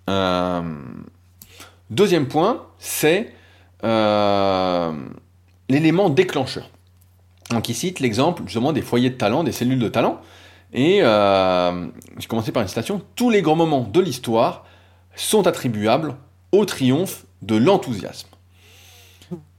Euh, 0.09 0.61
deuxième 1.89 2.27
point, 2.27 2.65
c'est 2.79 3.33
euh, 3.83 4.91
l'élément 5.69 6.09
déclencheur. 6.09 6.69
Donc 7.51 7.69
il 7.69 7.75
cite 7.75 7.99
l'exemple 7.99 8.43
justement 8.45 8.73
des 8.73 8.81
foyers 8.81 9.09
de 9.09 9.15
talent, 9.15 9.43
des 9.43 9.51
cellules 9.51 9.79
de 9.79 9.89
talent. 9.89 10.19
Et 10.73 10.99
euh, 11.01 11.87
j'ai 12.17 12.27
commencé 12.27 12.51
par 12.51 12.61
une 12.61 12.67
citation. 12.67 13.01
Tous 13.15 13.29
les 13.29 13.41
grands 13.41 13.55
moments 13.55 13.81
de 13.81 13.99
l'histoire 14.01 14.65
sont 15.15 15.47
attribuables 15.47 16.15
au 16.51 16.65
triomphe 16.65 17.25
de 17.41 17.55
l'enthousiasme. 17.55 18.27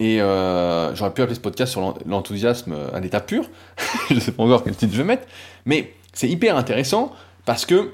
Et 0.00 0.20
euh, 0.20 0.94
j'aurais 0.94 1.12
pu 1.12 1.22
appeler 1.22 1.34
ce 1.34 1.40
podcast 1.40 1.72
sur 1.72 1.94
l'enthousiasme 2.06 2.74
à 2.92 3.00
l'état 3.00 3.20
pur. 3.20 3.44
je 4.08 4.14
ne 4.14 4.20
sais 4.20 4.32
pas 4.32 4.42
encore 4.42 4.64
quel 4.64 4.76
titre 4.76 4.92
je 4.92 4.98
vais 4.98 5.04
mettre. 5.04 5.26
Mais 5.64 5.94
c'est 6.12 6.28
hyper 6.28 6.56
intéressant 6.56 7.12
parce 7.44 7.64
que, 7.64 7.92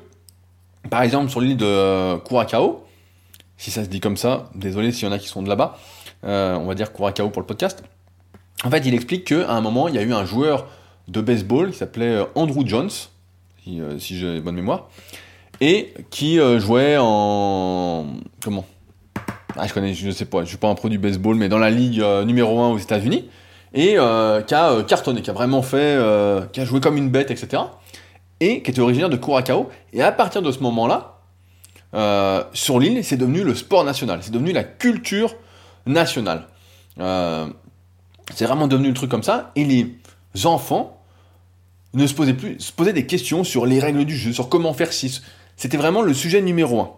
par 0.90 1.02
exemple, 1.02 1.30
sur 1.30 1.40
l'île 1.40 1.56
de 1.56 2.16
Curacao, 2.18 2.84
si 3.56 3.70
ça 3.70 3.84
se 3.84 3.88
dit 3.88 4.00
comme 4.00 4.16
ça, 4.16 4.50
désolé 4.54 4.92
s'il 4.92 5.06
y 5.06 5.10
en 5.10 5.12
a 5.12 5.18
qui 5.18 5.28
sont 5.28 5.42
de 5.42 5.48
là-bas, 5.48 5.78
euh, 6.24 6.56
on 6.56 6.66
va 6.66 6.74
dire 6.74 6.92
Curacao 6.92 7.30
pour 7.30 7.42
le 7.42 7.46
podcast. 7.46 7.82
En 8.64 8.70
fait, 8.70 8.84
il 8.86 8.94
explique 8.94 9.26
qu'à 9.26 9.50
un 9.50 9.60
moment, 9.60 9.88
il 9.88 9.94
y 9.94 9.98
a 9.98 10.02
eu 10.02 10.12
un 10.12 10.24
joueur 10.24 10.66
de 11.08 11.20
baseball 11.20 11.70
qui 11.70 11.78
s'appelait 11.78 12.14
euh, 12.14 12.24
Andrew 12.34 12.66
Jones, 12.66 12.90
si, 13.98 14.18
j'ai 14.18 14.40
bonne 14.40 14.56
mémoire, 14.56 14.88
et 15.60 15.94
qui 16.10 16.38
jouait 16.58 16.96
en. 16.98 18.06
Comment? 18.42 18.66
Ah, 19.56 19.66
je 19.68 19.72
connais, 19.72 19.94
je 19.94 20.10
sais 20.10 20.24
pas, 20.24 20.42
je 20.42 20.48
suis 20.48 20.56
pas 20.56 20.68
un 20.68 20.74
produit 20.74 20.98
baseball, 20.98 21.36
mais 21.36 21.48
dans 21.48 21.58
la 21.58 21.70
ligue 21.70 22.00
euh, 22.00 22.24
numéro 22.24 22.60
1 22.60 22.70
aux 22.70 22.78
États-Unis, 22.78 23.28
et 23.72 23.94
euh, 23.98 24.42
qui 24.42 24.54
a 24.54 24.72
euh, 24.72 24.82
cartonné, 24.82 25.22
qui 25.22 25.30
a 25.30 25.32
vraiment 25.32 25.62
fait, 25.62 25.96
qui 26.52 26.60
a 26.60 26.64
joué 26.64 26.80
comme 26.80 26.96
une 26.96 27.10
bête, 27.10 27.30
etc. 27.30 27.62
Et 28.44 28.62
qui 28.62 28.70
était 28.70 28.80
originaire 28.80 29.08
de 29.08 29.16
Curacao. 29.16 29.70
Et 29.94 30.02
à 30.02 30.12
partir 30.12 30.42
de 30.42 30.52
ce 30.52 30.58
moment-là, 30.60 31.20
sur 32.52 32.78
l'île, 32.78 33.02
c'est 33.02 33.16
devenu 33.16 33.42
le 33.42 33.54
sport 33.54 33.84
national, 33.84 34.18
c'est 34.22 34.32
devenu 34.32 34.52
la 34.52 34.64
culture 34.64 35.34
nationale. 35.86 36.48
c'est 36.98 38.44
vraiment 38.44 38.66
devenu 38.66 38.88
le 38.88 38.94
truc 38.94 39.10
comme 39.10 39.22
ça, 39.22 39.52
et 39.56 39.64
les 39.64 39.96
enfants 40.44 41.00
ne 41.94 42.06
se 42.06 42.14
posaient 42.14 42.34
plus, 42.34 42.58
se 42.58 42.72
posaient 42.72 42.92
des 42.92 43.06
questions 43.06 43.44
sur 43.44 43.66
les 43.66 43.80
règles 43.80 44.04
du 44.04 44.16
jeu, 44.16 44.32
sur 44.32 44.48
comment 44.48 44.74
faire 44.74 44.92
6. 44.92 45.22
C'était 45.56 45.76
vraiment 45.76 46.02
le 46.02 46.12
sujet 46.12 46.42
numéro 46.42 46.80
1. 46.80 46.90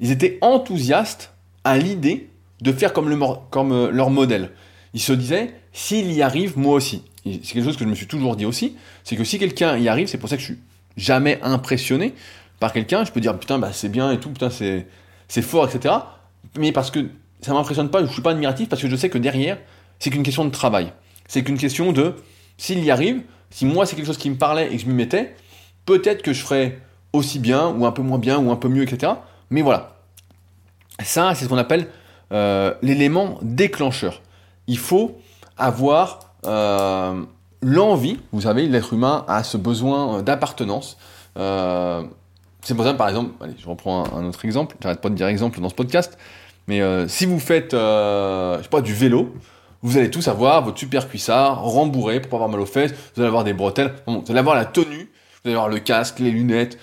Ils 0.00 0.10
étaient 0.10 0.38
enthousiastes 0.40 1.34
à 1.64 1.76
l'idée 1.76 2.30
de 2.60 2.72
faire 2.72 2.92
comme, 2.92 3.38
comme 3.50 3.72
euh, 3.72 3.90
leur 3.90 4.10
modèle. 4.10 4.50
Ils 4.94 5.00
se 5.00 5.12
disaient, 5.12 5.54
s'il 5.72 6.12
y 6.12 6.22
arrive, 6.22 6.58
moi 6.58 6.74
aussi. 6.74 7.02
C'est 7.24 7.40
quelque 7.40 7.64
chose 7.64 7.76
que 7.76 7.84
je 7.84 7.88
me 7.88 7.94
suis 7.94 8.06
toujours 8.06 8.36
dit 8.36 8.46
aussi, 8.46 8.76
c'est 9.04 9.16
que 9.16 9.24
si 9.24 9.38
quelqu'un 9.38 9.76
y 9.76 9.88
arrive, 9.88 10.08
c'est 10.08 10.18
pour 10.18 10.28
ça 10.28 10.36
que 10.36 10.42
je 10.42 10.46
suis 10.46 10.58
jamais 10.96 11.40
impressionné 11.42 12.14
par 12.58 12.72
quelqu'un, 12.72 13.04
je 13.04 13.12
peux 13.12 13.20
dire, 13.20 13.38
putain, 13.38 13.58
bah, 13.58 13.70
c'est 13.72 13.88
bien 13.88 14.12
et 14.12 14.20
tout, 14.20 14.30
putain, 14.30 14.50
c'est, 14.50 14.86
c'est 15.28 15.42
fort, 15.42 15.68
etc. 15.68 15.94
Mais 16.58 16.72
parce 16.72 16.90
que 16.90 17.06
ça 17.40 17.54
m'impressionne 17.54 17.90
pas, 17.90 18.04
je 18.04 18.12
suis 18.12 18.22
pas 18.22 18.32
admiratif, 18.32 18.68
parce 18.68 18.82
que 18.82 18.88
je 18.88 18.96
sais 18.96 19.08
que 19.08 19.18
derrière, 19.18 19.58
c'est 19.98 20.10
qu'une 20.10 20.22
question 20.22 20.44
de 20.44 20.50
travail. 20.50 20.92
C'est 21.26 21.42
qu'une 21.42 21.58
question 21.58 21.92
de, 21.92 22.14
s'il 22.58 22.84
y 22.84 22.90
arrive, 22.90 23.22
si 23.50 23.64
moi 23.66 23.86
c'est 23.86 23.96
quelque 23.96 24.06
chose 24.06 24.18
qui 24.18 24.30
me 24.30 24.36
parlait 24.36 24.68
et 24.72 24.76
que 24.76 24.82
je 24.82 24.86
m'y 24.86 24.94
mettais, 24.94 25.34
peut-être 25.86 26.22
que 26.22 26.32
je 26.32 26.42
ferais 26.42 26.78
aussi 27.12 27.38
bien, 27.38 27.68
ou 27.68 27.86
un 27.86 27.92
peu 27.92 28.02
moins 28.02 28.18
bien, 28.18 28.38
ou 28.38 28.50
un 28.50 28.56
peu 28.56 28.68
mieux, 28.68 28.82
etc. 28.82 29.12
Mais 29.48 29.62
voilà, 29.62 29.96
ça, 31.02 31.34
c'est 31.34 31.44
ce 31.44 31.48
qu'on 31.48 31.58
appelle 31.58 31.88
euh, 32.32 32.74
l'élément 32.82 33.38
déclencheur. 33.42 34.22
Il 34.66 34.78
faut 34.78 35.18
avoir 35.56 36.34
euh, 36.46 37.22
l'envie, 37.62 38.18
vous 38.32 38.42
savez, 38.42 38.66
l'être 38.66 38.92
humain 38.92 39.24
a 39.28 39.44
ce 39.44 39.56
besoin 39.56 40.18
euh, 40.18 40.22
d'appartenance. 40.22 40.96
c'est 41.36 42.74
pour 42.74 42.84
ça, 42.84 42.94
par 42.94 43.08
exemple, 43.08 43.32
allez, 43.40 43.54
je 43.58 43.68
reprends 43.68 44.04
un, 44.14 44.26
autre 44.26 44.44
exemple, 44.44 44.76
j'arrête 44.80 45.00
pas 45.00 45.08
de 45.08 45.14
dire 45.14 45.26
exemple 45.26 45.60
dans 45.60 45.68
ce 45.68 45.74
podcast, 45.74 46.18
mais 46.66 46.80
si 47.08 47.26
vous 47.26 47.40
faites, 47.40 47.72
je 47.72 48.60
sais 48.62 48.68
pas, 48.68 48.80
du 48.80 48.94
vélo, 48.94 49.34
vous 49.82 49.96
allez 49.96 50.10
tous 50.10 50.28
avoir 50.28 50.62
votre 50.62 50.78
super 50.78 51.08
cuissard 51.08 51.62
rembourré 51.62 52.20
pour 52.20 52.30
pas 52.30 52.36
avoir 52.36 52.50
mal 52.50 52.60
aux 52.60 52.66
fesses, 52.66 52.92
vous 52.92 53.22
allez 53.22 53.28
avoir 53.28 53.44
des 53.44 53.54
bretelles, 53.54 53.94
vous 54.06 54.22
allez 54.28 54.38
avoir 54.38 54.54
la 54.54 54.66
tenue, 54.66 55.10
vous 55.42 55.48
allez 55.48 55.54
avoir 55.54 55.68
le 55.68 55.78
casque, 55.78 56.18
les 56.18 56.30
lunettes, 56.30 56.78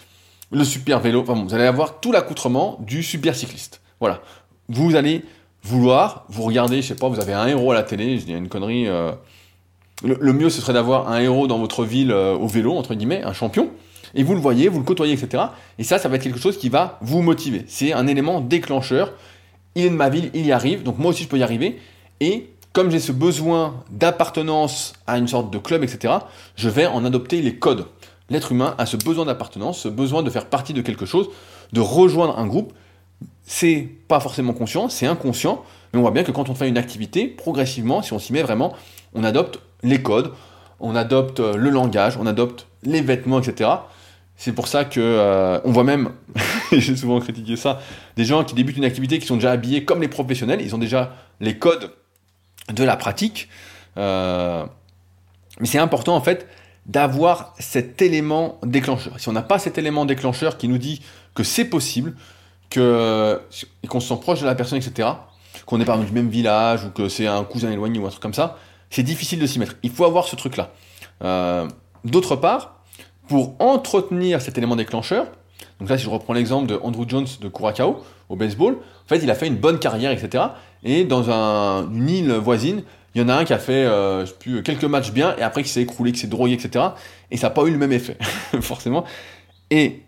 le 0.51 0.63
super 0.63 0.99
vélo, 0.99 1.23
vous 1.23 1.53
allez 1.53 1.65
avoir 1.65 1.99
tout 1.99 2.11
l'accoutrement 2.11 2.79
du 2.81 3.03
super 3.03 3.35
cycliste. 3.35 3.81
Voilà. 3.99 4.21
Vous 4.69 4.95
allez 4.95 5.23
vouloir, 5.63 6.25
vous 6.29 6.43
regardez, 6.43 6.81
je 6.81 6.87
sais 6.87 6.95
pas, 6.95 7.07
vous 7.07 7.19
avez 7.19 7.33
un 7.33 7.47
héros 7.47 7.71
à 7.71 7.75
la 7.75 7.83
télé, 7.83 8.17
je 8.19 8.25
dis 8.25 8.33
une 8.33 8.49
connerie. 8.49 8.87
Le, 10.03 10.33
mieux, 10.33 10.49
ce 10.49 10.62
serait 10.62 10.73
d'avoir 10.73 11.10
un 11.10 11.19
héros 11.19 11.47
dans 11.47 11.57
votre 11.57 11.83
ville 11.83 12.12
euh, 12.12 12.36
au 12.36 12.47
vélo, 12.47 12.75
entre 12.75 12.93
guillemets, 12.93 13.23
un 13.23 13.33
champion. 13.33 13.71
Et 14.13 14.23
vous 14.23 14.36
le 14.36 14.39
voyez, 14.39 14.67
vous 14.67 14.79
le 14.79 14.86
côtoyez, 14.86 15.13
etc. 15.13 15.43
Et 15.79 15.83
ça, 15.83 15.97
ça 15.97 16.07
va 16.07 16.17
être 16.17 16.23
quelque 16.23 16.39
chose 16.39 16.57
qui 16.57 16.69
va 16.69 16.99
vous 17.01 17.21
motiver. 17.21 17.65
C'est 17.67 17.93
un 17.93 18.05
élément 18.05 18.39
déclencheur. 18.39 19.13
Il 19.75 19.86
est 19.86 19.89
de 19.89 19.95
ma 19.95 20.10
ville, 20.10 20.29
il 20.33 20.45
y 20.45 20.51
arrive, 20.51 20.83
donc 20.83 20.97
moi 20.97 21.12
aussi 21.12 21.23
je 21.23 21.27
peux 21.27 21.38
y 21.38 21.43
arriver. 21.43 21.79
Et 22.19 22.49
comme 22.73 22.89
j'ai 22.89 22.99
ce 22.99 23.12
besoin 23.12 23.83
d'appartenance 23.91 24.93
à 25.07 25.17
une 25.17 25.27
sorte 25.27 25.51
de 25.51 25.57
club, 25.57 25.83
etc., 25.83 26.13
je 26.55 26.69
vais 26.69 26.86
en 26.86 27.03
adopter 27.05 27.41
les 27.41 27.55
codes. 27.55 27.86
L'être 28.29 28.51
humain 28.51 28.75
a 28.77 28.86
ce 28.86 28.97
besoin 28.97 29.25
d'appartenance, 29.25 29.79
ce 29.81 29.88
besoin 29.88 30.23
de 30.23 30.29
faire 30.29 30.45
partie 30.45 30.73
de 30.73 30.81
quelque 30.81 31.05
chose, 31.05 31.29
de 31.73 31.81
rejoindre 31.81 32.38
un 32.39 32.47
groupe 32.47 32.73
c'est 33.47 33.88
pas 34.07 34.19
forcément 34.19 34.53
conscient, 34.53 34.89
c'est 34.89 35.07
inconscient, 35.07 35.63
mais 35.91 35.99
on 35.99 36.01
voit 36.01 36.12
bien 36.12 36.23
que 36.23 36.31
quand 36.31 36.49
on 36.49 36.55
fait 36.55 36.67
une 36.67 36.77
activité, 36.77 37.27
progressivement, 37.27 38.01
si 38.01 38.13
on 38.13 38.19
s'y 38.19 38.33
met 38.33 38.43
vraiment, 38.43 38.73
on 39.13 39.23
adopte 39.23 39.60
les 39.83 40.01
codes, 40.01 40.31
on 40.79 40.95
adopte 40.95 41.39
euh, 41.39 41.55
le 41.55 41.69
langage, 41.69 42.17
on 42.17 42.25
adopte 42.25 42.67
les 42.83 43.01
vêtements, 43.01 43.39
etc. 43.39 43.69
C'est 44.35 44.53
pour 44.53 44.67
ça 44.67 44.85
que 44.85 44.99
euh, 44.99 45.59
on 45.63 45.71
voit 45.71 45.83
même, 45.83 46.11
j'ai 46.71 46.95
souvent 46.95 47.19
critiqué 47.19 47.55
ça, 47.55 47.81
des 48.15 48.25
gens 48.25 48.43
qui 48.43 48.53
débutent 48.53 48.77
une 48.77 48.85
activité 48.85 49.19
qui 49.19 49.25
sont 49.25 49.35
déjà 49.35 49.51
habillés 49.51 49.83
comme 49.83 50.01
les 50.01 50.07
professionnels, 50.07 50.61
ils 50.61 50.75
ont 50.75 50.79
déjà 50.79 51.15
les 51.39 51.57
codes 51.57 51.91
de 52.71 52.83
la 52.83 52.95
pratique. 52.95 53.49
Euh, 53.97 54.65
mais 55.59 55.65
c'est 55.65 55.79
important 55.79 56.15
en 56.15 56.21
fait 56.21 56.47
d'avoir 56.85 57.53
cet 57.59 58.01
élément 58.01 58.59
déclencheur. 58.63 59.19
Si 59.19 59.27
on 59.27 59.33
n'a 59.33 59.41
pas 59.41 59.59
cet 59.59 59.77
élément 59.77 60.05
déclencheur 60.05 60.57
qui 60.57 60.67
nous 60.67 60.77
dit 60.77 61.01
que 61.33 61.43
c'est 61.43 61.65
possible, 61.65 62.15
que, 62.69 63.41
qu'on 63.89 63.99
se 63.99 64.09
sent 64.09 64.19
proche 64.21 64.41
de 64.41 64.45
la 64.45 64.55
personne, 64.55 64.77
etc., 64.77 65.09
qu'on 65.65 65.81
est 65.81 65.85
par 65.85 65.95
exemple 65.95 66.13
du 66.13 66.15
même 66.15 66.29
village 66.29 66.85
ou 66.85 66.89
que 66.91 67.09
c'est 67.09 67.27
un 67.27 67.43
cousin 67.43 67.71
éloigné 67.71 67.99
ou 67.99 68.05
un 68.05 68.09
truc 68.09 68.21
comme 68.21 68.33
ça, 68.33 68.57
c'est 68.89 69.04
difficile 69.04 69.39
de 69.39 69.45
s'y 69.45 69.60
mettre. 69.60 69.76
Il 69.84 69.91
faut 69.91 70.06
avoir 70.06 70.28
ce 70.28 70.36
truc-là. 70.36 70.71
Euh, 71.23 71.67
d'autre 72.06 72.36
part, 72.36 72.84
pour 73.28 73.56
entretenir 73.60 74.41
cet 74.41 74.58
élément 74.58 74.76
déclencheur, 74.76 75.28
donc 75.80 75.89
là 75.89 75.97
si 75.97 76.06
je 76.06 76.10
reprends 76.10 76.34
l'exemple 76.34 76.67
de 76.67 76.80
Andrew 76.82 77.06
Jones 77.08 77.28
de 77.41 77.47
Curacao 77.50 78.04
au 78.30 78.36
baseball, 78.36 78.76
en 78.76 79.08
fait 79.08 79.17
il 79.17 79.30
a 79.30 79.36
fait 79.36 79.47
une 79.47 79.58
bonne 79.58 79.80
carrière, 79.80 80.12
etc. 80.12 80.45
Et 80.84 81.04
dans 81.04 81.30
un, 81.30 81.91
une 81.91 82.10
île 82.10 82.32
voisine, 82.34 82.84
il 83.15 83.21
y 83.21 83.23
en 83.23 83.30
a 83.30 83.36
un 83.36 83.45
qui 83.45 83.54
a 83.54 83.58
fait 83.58 83.86
euh, 83.86 84.26
plus, 84.39 84.62
quelques 84.63 84.84
matchs 84.84 85.12
bien 85.12 85.36
et 85.38 85.41
après 85.41 85.63
qui 85.63 85.69
s'est 85.69 85.82
écroulé, 85.82 86.12
qui 86.12 86.19
s'est 86.19 86.28
drogué, 86.28 86.54
etc. 86.54 86.86
Et 87.32 87.38
ça 87.38 87.47
n'a 87.47 87.52
pas 87.52 87.63
eu 87.63 87.71
le 87.71 87.78
même 87.78 87.91
effet, 87.91 88.17
forcément. 88.62 89.06
Et 89.71 90.04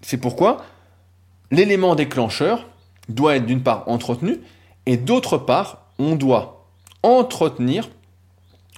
c'est 0.00 0.16
pourquoi 0.16 0.64
l'élément 1.50 1.94
déclencheur 1.94 2.66
doit 3.08 3.36
être 3.36 3.46
d'une 3.46 3.62
part 3.62 3.84
entretenu, 3.86 4.40
et 4.86 4.96
d'autre 4.96 5.38
part, 5.38 5.90
on 5.98 6.16
doit 6.16 6.66
entretenir 7.02 7.88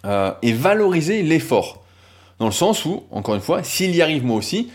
euh, 0.07 0.33
et 0.43 0.53
valoriser 0.53 1.23
l'effort. 1.23 1.83
Dans 2.39 2.47
le 2.47 2.53
sens 2.53 2.85
où, 2.85 3.05
encore 3.11 3.35
une 3.35 3.41
fois, 3.41 3.63
s'il 3.63 3.95
y 3.95 4.03
arrive 4.03 4.25
moi 4.25 4.37
aussi, 4.37 4.71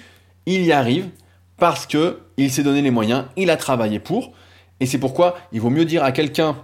il 0.45 0.63
y 0.63 0.71
arrive 0.71 1.09
parce 1.57 1.85
que 1.85 2.19
il 2.37 2.51
s'est 2.51 2.63
donné 2.63 2.81
les 2.81 2.91
moyens, 2.91 3.25
il 3.37 3.49
a 3.49 3.57
travaillé 3.57 3.99
pour, 3.99 4.33
et 4.79 4.85
c'est 4.85 4.97
pourquoi 4.97 5.37
il 5.51 5.61
vaut 5.61 5.69
mieux 5.69 5.85
dire 5.85 6.03
à 6.03 6.11
quelqu'un, 6.11 6.57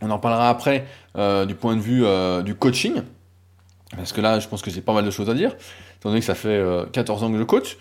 on 0.00 0.10
en 0.10 0.18
parlera 0.18 0.48
après 0.48 0.86
euh, 1.16 1.44
du 1.44 1.54
point 1.54 1.74
de 1.74 1.80
vue 1.80 2.04
euh, 2.04 2.42
du 2.42 2.54
coaching, 2.54 3.02
parce 3.96 4.12
que 4.12 4.20
là 4.20 4.38
je 4.38 4.46
pense 4.46 4.62
que 4.62 4.70
j'ai 4.70 4.80
pas 4.80 4.92
mal 4.92 5.04
de 5.04 5.10
choses 5.10 5.28
à 5.28 5.34
dire, 5.34 5.56
étant 5.98 6.10
donné 6.10 6.20
que 6.20 6.26
ça 6.26 6.36
fait 6.36 6.62
14 6.92 7.24
ans 7.24 7.32
que 7.32 7.38
je 7.38 7.42
coach, 7.42 7.76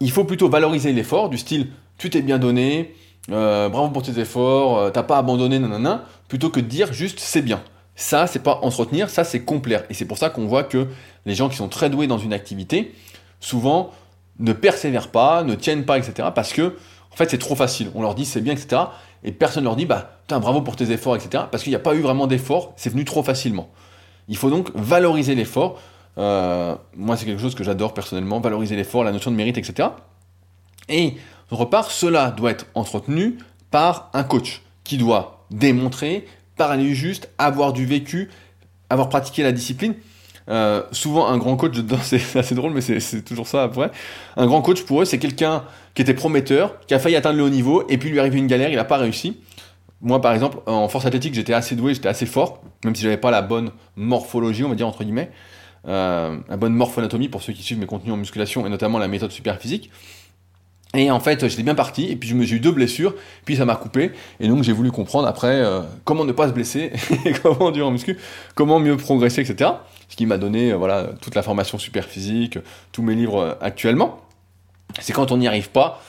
il 0.00 0.10
faut 0.10 0.24
plutôt 0.24 0.48
valoriser 0.48 0.92
l'effort 0.92 1.28
du 1.28 1.36
style 1.36 1.68
tu 2.02 2.10
t'es 2.10 2.22
bien 2.22 2.38
donné, 2.38 2.94
euh, 3.30 3.68
bravo 3.68 3.90
pour 3.90 4.02
tes 4.02 4.18
efforts, 4.18 4.76
euh, 4.76 4.90
t'as 4.90 5.04
pas 5.04 5.18
abandonné, 5.18 5.60
nanana, 5.60 6.04
plutôt 6.26 6.50
que 6.50 6.58
de 6.58 6.66
dire 6.66 6.92
juste 6.92 7.20
c'est 7.20 7.42
bien. 7.42 7.62
Ça, 8.02 8.26
c'est 8.26 8.42
pas 8.42 8.58
entretenir, 8.62 9.10
ça, 9.10 9.24
c'est 9.24 9.42
complaire. 9.42 9.84
Et 9.90 9.94
c'est 9.94 10.04
pour 10.04 10.18
ça 10.18 10.30
qu'on 10.30 10.46
voit 10.46 10.64
que 10.64 10.88
les 11.24 11.34
gens 11.34 11.48
qui 11.48 11.56
sont 11.56 11.68
très 11.68 11.88
doués 11.88 12.06
dans 12.06 12.18
une 12.18 12.32
activité, 12.32 12.94
souvent, 13.40 13.90
ne 14.38 14.52
persévèrent 14.52 15.10
pas, 15.10 15.44
ne 15.44 15.54
tiennent 15.54 15.84
pas, 15.84 15.98
etc. 15.98 16.28
Parce 16.34 16.52
que, 16.52 16.76
en 17.12 17.16
fait, 17.16 17.30
c'est 17.30 17.38
trop 17.38 17.54
facile. 17.54 17.90
On 17.94 18.02
leur 18.02 18.14
dit 18.14 18.24
c'est 18.24 18.40
bien, 18.40 18.54
etc. 18.54 18.82
Et 19.24 19.32
personne 19.32 19.64
leur 19.64 19.76
dit, 19.76 19.86
bah, 19.86 20.18
putain, 20.22 20.40
bravo 20.40 20.62
pour 20.62 20.76
tes 20.76 20.90
efforts, 20.90 21.16
etc. 21.16 21.44
Parce 21.50 21.62
qu'il 21.62 21.70
n'y 21.70 21.76
a 21.76 21.80
pas 21.80 21.94
eu 21.94 22.00
vraiment 22.00 22.26
d'effort, 22.26 22.72
c'est 22.76 22.90
venu 22.90 23.04
trop 23.04 23.22
facilement. 23.22 23.70
Il 24.28 24.36
faut 24.36 24.50
donc 24.50 24.70
valoriser 24.74 25.34
l'effort. 25.34 25.80
Euh, 26.18 26.74
moi, 26.96 27.16
c'est 27.16 27.24
quelque 27.24 27.40
chose 27.40 27.54
que 27.54 27.64
j'adore 27.64 27.94
personnellement, 27.94 28.40
valoriser 28.40 28.76
l'effort, 28.76 29.04
la 29.04 29.12
notion 29.12 29.30
de 29.30 29.36
mérite, 29.36 29.58
etc. 29.58 29.90
Et 30.88 31.14
D'autre 31.52 31.66
part, 31.66 31.90
cela 31.90 32.30
doit 32.30 32.50
être 32.50 32.64
entretenu 32.74 33.36
par 33.70 34.08
un 34.14 34.24
coach 34.24 34.62
qui 34.84 34.96
doit 34.96 35.44
démontrer, 35.50 36.26
parler 36.66 36.94
juste, 36.94 37.28
avoir 37.38 37.72
du 37.72 37.86
vécu, 37.86 38.30
avoir 38.88 39.08
pratiqué 39.08 39.42
la 39.42 39.52
discipline. 39.52 39.94
Euh, 40.48 40.82
souvent, 40.92 41.26
un 41.26 41.38
grand 41.38 41.56
coach, 41.56 41.74
c'est 42.02 42.38
assez 42.38 42.54
drôle, 42.54 42.72
mais 42.72 42.80
c'est 42.80 43.22
toujours 43.22 43.48
ça 43.48 43.64
après. 43.64 43.90
Un 44.36 44.46
grand 44.46 44.62
coach 44.62 44.82
pour 44.82 45.02
eux, 45.02 45.04
c'est 45.04 45.18
quelqu'un 45.18 45.64
qui 45.94 46.02
était 46.02 46.14
prometteur, 46.14 46.78
qui 46.86 46.94
a 46.94 46.98
failli 46.98 47.16
atteindre 47.16 47.38
le 47.38 47.44
haut 47.44 47.50
niveau, 47.50 47.84
et 47.88 47.98
puis 47.98 48.10
lui 48.10 48.20
arrive 48.20 48.36
une 48.36 48.46
galère, 48.46 48.70
il 48.70 48.76
n'a 48.76 48.84
pas 48.84 48.96
réussi. 48.96 49.38
moi, 50.00 50.20
par 50.20 50.32
exemple, 50.32 50.58
en 50.66 50.88
force 50.88 51.04
athlétique, 51.04 51.34
j'étais 51.34 51.52
assez 51.52 51.74
doué, 51.74 51.94
j'étais 51.94 52.08
assez 52.08 52.26
fort, 52.26 52.62
même 52.84 52.94
si 52.94 53.02
j'avais 53.02 53.16
pas 53.16 53.30
la 53.30 53.42
bonne 53.42 53.72
morphologie, 53.96 54.64
on 54.64 54.68
va 54.68 54.74
dire 54.76 54.86
entre 54.86 55.02
guillemets, 55.02 55.30
euh, 55.88 56.38
la 56.48 56.56
bonne 56.56 56.74
morphonatomie 56.74 57.28
pour 57.28 57.42
ceux 57.42 57.52
qui 57.52 57.62
suivent 57.62 57.78
mes 57.78 57.86
contenus 57.86 58.14
en 58.14 58.16
musculation 58.16 58.64
et 58.64 58.68
notamment 58.68 58.98
la 58.98 59.08
méthode 59.08 59.32
super 59.32 59.58
physique. 59.58 59.90
Et 60.94 61.10
en 61.10 61.20
fait, 61.20 61.48
j'étais 61.48 61.62
bien 61.62 61.74
parti, 61.74 62.10
et 62.10 62.16
puis 62.16 62.28
j'ai 62.46 62.56
eu 62.56 62.60
deux 62.60 62.70
blessures, 62.70 63.14
puis 63.46 63.56
ça 63.56 63.64
m'a 63.64 63.76
coupé, 63.76 64.12
et 64.40 64.48
donc 64.48 64.62
j'ai 64.62 64.72
voulu 64.72 64.90
comprendre 64.90 65.26
après 65.26 65.60
euh, 65.60 65.80
comment 66.04 66.26
ne 66.26 66.32
pas 66.32 66.48
se 66.48 66.52
blesser, 66.52 66.92
comment 67.42 67.70
durer 67.70 67.86
en 67.86 67.90
muscu, 67.90 68.18
comment 68.54 68.78
mieux 68.78 68.98
progresser, 68.98 69.40
etc. 69.40 69.70
Ce 70.10 70.16
qui 70.16 70.26
m'a 70.26 70.36
donné 70.36 70.72
euh, 70.72 70.76
voilà 70.76 71.08
toute 71.22 71.34
la 71.34 71.42
formation 71.42 71.78
super 71.78 72.04
physique, 72.04 72.58
tous 72.92 73.02
mes 73.02 73.14
livres 73.14 73.38
euh, 73.38 73.54
actuellement. 73.62 74.20
C'est 75.00 75.14
quand 75.14 75.32
on 75.32 75.38
n'y 75.38 75.48
arrive 75.48 75.70
pas, 75.70 76.02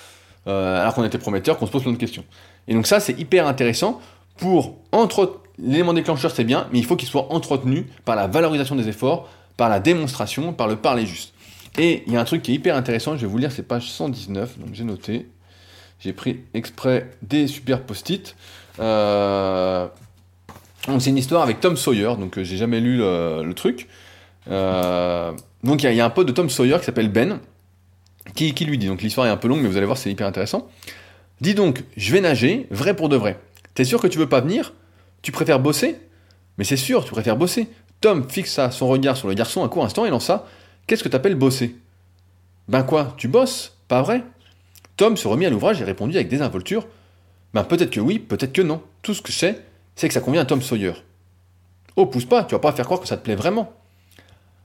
alors 0.45 0.93
qu'on 0.93 1.05
était 1.05 1.17
prometteur, 1.17 1.57
qu'on 1.57 1.65
se 1.65 1.71
pose 1.71 1.83
plein 1.83 1.93
de 1.93 1.97
questions. 1.97 2.25
Et 2.67 2.73
donc 2.73 2.85
ça, 2.85 2.99
c'est 2.99 3.17
hyper 3.17 3.47
intéressant 3.47 4.01
pour, 4.35 4.75
entre 4.91 5.39
l'élément 5.57 5.93
déclencheur, 5.93 6.31
c'est 6.31 6.43
bien, 6.43 6.67
mais 6.73 6.79
il 6.79 6.85
faut 6.85 6.97
qu'il 6.97 7.07
soit 7.07 7.31
entretenu 7.31 7.87
par 8.03 8.17
la 8.17 8.27
valorisation 8.27 8.75
des 8.75 8.89
efforts, 8.89 9.29
par 9.55 9.69
la 9.69 9.79
démonstration, 9.79 10.51
par 10.51 10.67
le 10.67 10.75
parler 10.75 11.05
juste. 11.05 11.32
Et 11.77 12.03
il 12.05 12.13
y 12.13 12.17
a 12.17 12.21
un 12.21 12.25
truc 12.25 12.43
qui 12.43 12.51
est 12.51 12.55
hyper 12.55 12.75
intéressant, 12.75 13.15
je 13.15 13.21
vais 13.21 13.27
vous 13.27 13.37
lire, 13.37 13.51
c'est 13.51 13.63
page 13.63 13.89
119, 13.89 14.59
donc 14.59 14.69
j'ai 14.73 14.83
noté. 14.83 15.27
J'ai 15.99 16.13
pris 16.13 16.41
exprès 16.53 17.09
des 17.21 17.47
super 17.47 17.81
post-it. 17.81 18.35
Euh, 18.79 19.87
c'est 20.99 21.09
une 21.09 21.17
histoire 21.17 21.41
avec 21.41 21.61
Tom 21.61 21.77
Sawyer, 21.77 22.15
donc 22.19 22.37
euh, 22.37 22.43
j'ai 22.43 22.57
jamais 22.57 22.79
lu 22.79 22.97
le, 22.97 23.51
truc. 23.53 23.87
Euh, 24.49 25.31
donc 25.63 25.81
il 25.83 25.93
y, 25.93 26.01
a 26.01 26.05
un 26.05 26.09
pote 26.09 26.27
de 26.27 26.33
Tom 26.33 26.49
Sawyer 26.49 26.77
qui 26.79 26.85
s'appelle 26.85 27.09
Ben, 27.09 27.39
qui, 28.35 28.51
lui 28.65 28.77
dit, 28.77 28.87
donc 28.87 29.01
l'histoire 29.01 29.27
est 29.27 29.29
un 29.29 29.37
peu 29.37 29.47
longue, 29.47 29.61
mais 29.61 29.69
vous 29.69 29.77
allez 29.77 29.85
voir, 29.85 29.97
c'est 29.97 30.11
hyper 30.11 30.27
intéressant. 30.27 30.67
Dis 31.41 31.55
donc, 31.55 31.83
je 31.97 32.11
vais 32.11 32.21
nager, 32.21 32.67
vrai 32.69 32.95
pour 32.95 33.09
de 33.09 33.15
vrai. 33.15 33.39
T'es 33.73 33.85
sûr 33.85 34.01
que 34.01 34.07
tu 34.07 34.19
veux 34.19 34.29
pas 34.29 34.41
venir? 34.41 34.73
Tu 35.21 35.31
préfères 35.31 35.59
bosser? 35.59 35.95
Mais 36.57 36.65
c'est 36.65 36.77
sûr, 36.77 37.05
tu 37.05 37.11
préfères 37.11 37.37
bosser. 37.37 37.69
Tom 38.01 38.29
fixa 38.29 38.69
son 38.69 38.87
regard 38.89 39.17
sur 39.17 39.29
le 39.29 39.33
garçon 39.33 39.63
un 39.63 39.69
court 39.69 39.85
instant 39.85 40.05
et 40.05 40.09
lança 40.09 40.45
Qu'est-ce 40.87 41.03
que 41.03 41.09
t'appelles 41.09 41.35
bosser? 41.35 41.75
Ben 42.67 42.83
quoi, 42.83 43.13
tu 43.17 43.27
bosses, 43.27 43.77
pas 43.87 44.01
vrai? 44.01 44.23
Tom 44.97 45.17
se 45.17 45.27
remit 45.27 45.45
à 45.45 45.49
l'ouvrage 45.49 45.81
et 45.81 45.83
répondit 45.83 46.15
avec 46.15 46.29
désinvolture 46.29 46.87
Ben 47.53 47.63
peut-être 47.63 47.91
que 47.91 47.99
oui, 47.99 48.19
peut-être 48.19 48.53
que 48.53 48.61
non. 48.61 48.81
Tout 49.01 49.13
ce 49.13 49.21
que 49.21 49.31
je 49.31 49.37
sais, 49.37 49.61
c'est 49.95 50.07
que 50.07 50.13
ça 50.13 50.21
convient 50.21 50.41
à 50.41 50.45
Tom 50.45 50.61
Sawyer. 50.61 50.93
Oh, 51.95 52.05
pousse 52.05 52.25
pas, 52.25 52.43
tu 52.43 52.55
vas 52.55 52.59
pas 52.59 52.71
faire 52.71 52.85
croire 52.85 52.99
que 52.99 53.07
ça 53.07 53.17
te 53.17 53.23
plaît 53.23 53.35
vraiment. 53.35 53.73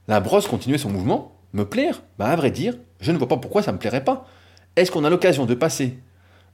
La 0.07 0.19
brosse 0.19 0.47
continuait 0.47 0.77
son 0.77 0.89
mouvement. 0.89 1.35
Me 1.53 1.65
plaire? 1.65 2.01
Ben 2.17 2.25
à 2.25 2.35
vrai 2.35 2.51
dire, 2.51 2.75
je 2.99 3.11
ne 3.11 3.17
vois 3.17 3.27
pas 3.27 3.37
pourquoi 3.37 3.63
ça 3.63 3.71
me 3.71 3.79
plairait 3.79 4.03
pas. 4.03 4.27
Est-ce 4.75 4.91
qu'on 4.91 5.03
a 5.03 5.09
l'occasion 5.09 5.45
de 5.45 5.53
passer 5.53 5.99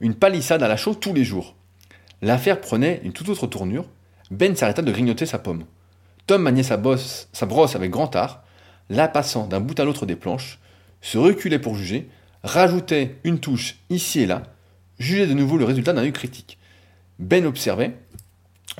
une 0.00 0.14
palissade 0.14 0.62
à 0.62 0.68
la 0.68 0.76
chaux 0.76 0.94
tous 0.94 1.12
les 1.12 1.24
jours? 1.24 1.54
L'affaire 2.22 2.60
prenait 2.60 3.00
une 3.04 3.12
toute 3.12 3.28
autre 3.28 3.46
tournure. 3.46 3.86
Ben 4.30 4.56
s'arrêta 4.56 4.82
de 4.82 4.90
grignoter 4.90 5.26
sa 5.26 5.38
pomme. 5.38 5.64
Tom 6.26 6.42
maniait 6.42 6.62
sa, 6.62 6.76
brosse 6.76 7.28
avec 7.76 7.90
grand 7.90 8.14
art, 8.16 8.42
la 8.88 9.08
passant 9.08 9.46
d'un 9.46 9.60
bout 9.60 9.78
à 9.78 9.84
l'autre 9.84 10.06
des 10.06 10.16
planches, 10.16 10.58
se 11.00 11.18
reculait 11.18 11.58
pour 11.58 11.76
juger, 11.76 12.08
rajoutait 12.42 13.16
une 13.24 13.40
touche 13.40 13.76
ici 13.90 14.20
et 14.20 14.26
là, 14.26 14.42
jugeait 14.98 15.26
de 15.26 15.34
nouveau 15.34 15.56
le 15.56 15.64
résultat 15.64 15.92
d'un 15.92 16.02
œil 16.02 16.12
critique. 16.12 16.58
Ben 17.18 17.46
observait, 17.46 17.96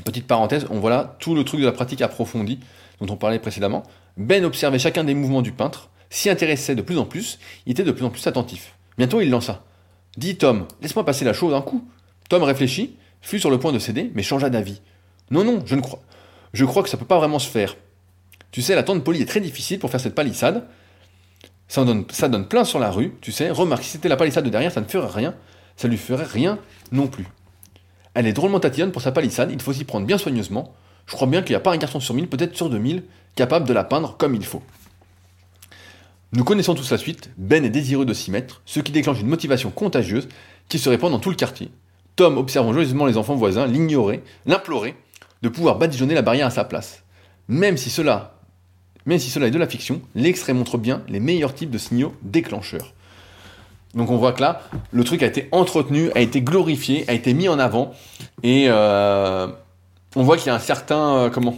petite 0.05 0.27
parenthèse, 0.27 0.67
on 0.71 0.81
voit 0.81 0.91
là 0.91 1.17
tout 1.19 1.35
le 1.35 1.45
truc 1.45 1.61
de 1.61 1.67
la 1.67 1.73
pratique 1.73 2.03
approfondie 2.03 2.61
dont 3.01 3.13
on 3.13 3.17
parlait 3.17 3.39
précédemment. 3.39 3.83
Ben 4.17 4.45
observait 4.45 4.79
chacun 4.79 5.05
des 5.05 5.15
mouvements 5.15 5.43
du 5.43 5.53
peintre, 5.53 5.91
s'y 6.11 6.31
intéressait 6.31 6.75
de 6.75 6.83
plus 6.83 6.99
en 6.99 7.05
plus, 7.05 7.39
il 7.67 7.73
était 7.73 7.85
de 7.85 7.93
plus 7.93 8.05
en 8.05 8.11
plus 8.11 8.27
attentif. 8.27 8.75
Bientôt 8.99 9.21
il 9.21 9.31
lança. 9.31 9.65
Dis 10.17 10.37
Tom, 10.37 10.67
laisse-moi 10.81 11.05
passer 11.05 11.25
la 11.25 11.33
chose 11.33 11.53
d'un 11.53 11.61
coup. 11.61 11.87
Tom 12.29 12.43
réfléchit, 12.43 12.97
fut 13.21 13.39
sur 13.39 13.51
le 13.51 13.59
point 13.59 13.73
de 13.73 13.79
céder, 13.79 14.11
mais 14.15 14.23
changea 14.23 14.49
d'avis. 14.49 14.81
Non, 15.31 15.45
non, 15.45 15.63
je 15.67 15.75
ne 15.75 15.81
crois. 15.81 16.01
Je 16.53 16.65
crois 16.65 16.83
que 16.83 16.89
ça 16.89 16.97
peut 16.97 17.05
pas 17.05 17.19
vraiment 17.19 17.39
se 17.39 17.49
faire. 17.49 17.77
Tu 18.51 18.63
sais, 18.63 18.75
la 18.75 18.83
tente 18.83 19.05
polie 19.05 19.23
est 19.23 19.27
très 19.27 19.41
difficile 19.41 19.79
pour 19.79 19.91
faire 19.91 20.01
cette 20.01 20.15
palissade. 20.15 20.65
Ça 21.69 21.85
donne, 21.85 22.49
plein 22.49 22.65
sur 22.65 22.79
la 22.79 22.91
rue, 22.91 23.15
tu 23.21 23.33
sais. 23.33 23.51
Remarque, 23.51 23.83
si 23.83 23.91
c'était 23.91 24.09
la 24.09 24.17
palissade 24.17 24.45
de 24.45 24.51
derrière, 24.51 24.73
ça 24.73 24.81
ne 24.81 24.87
ferait 24.87 25.11
rien. 25.11 25.35
Ça 25.77 25.89
lui 25.89 25.97
ferait 25.97 26.25
rien 26.25 26.59
non 26.93 27.07
plus. 27.07 27.27
Elle 28.15 28.27
est 28.27 28.33
drôlement 28.33 28.61
tatillonne 28.61 28.93
pour 28.93 29.03
sa 29.03 29.13
palissade, 29.13 29.51
il 29.53 29.61
faut 29.61 29.75
s'y 29.75 29.85
prendre 29.85 30.07
bien 30.07 30.17
soigneusement. 30.17 30.75
Je 31.07 31.15
crois 31.15 31.29
bien 31.29 31.43
qu'il 31.43 31.53
n'y 31.53 31.57
a 31.57 31.61
pas 31.61 31.73
un 31.73 31.77
garçon 31.77 32.01
sur 32.01 32.15
mille, 32.15 32.29
peut-être 32.29 32.57
sur 32.57 32.71
deux 32.71 32.79
mille, 32.79 33.05
capable 33.35 33.69
de 33.69 33.75
la 33.75 33.85
peindre 33.85 34.17
comme 34.17 34.35
il 34.35 34.45
faut. 34.45 34.63
Nous 36.33 36.43
connaissons 36.43 36.75
tous 36.75 36.91
la 36.91 36.99
suite, 36.99 37.31
Ben 37.37 37.65
est 37.65 37.71
désireux 37.71 38.07
de 38.07 38.15
s'y 38.15 38.31
mettre, 38.31 38.63
ce 38.65 38.81
qui 38.81 38.91
déclenche 38.91 39.21
une 39.21 39.29
motivation 39.29 39.71
contagieuse 39.71 40.29
qui 40.69 40.79
se 40.79 40.89
répand 40.89 41.13
dans 41.13 41.19
tout 41.19 41.31
le 41.31 41.37
quartier. 41.37 41.71
Tom, 42.17 42.39
observant 42.39 42.73
joyeusement 42.73 43.07
les 43.07 43.19
enfants 43.19 43.37
voisins, 43.37 43.67
l'ignorait, 43.67 44.23
l'implorait 44.47 44.97
de 45.43 45.49
pouvoir 45.51 45.77
badigeonner 45.77 46.15
la 46.15 46.23
barrière 46.23 46.47
à 46.47 46.51
sa 46.51 46.65
place. 46.65 47.05
Même 47.49 47.77
si 47.77 47.91
cela 47.91 48.36
même 49.07 49.19
si 49.21 49.31
cela 49.31 49.47
est 49.47 49.51
de 49.51 49.59
la 49.59 49.69
fiction, 49.69 50.03
l'extrait 50.15 50.53
montre 50.53 50.79
bien 50.79 51.03
les 51.09 51.21
meilleurs 51.21 51.55
types 51.55 51.71
de 51.71 51.79
signaux 51.79 52.15
déclencheurs. 52.23 52.93
Donc 53.95 54.11
on 54.11 54.19
voit 54.19 54.33
que 54.33 54.43
là, 54.43 54.63
le 54.93 55.05
truc 55.05 55.23
a 55.23 55.27
été 55.27 55.49
entretenu, 55.53 56.11
a 56.15 56.21
été 56.21 56.43
glorifié, 56.43 57.05
a 57.09 57.15
été 57.15 57.33
mis 57.33 57.49
en 57.49 57.59
avant, 57.59 57.95
et 58.43 58.67
euh, 58.69 59.47
on 60.15 60.23
voit 60.23 60.37
qu'il 60.37 60.49
y 60.49 60.51
a 60.51 60.55
un 60.55 60.61
certain, 60.61 61.17
euh, 61.17 61.31
comment, 61.31 61.57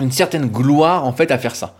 une 0.00 0.12
certaine 0.12 0.46
gloire 0.46 1.06
en 1.06 1.12
fait 1.12 1.30
à 1.30 1.38
faire 1.38 1.56
ça. 1.56 1.76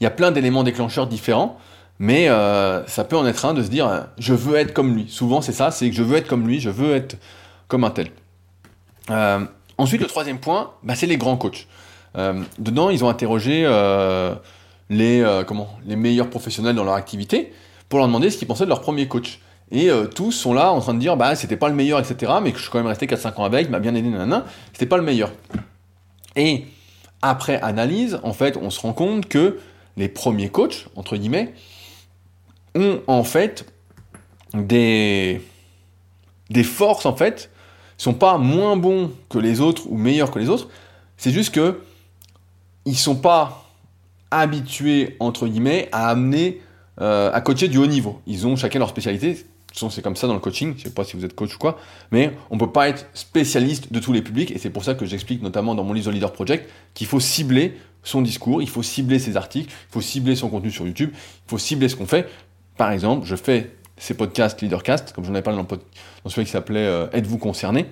Il 0.00 0.04
y 0.04 0.06
a 0.06 0.10
plein 0.10 0.32
d'éléments 0.32 0.64
déclencheurs 0.64 1.06
différents, 1.06 1.58
mais 1.98 2.28
euh, 2.28 2.84
ça 2.86 3.04
peut 3.04 3.16
en 3.16 3.26
être 3.26 3.46
un 3.46 3.54
de 3.54 3.62
se 3.62 3.68
dire, 3.68 4.06
je 4.18 4.34
veux 4.34 4.56
être 4.56 4.74
comme 4.74 4.94
lui. 4.94 5.06
Souvent 5.08 5.40
c'est 5.40 5.52
ça, 5.52 5.70
c'est 5.70 5.88
que 5.88 5.96
je 5.96 6.02
veux 6.02 6.18
être 6.18 6.28
comme 6.28 6.46
lui, 6.46 6.60
je 6.60 6.70
veux 6.70 6.94
être 6.94 7.16
comme 7.68 7.84
un 7.84 7.90
tel. 7.90 8.10
ensuite, 9.78 10.02
le 10.02 10.08
troisième 10.08 10.40
point, 10.40 10.72
bah, 10.82 10.94
c'est 10.94 11.06
les 11.06 11.16
grands 11.16 11.38
coachs. 11.38 11.66
Euh, 12.16 12.42
dedans, 12.58 12.90
ils 12.90 13.04
ont 13.04 13.08
interrogé 13.08 13.62
euh, 13.64 14.34
les, 14.90 15.20
euh, 15.20 15.44
comment, 15.44 15.76
les 15.86 15.96
meilleurs 15.96 16.30
professionnels 16.30 16.76
dans 16.76 16.84
leur 16.84 16.94
activité 16.94 17.52
pour 17.88 17.98
leur 17.98 18.08
demander 18.08 18.30
ce 18.30 18.38
qu'ils 18.38 18.48
pensaient 18.48 18.64
de 18.64 18.68
leur 18.68 18.80
premier 18.80 19.08
coach. 19.08 19.40
Et 19.70 19.88
tous 20.14 20.32
sont 20.32 20.52
là 20.52 20.70
en 20.70 20.80
train 20.80 20.92
de 20.92 20.98
dire, 20.98 21.16
bah, 21.16 21.34
c'était 21.34 21.56
pas 21.56 21.70
le 21.70 21.74
meilleur, 21.74 21.98
etc., 21.98 22.30
mais 22.42 22.52
que 22.52 22.58
je 22.58 22.64
suis 22.64 22.70
quand 22.70 22.78
même 22.78 22.88
resté 22.88 23.06
4-5 23.06 23.40
ans 23.40 23.44
avec, 23.44 23.68
il 23.68 23.70
m'a 23.70 23.78
bien 23.78 23.94
aidé, 23.94 24.10
nanana, 24.10 24.44
c'était 24.74 24.84
pas 24.84 24.98
le 24.98 25.02
meilleur. 25.02 25.30
Et 26.36 26.66
après 27.22 27.58
analyse, 27.62 28.20
en 28.22 28.34
fait, 28.34 28.58
on 28.58 28.68
se 28.68 28.78
rend 28.80 28.92
compte 28.92 29.28
que 29.30 29.58
les 29.96 30.08
premiers 30.08 30.50
coachs, 30.50 30.88
entre 30.94 31.16
guillemets, 31.16 31.54
ont 32.74 33.00
en 33.06 33.24
fait 33.24 33.64
des, 34.52 35.40
des 36.50 36.64
forces, 36.64 37.06
en 37.06 37.16
fait, 37.16 37.50
sont 37.96 38.12
pas 38.12 38.36
moins 38.36 38.76
bons 38.76 39.10
que 39.30 39.38
les 39.38 39.62
autres 39.62 39.84
ou 39.88 39.96
meilleurs 39.96 40.30
que 40.30 40.38
les 40.38 40.50
autres, 40.50 40.68
c'est 41.16 41.30
juste 41.30 41.54
que 41.54 41.80
ils 42.84 42.96
sont 42.96 43.16
pas 43.16 43.64
habitués, 44.30 45.16
entre 45.20 45.46
guillemets, 45.46 45.88
à 45.92 46.08
amener, 46.08 46.60
euh, 47.00 47.30
à 47.32 47.40
coacher 47.40 47.68
du 47.68 47.78
haut 47.78 47.86
niveau. 47.86 48.20
Ils 48.26 48.46
ont 48.46 48.56
chacun 48.56 48.78
leur 48.78 48.88
spécialité. 48.88 49.46
C'est 49.74 50.02
comme 50.02 50.16
ça 50.16 50.26
dans 50.26 50.34
le 50.34 50.40
coaching, 50.40 50.74
je 50.76 50.82
sais 50.82 50.90
pas 50.90 51.02
si 51.02 51.16
vous 51.16 51.24
êtes 51.24 51.34
coach 51.34 51.54
ou 51.54 51.58
quoi, 51.58 51.78
mais 52.10 52.32
on 52.50 52.58
peut 52.58 52.70
pas 52.70 52.90
être 52.90 53.06
spécialiste 53.14 53.90
de 53.90 54.00
tous 54.00 54.12
les 54.12 54.20
publics, 54.20 54.50
et 54.50 54.58
c'est 54.58 54.68
pour 54.68 54.84
ça 54.84 54.94
que 54.94 55.06
j'explique 55.06 55.42
notamment 55.42 55.74
dans 55.74 55.82
mon 55.82 55.94
livre 55.94 56.10
Leader 56.10 56.30
Project 56.30 56.68
qu'il 56.92 57.06
faut 57.06 57.20
cibler 57.20 57.78
son 58.02 58.20
discours, 58.20 58.60
il 58.60 58.68
faut 58.68 58.82
cibler 58.82 59.18
ses 59.18 59.38
articles, 59.38 59.72
il 59.88 59.92
faut 59.92 60.02
cibler 60.02 60.36
son 60.36 60.50
contenu 60.50 60.70
sur 60.70 60.86
YouTube, 60.86 61.10
il 61.14 61.50
faut 61.50 61.56
cibler 61.56 61.88
ce 61.88 61.96
qu'on 61.96 62.06
fait. 62.06 62.28
Par 62.76 62.92
exemple, 62.92 63.26
je 63.26 63.34
fais 63.34 63.70
ces 63.96 64.12
podcasts 64.14 64.60
Leadercast, 64.60 65.12
comme 65.14 65.24
j'en 65.24 65.32
avais 65.32 65.42
parlé 65.42 65.58
dans, 65.58 65.66
dans 66.24 66.30
celui 66.30 66.44
qui 66.44 66.52
s'appelait 66.52 66.80
euh, 66.80 67.06
Êtes-vous 67.12 67.38
concerné? 67.38 67.86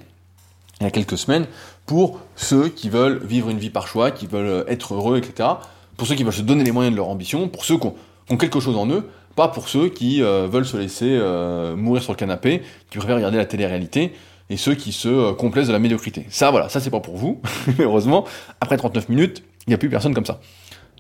Il 0.81 0.85
y 0.85 0.87
a 0.87 0.91
quelques 0.91 1.19
semaines, 1.19 1.47
pour 1.87 2.21
ceux 2.37 2.69
qui 2.69 2.89
veulent 2.89 3.21
vivre 3.25 3.51
une 3.51 3.59
vie 3.59 3.71
par 3.71 3.87
choix, 3.87 4.11
qui 4.11 4.27
veulent 4.27 4.65
être 4.69 4.95
heureux, 4.95 5.19
etc. 5.19 5.49
Pour 5.97 6.07
ceux 6.07 6.15
qui 6.15 6.25
veulent 6.25 6.33
se 6.33 6.43
donner 6.43 6.65
les 6.65 6.73
moyens 6.73 6.95
de 6.95 6.97
leur 6.97 7.09
ambition, 7.09 7.49
pour 7.49 7.65
ceux 7.65 7.79
qui 7.79 7.87
ont, 8.31 8.37
quelque 8.37 8.61
chose 8.61 8.77
en 8.77 8.89
eux, 8.89 9.07
pas 9.37 9.49
pour 9.49 9.69
ceux 9.69 9.89
qui 9.89 10.23
euh, 10.23 10.47
veulent 10.51 10.65
se 10.65 10.77
laisser 10.77 11.09
euh, 11.11 11.77
mourir 11.77 12.03
sur 12.03 12.13
le 12.13 12.17
canapé, 12.17 12.63
qui 12.91 12.97
préfèrent 12.97 13.17
regarder 13.17 13.37
la 13.37 13.45
télé-réalité, 13.45 14.15
et 14.49 14.57
ceux 14.57 14.75
qui 14.75 14.93
se 14.93 15.09
euh, 15.09 15.33
complaisent 15.35 15.69
de 15.69 15.73
la 15.73 15.79
médiocrité. 15.79 16.27
Ça, 16.31 16.51
voilà, 16.51 16.71
ça 16.71 16.81
c'est 16.81 16.91
pas 16.91 17.01
pour 17.01 17.17
vous, 17.17 17.43
heureusement, 17.79 18.25
après 18.61 18.79
39 18.79 19.11
minutes, 19.11 19.43
il 19.67 19.71
n'y 19.71 19.75
a 19.75 19.79
plus 19.79 19.91
personne 19.91 20.15
comme 20.15 20.27
ça. 20.27 20.41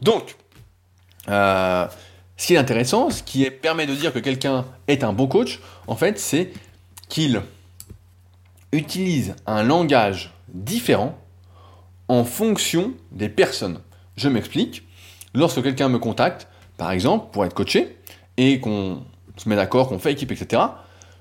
Donc, 0.03 0.37
ce 1.26 2.47
qui 2.47 2.55
est 2.55 2.59
intéressant, 2.59 3.11
ce 3.11 3.22
qui 3.22 3.49
permet 3.51 3.87
de 3.87 3.95
dire 3.95 4.12
que 4.12 4.18
quelqu'un 4.18 4.66
est 4.89 5.05
un 5.05 5.12
bon 5.12 5.26
coach, 5.26 5.61
en 5.87 5.97
fait, 5.97 6.18
c'est 6.18 6.53
qu'il 7.09 7.43
utilise 8.73 9.35
un 9.47 9.62
langage 9.62 10.33
différent 10.49 11.18
en 12.09 12.25
fonction 12.25 12.93
des 13.12 13.29
personnes. 13.29 13.81
Je 14.16 14.29
m'explique. 14.29 14.83
Lorsque 15.35 15.62
quelqu'un 15.62 15.89
me 15.89 15.99
contacte, 15.99 16.49
par 16.77 16.91
exemple, 16.91 17.29
pour 17.31 17.45
être 17.45 17.55
coaché, 17.55 17.97
et 18.37 18.59
qu'on 18.59 19.03
se 19.37 19.49
met 19.49 19.57
d'accord, 19.57 19.89
qu'on 19.89 19.99
fait 19.99 20.12
équipe, 20.12 20.33
etc., 20.33 20.62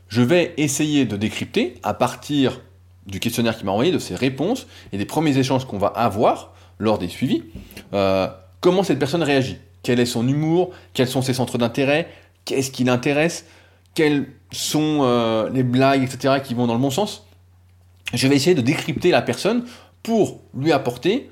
je 0.08 0.22
vais 0.22 0.54
essayer 0.58 1.06
de 1.06 1.16
décrypter 1.16 1.76
à 1.84 1.94
partir 1.94 2.62
du 3.06 3.20
questionnaire 3.20 3.56
qu'il 3.56 3.66
m'a 3.66 3.72
envoyé, 3.72 3.92
de 3.92 4.00
ses 4.00 4.16
réponses 4.16 4.68
et 4.92 4.98
des 4.98 5.06
premiers 5.06 5.38
échanges 5.38 5.66
qu'on 5.66 5.78
va 5.78 5.88
avoir 5.88 6.54
lors 6.80 6.98
des 6.98 7.08
suivis, 7.08 7.44
euh, 7.94 8.28
comment 8.62 8.84
cette 8.84 9.00
personne 9.00 9.24
réagit, 9.24 9.58
quel 9.84 10.00
est 10.00 10.06
son 10.06 10.28
humour, 10.28 10.72
quels 10.94 11.08
sont 11.08 11.22
ses 11.22 11.34
centres 11.34 11.58
d'intérêt, 11.58 12.08
qu'est-ce 12.46 12.72
qui 12.72 12.84
l'intéresse, 12.84 13.46
quelles 13.94 14.28
sont 14.52 15.00
euh, 15.02 15.50
les 15.50 15.64
blagues, 15.64 16.04
etc., 16.04 16.36
qui 16.44 16.54
vont 16.54 16.68
dans 16.68 16.74
le 16.74 16.80
bon 16.80 16.90
sens? 16.90 17.28
Je 18.14 18.28
vais 18.28 18.36
essayer 18.36 18.56
de 18.56 18.62
décrypter 18.62 19.12
la 19.12 19.22
personne 19.22 19.66
pour 20.04 20.42
lui 20.54 20.72
apporter, 20.72 21.30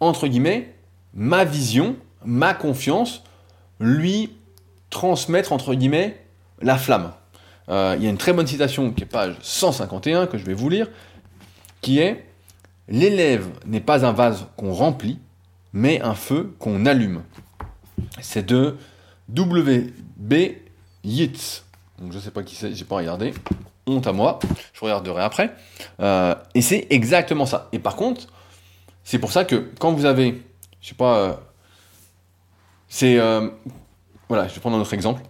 entre 0.00 0.26
guillemets, 0.26 0.74
ma 1.14 1.44
vision, 1.44 1.96
ma 2.24 2.54
confiance, 2.54 3.22
lui 3.80 4.30
transmettre, 4.90 5.52
entre 5.52 5.74
guillemets, 5.74 6.20
la 6.60 6.76
flamme. 6.78 7.12
Euh, 7.68 7.94
il 7.96 8.04
y 8.04 8.06
a 8.06 8.10
une 8.10 8.18
très 8.18 8.32
bonne 8.32 8.46
citation 8.46 8.90
qui 8.90 9.04
est 9.04 9.06
page 9.06 9.36
151 9.42 10.26
que 10.26 10.38
je 10.38 10.44
vais 10.44 10.54
vous 10.54 10.68
lire, 10.68 10.88
qui 11.80 11.98
est 11.98 12.24
L'élève 12.88 13.48
n'est 13.64 13.80
pas 13.80 14.04
un 14.04 14.12
vase 14.12 14.46
qu'on 14.56 14.72
remplit, 14.72 15.18
mais 15.72 16.00
un 16.02 16.14
feu 16.14 16.54
qu'on 16.58 16.84
allume. 16.84 17.22
C'est 18.20 18.46
de 18.46 18.76
W.B. 19.28 20.34
Yeats. 21.04 21.62
Je 21.98 22.04
ne 22.04 22.20
sais 22.20 22.30
pas 22.30 22.42
qui 22.42 22.54
c'est, 22.54 22.74
j'ai 22.74 22.84
pas 22.84 22.96
regardé. 22.96 23.32
Honte 23.86 24.06
à 24.06 24.12
moi, 24.12 24.38
je 24.72 24.80
regarderai 24.80 25.22
après. 25.22 25.54
Euh, 26.00 26.34
et 26.54 26.62
c'est 26.62 26.86
exactement 26.90 27.46
ça. 27.46 27.68
Et 27.72 27.78
par 27.78 27.96
contre, 27.96 28.26
c'est 29.04 29.18
pour 29.18 29.32
ça 29.32 29.44
que 29.44 29.70
quand 29.78 29.92
vous 29.92 30.04
avez, 30.04 30.42
je 30.80 30.88
sais 30.88 30.94
pas, 30.94 31.18
euh, 31.18 31.32
c'est, 32.88 33.16
voilà, 34.28 34.48
je 34.48 34.54
vais 34.54 34.60
prendre 34.60 34.76
un 34.76 34.80
autre 34.80 34.94
exemple 34.94 35.22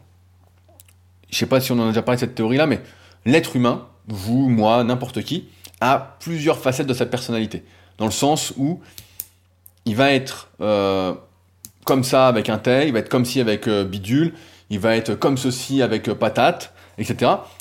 je 1.33 1.39
sais 1.39 1.47
pas 1.47 1.61
si 1.61 1.73
on 1.73 1.79
en 1.79 1.85
a 1.85 1.89
déjà 1.89 2.03
parlé 2.03 2.17
de 2.17 2.21
cette 2.21 2.35
théorie-là, 2.35 2.67
mais 2.67 2.81
l'être 3.25 3.57
humain, 3.57 3.89
vous, 4.07 4.49
moi, 4.49 4.85
n'importe 4.85 5.23
qui, 5.23 5.49
a 5.81 6.17
plusieurs 6.21 6.59
facettes 6.59 6.87
de 6.87 6.95
sa 6.95 7.07
personnalité. 7.07 7.65
Dans 7.99 8.05
le 8.05 8.13
sens 8.13 8.53
où 8.57 8.81
il 9.85 9.97
va 9.97 10.13
être 10.13 10.51
euh, 10.61 11.15
comme 11.85 12.05
ça 12.05 12.29
avec 12.29 12.49
un 12.49 12.59
tel, 12.59 12.87
il 12.87 12.93
va 12.93 13.01
être 13.01 13.09
comme 13.09 13.25
ci 13.25 13.41
avec 13.41 13.67
euh, 13.67 13.85
bidule, 13.85 14.35
il 14.71 14.79
va 14.79 14.95
être 14.95 15.15
comme 15.15 15.37
ceci 15.39 15.83
avec 15.83 16.09
euh, 16.09 16.15
patate, 16.15 16.73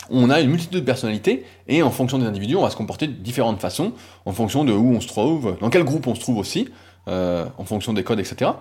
On 0.10 0.30
a 0.30 0.42
une 0.42 0.50
multitude 0.50 0.80
de 0.80 0.86
personnalités 0.86 1.46
et 1.68 1.84
en 1.84 1.92
fonction 1.92 2.20
des 2.20 2.26
individus, 2.26 2.56
on 2.56 2.64
va 2.64 2.70
se 2.70 2.76
comporter 2.76 3.08
de 3.08 3.14
différentes 3.14 3.60
façons, 3.62 3.94
en 4.26 4.34
fonction 4.34 4.64
de 4.64 4.74
où 4.74 4.94
on 4.94 5.02
se 5.02 5.08
trouve, 5.08 5.58
dans 5.60 5.70
quel 5.70 5.84
groupe 5.84 6.08
on 6.08 6.16
se 6.16 6.22
trouve 6.22 6.38
aussi, 6.38 6.70
en 7.08 7.66
fonction 7.66 7.94
des 7.94 8.04
codes, 8.04 8.20
etc. 8.20 8.52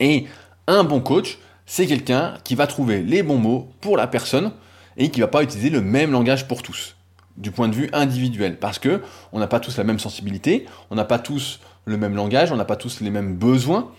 Et 0.00 0.26
un 0.66 0.84
bon 0.84 1.00
coach, 1.00 1.38
c'est 1.66 1.86
quelqu'un 1.86 2.34
qui 2.44 2.54
va 2.54 2.66
trouver 2.66 3.02
les 3.02 3.22
bons 3.22 3.38
mots 3.38 3.68
pour 3.80 3.96
la 3.96 4.06
personne 4.06 4.52
et 4.96 5.10
qui 5.10 5.20
va 5.20 5.28
pas 5.28 5.42
utiliser 5.42 5.70
le 5.70 5.80
même 5.80 6.12
langage 6.12 6.46
pour 6.46 6.62
tous, 6.62 6.96
du 7.36 7.50
point 7.50 7.68
de 7.68 7.74
vue 7.74 7.88
individuel, 7.92 8.58
parce 8.58 8.78
que 8.78 9.02
on 9.32 9.38
n'a 9.38 9.46
pas 9.46 9.60
tous 9.60 9.76
la 9.76 9.84
même 9.84 9.98
sensibilité, 9.98 10.66
on 10.90 10.94
n'a 10.94 11.04
pas 11.04 11.18
tous 11.18 11.60
le 11.84 11.96
même 11.96 12.14
langage, 12.14 12.52
on 12.52 12.56
n'a 12.56 12.64
pas 12.64 12.76
tous 12.76 13.00
les 13.00 13.10
mêmes 13.10 13.34
besoins, 13.34 13.90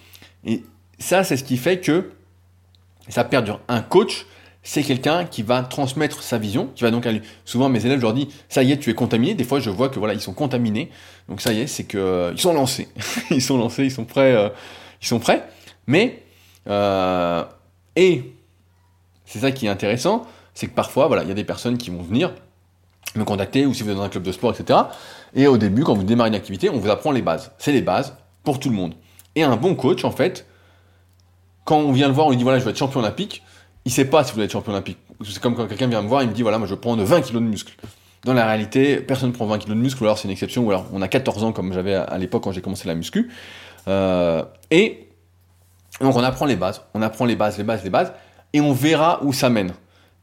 et 0.46 0.64
ça 1.00 1.24
c'est 1.24 1.38
ce 1.38 1.44
qui 1.44 1.58
fait 1.58 1.80
que 1.80 2.12
ça 3.10 3.24
perdure. 3.24 3.60
Un 3.68 3.82
coach, 3.82 4.26
c'est 4.68 4.82
quelqu'un 4.82 5.26
qui 5.26 5.44
va 5.44 5.62
transmettre 5.62 6.24
sa 6.24 6.40
vision, 6.40 6.70
qui 6.74 6.84
va 6.84 6.90
donc 6.90 7.06
aller. 7.06 7.22
Souvent 7.46 7.70
mes 7.70 7.86
élèves, 7.86 8.00
je 8.00 8.02
leur 8.02 8.16
dis, 8.16 8.30
ça 8.50 8.64
y 8.64 8.72
est, 8.72 8.78
tu 8.78 8.90
es 8.90 8.96
contaminé. 8.96 9.36
Des 9.36 9.44
fois, 9.44 9.60
je 9.60 9.70
vois 9.70 9.90
que 9.90 10.00
voilà, 10.00 10.16
ils 10.16 10.20
sont 10.20 10.34
contaminés. 10.34 10.90
Donc 11.30 11.40
ça 11.40 11.54
y 11.54 11.62
est, 11.62 11.68
c'est 11.68 11.84
que 11.84 12.00
euh, 12.00 12.32
ils 12.34 12.42
sont 12.42 12.52
lancés, 12.52 12.90
ils 13.30 13.44
sont 13.44 13.60
lancés, 13.60 13.84
ils 13.84 13.92
sont 13.92 14.06
prêts, 14.06 14.36
euh, 14.36 14.50
ils 15.04 15.08
sont 15.08 15.20
prêts. 15.20 15.48
Mais 15.86 16.24
euh, 16.68 17.44
et 17.96 18.34
c'est 19.26 19.40
ça 19.40 19.52
qui 19.52 19.68
est 19.68 19.70
intéressant, 19.70 20.26
c'est 20.56 20.66
que 20.66 20.74
parfois, 20.74 21.06
voilà, 21.06 21.22
il 21.22 21.30
y 21.30 21.32
a 21.32 21.36
des 21.36 21.44
personnes 21.44 21.78
qui 21.78 21.92
vont 21.92 22.02
venir 22.02 22.34
me 23.16 23.24
contacter, 23.24 23.68
ou 23.68 23.74
si 23.76 23.84
vous 23.84 23.92
êtes 23.92 23.98
dans 23.98 24.02
un 24.02 24.10
club 24.10 24.24
de 24.24 24.32
sport, 24.32 24.52
etc. 24.52 24.80
Et 25.36 25.46
au 25.46 25.58
début, 25.58 25.84
quand 25.84 25.94
vous 25.94 26.04
démarrez 26.04 26.30
une 26.30 26.36
activité, 26.36 26.72
on 26.72 26.80
vous 26.80 26.90
apprend 26.90 27.12
les 27.12 27.22
bases. 27.22 27.52
C'est 27.60 27.72
les 27.72 27.84
bases 27.84 28.18
pour 28.44 28.60
tout 28.60 28.70
le 28.70 28.76
monde. 28.76 28.96
Et 29.36 29.44
un 29.44 29.58
bon 29.58 29.76
coach, 29.76 30.04
en 30.04 30.12
fait, 30.12 30.48
quand 31.66 31.78
on 31.78 31.92
vient 31.92 32.08
le 32.08 32.16
voir, 32.16 32.26
on 32.26 32.32
lui 32.32 32.38
dit 32.38 32.44
voilà, 32.44 32.58
je 32.58 32.64
vais 32.64 32.72
être 32.72 32.78
champion 32.78 33.02
olympique, 33.02 33.44
il 33.86 33.92
sait 33.92 34.06
pas 34.06 34.24
si 34.24 34.32
vous 34.32 34.36
voulez 34.36 34.46
être 34.46 34.52
champion 34.52 34.74
olympique. 34.74 34.98
C'est 35.24 35.40
comme 35.40 35.56
quand 35.56 35.68
quelqu'un 35.68 35.88
vient 35.88 36.02
me 36.02 36.08
voir, 36.08 36.24
il 36.24 36.30
me 36.30 36.34
dit 36.34 36.42
voilà, 36.42 36.58
moi 36.58 36.68
je 36.68 36.76
prends 36.76 36.96
20 36.96 37.22
kilos 37.22 37.42
de 37.42 37.48
muscles. 37.48 37.76
Dans 38.24 38.34
la 38.34 38.48
réalité, 38.48 38.98
personne 38.98 39.30
ne 39.30 39.34
prend 39.34 39.46
20 39.46 39.60
kilos 39.60 39.78
de 39.78 39.82
muscles, 39.82 40.02
ou 40.02 40.06
alors 40.06 40.18
c'est 40.18 40.26
une 40.26 40.32
exception, 40.32 40.64
ou 40.66 40.72
alors 40.72 40.88
on 40.92 41.02
a 41.02 41.08
14 41.08 41.44
ans 41.44 41.52
comme 41.52 41.72
j'avais 41.72 41.94
à 41.94 42.18
l'époque 42.18 42.44
quand 42.44 42.52
j'ai 42.52 42.62
commencé 42.62 42.88
la 42.88 42.96
muscu. 42.96 43.32
Euh, 43.88 44.44
et 44.72 45.08
donc 46.02 46.16
on 46.16 46.24
apprend 46.24 46.46
les 46.46 46.56
bases, 46.56 46.82
on 46.96 47.02
apprend 47.04 47.26
les 47.26 47.36
bases, 47.36 47.58
les 47.58 47.64
bases, 47.64 47.84
les 47.84 47.92
bases, 47.92 48.14
et 48.54 48.62
on 48.62 48.74
verra 48.74 49.24
où 49.24 49.32
ça 49.32 49.50
mène. 49.50 49.74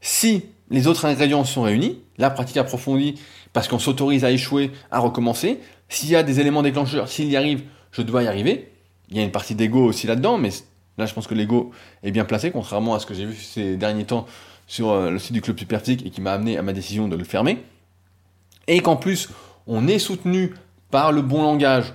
Si 0.01 0.43
les 0.69 0.87
autres 0.87 1.05
ingrédients 1.05 1.45
sont 1.45 1.61
réunis, 1.61 2.01
la 2.17 2.29
pratique 2.29 2.57
approfondie, 2.57 3.15
parce 3.53 3.69
qu'on 3.69 3.79
s'autorise 3.79 4.25
à 4.25 4.31
échouer, 4.31 4.71
à 4.91 4.99
recommencer, 4.99 5.59
s'il 5.87 6.09
y 6.09 6.15
a 6.15 6.23
des 6.23 6.39
éléments 6.39 6.63
déclencheurs, 6.63 7.07
s'il 7.07 7.29
y 7.29 7.37
arrive, 7.37 7.63
je 7.91 8.01
dois 8.01 8.23
y 8.23 8.27
arriver. 8.27 8.73
Il 9.09 9.17
y 9.17 9.19
a 9.19 9.23
une 9.23 9.31
partie 9.31 9.55
d'ego 9.55 9.85
aussi 9.85 10.07
là-dedans, 10.07 10.37
mais 10.37 10.49
là 10.97 11.05
je 11.05 11.13
pense 11.13 11.27
que 11.27 11.33
l'ego 11.33 11.71
est 12.03 12.11
bien 12.11 12.25
placé, 12.25 12.51
contrairement 12.51 12.95
à 12.95 12.99
ce 12.99 13.05
que 13.05 13.13
j'ai 13.13 13.25
vu 13.25 13.35
ces 13.35 13.77
derniers 13.77 14.05
temps 14.05 14.25
sur 14.67 14.89
euh, 14.89 15.09
le 15.09 15.19
site 15.19 15.33
du 15.33 15.41
club 15.41 15.57
Superphysique 15.57 16.05
et 16.05 16.09
qui 16.09 16.21
m'a 16.21 16.33
amené 16.33 16.57
à 16.57 16.61
ma 16.61 16.73
décision 16.73 17.07
de 17.07 17.15
le 17.15 17.23
fermer. 17.23 17.63
Et 18.67 18.79
qu'en 18.79 18.95
plus, 18.95 19.29
on 19.67 19.87
est 19.87 19.99
soutenu 19.99 20.53
par 20.89 21.11
le 21.11 21.21
bon 21.21 21.41
langage, 21.41 21.93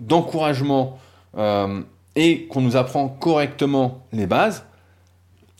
d'encouragement, 0.00 0.98
euh, 1.36 1.82
et 2.16 2.46
qu'on 2.46 2.60
nous 2.60 2.76
apprend 2.76 3.08
correctement 3.08 4.06
les 4.12 4.26
bases. 4.26 4.64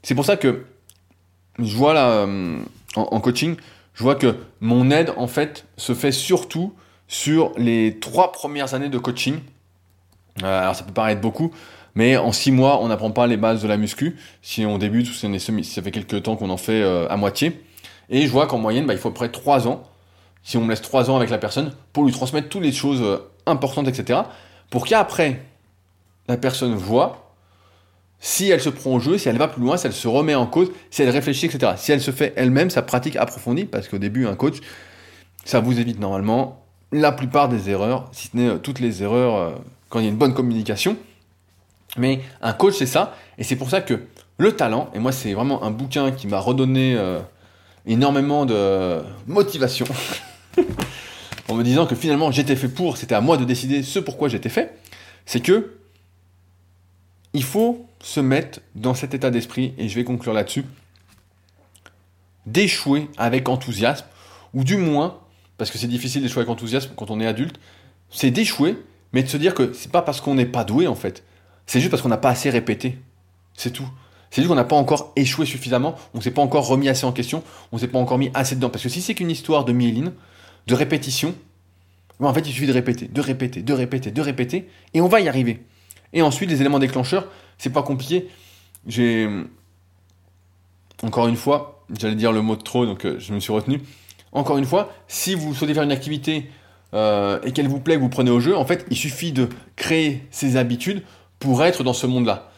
C'est 0.03 0.14
pour 0.14 0.24
ça 0.24 0.36
que 0.36 0.64
je 1.59 1.76
vois 1.76 1.95
là, 1.95 2.09
euh, 2.11 2.59
en, 2.97 3.20
coaching, 3.20 3.57
je 3.95 4.03
vois 4.03 4.14
que 4.14 4.36
mon 4.61 4.91
aide, 4.91 5.12
en 5.16 5.26
fait, 5.26 5.66
se 5.76 5.95
fait 5.95 6.12
surtout 6.12 6.74
sur 7.07 7.53
les 7.57 7.99
trois 8.01 8.32
premières 8.32 8.74
années 8.74 8.88
de 8.88 8.99
coaching. 8.99 9.41
Alors 10.43 10.74
ça 10.74 10.84
peut 10.84 10.93
paraître 10.93 11.20
beaucoup, 11.20 11.53
mais 11.95 12.16
en 12.16 12.32
six 12.32 12.53
mois, 12.53 12.80
on 12.82 12.88
n'apprend 12.88 13.11
pas 13.11 13.26
les 13.26 13.36
bases 13.36 13.62
de 13.62 13.68
la 13.68 13.76
muscu. 13.76 14.16
Si 14.43 14.64
on 14.64 14.78
débute 14.78 15.09
ou 15.09 15.12
si, 15.12 15.64
ça 15.64 15.82
fait 15.82 15.91
quelques 15.91 16.22
temps 16.22 16.36
qu'on 16.36 16.51
en 16.51 16.57
fait 16.57 16.82
euh, 16.82 17.09
à 17.09 17.16
moitié. 17.16 17.61
Et 18.09 18.22
je 18.22 18.30
vois 18.30 18.47
qu'en 18.47 18.59
moyenne, 18.59 18.86
bah, 18.86 18.95
il 18.95 18.99
faut 18.99 19.11
près 19.11 19.30
trois 19.30 19.68
ans, 19.68 19.84
si 20.43 20.57
on 20.57 20.62
me 20.62 20.70
laisse 20.70 20.82
trois 20.82 21.11
ans 21.11 21.16
avec 21.16 21.30
la 21.30 21.38
personne, 21.38 21.72
pour 21.93 22.05
lui 22.05 22.12
transmettre 22.12 22.49
toutes 22.49 22.62
les 22.62 22.72
choses 22.72 23.20
importantes, 23.47 23.88
etc. 23.88 24.20
Pour 24.70 24.86
qu'après, 24.86 25.43
la 26.28 26.36
personne 26.36 26.74
voit 26.74 27.30
si 28.20 28.51
elle 28.51 28.61
se 28.61 28.68
prend 28.68 28.91
au 28.91 29.01
jeu, 29.01 29.18
si 29.18 29.28
elle 29.28 29.38
va 29.38 29.49
plus 29.49 29.62
loin, 29.62 29.76
si 29.76 29.86
elle 29.86 29.93
se 29.93 30.07
remet 30.07 30.34
en 30.34 30.47
cause, 30.47 30.70
si 30.91 31.03
elle 31.03 31.11
réfléchit, 31.11 31.47
etc. 31.47 31.72
Si 31.76 31.91
elle 31.91 32.03
se 32.03 32.11
fait 32.11 32.34
elle-même 32.36 32.70
sa 32.70 32.82
pratique 32.82 33.16
approfondie, 33.16 33.64
parce 33.64 33.88
qu'au 33.88 33.99
début, 33.99 34.26
un 34.26 34.36
coach, 34.36 34.59
ça 35.45 35.61
vous 35.61 35.80
évite 35.80 35.99
normalement 35.99 36.64
la 36.93 37.12
plupart 37.12 37.49
des 37.49 37.70
erreurs, 37.70 38.09
si 38.12 38.28
ce 38.28 38.36
n'est 38.36 38.49
euh, 38.49 38.59
toutes 38.59 38.80
les 38.80 39.03
erreurs 39.03 39.36
euh, 39.36 39.51
quand 39.88 40.01
il 40.01 40.05
y 40.05 40.09
a 40.09 40.11
une 40.11 40.18
bonne 40.18 40.34
communication. 40.34 40.97
Mais 41.97 42.20
un 42.41 42.53
coach, 42.53 42.74
c'est 42.78 42.86
ça, 42.86 43.16
et 43.38 43.45
c'est 43.45 43.57
pour 43.57 43.70
ça 43.70 43.80
que 43.80 44.01
le 44.38 44.53
talent, 44.53 44.91
et 44.95 44.99
moi 44.99 45.12
c'est 45.12 45.34
vraiment 45.34 45.62
un 45.64 45.70
bouquin 45.70 46.12
qui 46.12 46.26
m'a 46.26 46.38
redonné 46.38 46.95
euh, 46.97 47.20
énormément 47.86 48.47
de 48.47 49.01
motivation, 49.26 49.86
en 51.49 51.55
me 51.55 51.62
disant 51.62 51.86
que 51.86 51.95
finalement 51.95 52.30
j'étais 52.30 52.57
fait 52.57 52.68
pour, 52.68 52.97
c'était 52.97 53.14
à 53.14 53.20
moi 53.20 53.36
de 53.36 53.45
décider 53.45 53.82
ce 53.82 53.99
pourquoi 53.99 54.28
j'étais 54.28 54.49
fait, 54.49 54.78
c'est 55.26 55.41
que 55.41 55.76
il 57.32 57.45
faut 57.45 57.86
se 58.03 58.20
mettre 58.20 58.61
dans 58.74 58.95
cet 58.95 59.14
état 59.14 59.30
d'esprit, 59.30 59.74
et 59.78 59.88
je 59.88 59.95
vais 59.95 60.05
conclure 60.05 60.32
là-dessus, 60.32 60.64
d'échouer 62.47 63.09
avec 63.16 63.49
enthousiasme, 63.49 64.07
ou 64.55 64.64
du 64.64 64.76
moins, 64.76 65.18
parce 65.59 65.70
que 65.70 65.78
c'est 65.78 65.86
difficile 65.86 66.22
d'échouer 66.22 66.41
avec 66.41 66.51
enthousiasme 66.51 66.93
quand 66.97 67.11
on 67.11 67.20
est 67.20 67.26
adulte, 67.26 67.61
c'est 68.11 68.30
d'échouer, 68.30 68.76
mais 69.12 69.22
de 69.22 69.28
se 69.28 69.36
dire 69.36 69.55
que 69.55 69.72
c'est 69.72 69.93
pas 69.93 70.03
parce 70.03 70.20
qu'on 70.20 70.34
n'est 70.34 70.47
pas 70.47 70.64
doué 70.64 70.86
en 70.86 70.95
fait, 70.95 71.24
c'est 71.66 71.80
juste 71.80 71.90
parce 71.90 72.02
qu'on 72.02 72.08
n'a 72.08 72.16
pas 72.16 72.30
assez 72.30 72.50
répété. 72.50 72.98
C'est 73.54 73.70
tout. 73.70 73.88
C'est 74.30 74.42
juste 74.42 74.48
qu'on 74.48 74.54
n'a 74.54 74.64
pas 74.64 74.76
encore 74.76 75.12
échoué 75.16 75.44
suffisamment, 75.44 75.96
on 76.14 76.18
ne 76.18 76.22
s'est 76.22 76.30
pas 76.30 76.42
encore 76.42 76.66
remis 76.66 76.88
assez 76.88 77.04
en 77.04 77.12
question, 77.12 77.42
on 77.72 77.76
ne 77.76 77.80
s'est 77.80 77.88
pas 77.88 77.98
encore 77.98 78.18
mis 78.18 78.30
assez 78.34 78.54
dedans. 78.54 78.70
Parce 78.70 78.84
que 78.84 78.88
si 78.88 79.02
c'est 79.02 79.14
qu'une 79.14 79.30
histoire 79.30 79.64
de 79.64 79.72
myéline, 79.72 80.12
de 80.66 80.74
répétition, 80.74 81.34
en 82.20 82.32
fait 82.32 82.46
il 82.48 82.52
suffit 82.52 82.66
de 82.66 82.72
répéter, 82.72 83.08
de 83.08 83.20
répéter, 83.20 83.62
de 83.62 83.72
répéter, 83.72 84.11
de 84.11 84.20
répéter, 84.20 84.68
et 84.94 85.00
on 85.00 85.08
va 85.08 85.20
y 85.20 85.28
arriver. 85.28 85.64
Et 86.12 86.22
ensuite, 86.22 86.50
les 86.50 86.61
éléments 86.61 86.78
déclencheurs, 86.78 87.28
c'est 87.58 87.70
pas 87.70 87.82
compliqué. 87.82 88.28
J'ai. 88.86 89.28
Encore 91.02 91.28
une 91.28 91.36
fois, 91.36 91.84
j'allais 91.98 92.14
dire 92.14 92.32
le 92.32 92.42
mot 92.42 92.56
de 92.56 92.62
trop, 92.62 92.84
donc 92.84 93.04
euh, 93.06 93.18
je 93.18 93.32
me 93.32 93.40
suis 93.40 93.52
retenu. 93.52 93.80
Encore 94.32 94.58
une 94.58 94.66
fois, 94.66 94.92
si 95.08 95.34
vous 95.34 95.54
souhaitez 95.54 95.74
faire 95.74 95.82
une 95.82 95.92
activité 95.92 96.50
euh, 96.94 97.40
et 97.42 97.52
qu'elle 97.52 97.68
vous 97.68 97.80
plaît, 97.80 97.96
que 97.96 98.00
vous 98.00 98.11
prenez 98.11 98.30
au 98.30 98.38
jeu, 98.38 98.56
en 98.56 98.64
fait, 98.64 98.86
il 98.90 98.96
suffit 98.96 99.32
de 99.32 99.48
créer 99.76 100.26
ces 100.30 100.56
habitudes 100.56 101.02
pour 101.41 101.64
être 101.64 101.82
dans 101.82 101.93
ce 101.93 102.07
monde-là. 102.07 102.51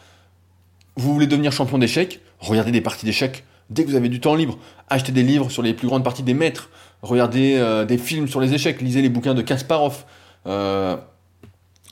Vous 0.95 1.11
voulez 1.11 1.27
devenir 1.27 1.51
champion 1.51 1.79
d'échecs 1.79 2.19
Regardez 2.39 2.71
des 2.71 2.81
parties 2.81 3.05
d'échecs 3.05 3.43
dès 3.69 3.83
que 3.83 3.89
vous 3.89 3.95
avez 3.95 4.09
du 4.09 4.19
temps 4.19 4.35
libre. 4.35 4.59
Achetez 4.89 5.11
des 5.11 5.23
livres 5.23 5.49
sur 5.49 5.63
les 5.63 5.73
plus 5.73 5.87
grandes 5.87 6.03
parties 6.03 6.21
des 6.21 6.35
maîtres. 6.35 6.69
Regardez 7.01 7.55
euh, 7.55 7.85
des 7.85 7.97
films 7.97 8.27
sur 8.27 8.39
les 8.39 8.53
échecs. 8.53 8.81
Lisez 8.81 9.01
les 9.01 9.09
bouquins 9.09 9.33
de 9.33 9.41
Kasparov. 9.41 10.03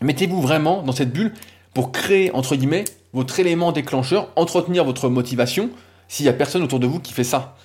Mettez-vous 0.01 0.41
vraiment 0.41 0.83
dans 0.83 0.91
cette 0.91 1.11
bulle 1.13 1.33
pour 1.73 1.91
créer, 1.91 2.31
entre 2.33 2.55
guillemets, 2.55 2.85
votre 3.13 3.39
élément 3.39 3.71
déclencheur, 3.71 4.29
entretenir 4.35 4.83
votre 4.83 5.09
motivation, 5.09 5.69
s'il 6.07 6.25
n'y 6.25 6.29
a 6.29 6.33
personne 6.33 6.63
autour 6.63 6.79
de 6.79 6.87
vous 6.87 6.99
qui 6.99 7.13
fait 7.13 7.23
ça. 7.23 7.55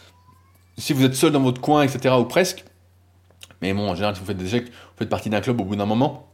Si 0.79 0.93
vous 0.93 1.05
êtes 1.05 1.15
seul 1.15 1.33
dans 1.33 1.41
votre 1.41 1.61
coin, 1.61 1.83
etc., 1.83 2.15
ou 2.19 2.25
presque, 2.25 2.65
mais 3.63 3.73
bon, 3.73 3.89
en 3.89 3.95
général, 3.95 4.15
si 4.15 4.21
vous 4.21 4.27
faites 4.27 4.37
des 4.37 4.47
échecs, 4.47 4.67
vous 4.67 4.99
faites 4.99 5.09
partie 5.09 5.31
d'un 5.31 5.41
club 5.41 5.61
au 5.61 5.65
bout 5.65 5.77
d'un 5.77 5.87
moment, 5.87 6.29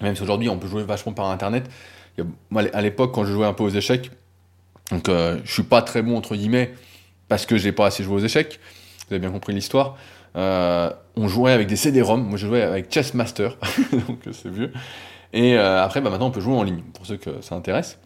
même 0.00 0.16
si 0.16 0.22
aujourd'hui 0.22 0.48
on 0.48 0.58
peut 0.58 0.66
jouer 0.66 0.82
vachement 0.82 1.12
par 1.12 1.26
internet, 1.30 1.68
à 2.72 2.80
l'époque, 2.80 3.12
quand 3.14 3.24
je 3.24 3.32
jouais 3.32 3.46
un 3.46 3.52
peu 3.52 3.64
aux 3.64 3.70
échecs, 3.70 4.10
donc 4.90 5.08
euh, 5.08 5.38
je 5.44 5.52
suis 5.52 5.62
pas 5.62 5.82
très 5.82 6.02
bon, 6.02 6.16
entre 6.16 6.34
guillemets, 6.34 6.72
parce 7.28 7.46
que 7.46 7.56
j'ai 7.56 7.72
pas 7.72 7.86
assez 7.86 8.02
joué 8.02 8.16
aux 8.16 8.24
échecs, 8.24 8.58
vous 9.08 9.14
avez 9.14 9.20
bien 9.20 9.30
compris 9.30 9.52
l'histoire. 9.52 9.96
Euh, 10.36 10.90
on 11.16 11.28
jouait 11.28 11.52
avec 11.52 11.66
des 11.66 11.76
CD-ROM, 11.76 12.22
moi 12.22 12.38
je 12.38 12.46
jouais 12.46 12.62
avec 12.62 12.92
Chess 12.92 13.14
Master, 13.14 13.56
donc 14.08 14.20
c'est 14.32 14.50
vieux. 14.50 14.72
Et 15.32 15.56
euh, 15.56 15.82
après, 15.82 16.00
bah, 16.00 16.10
maintenant 16.10 16.28
on 16.28 16.30
peut 16.30 16.40
jouer 16.40 16.54
en 16.54 16.62
ligne, 16.62 16.82
pour 16.94 17.06
ceux 17.06 17.16
que 17.16 17.40
ça 17.40 17.54
intéresse. 17.54 17.98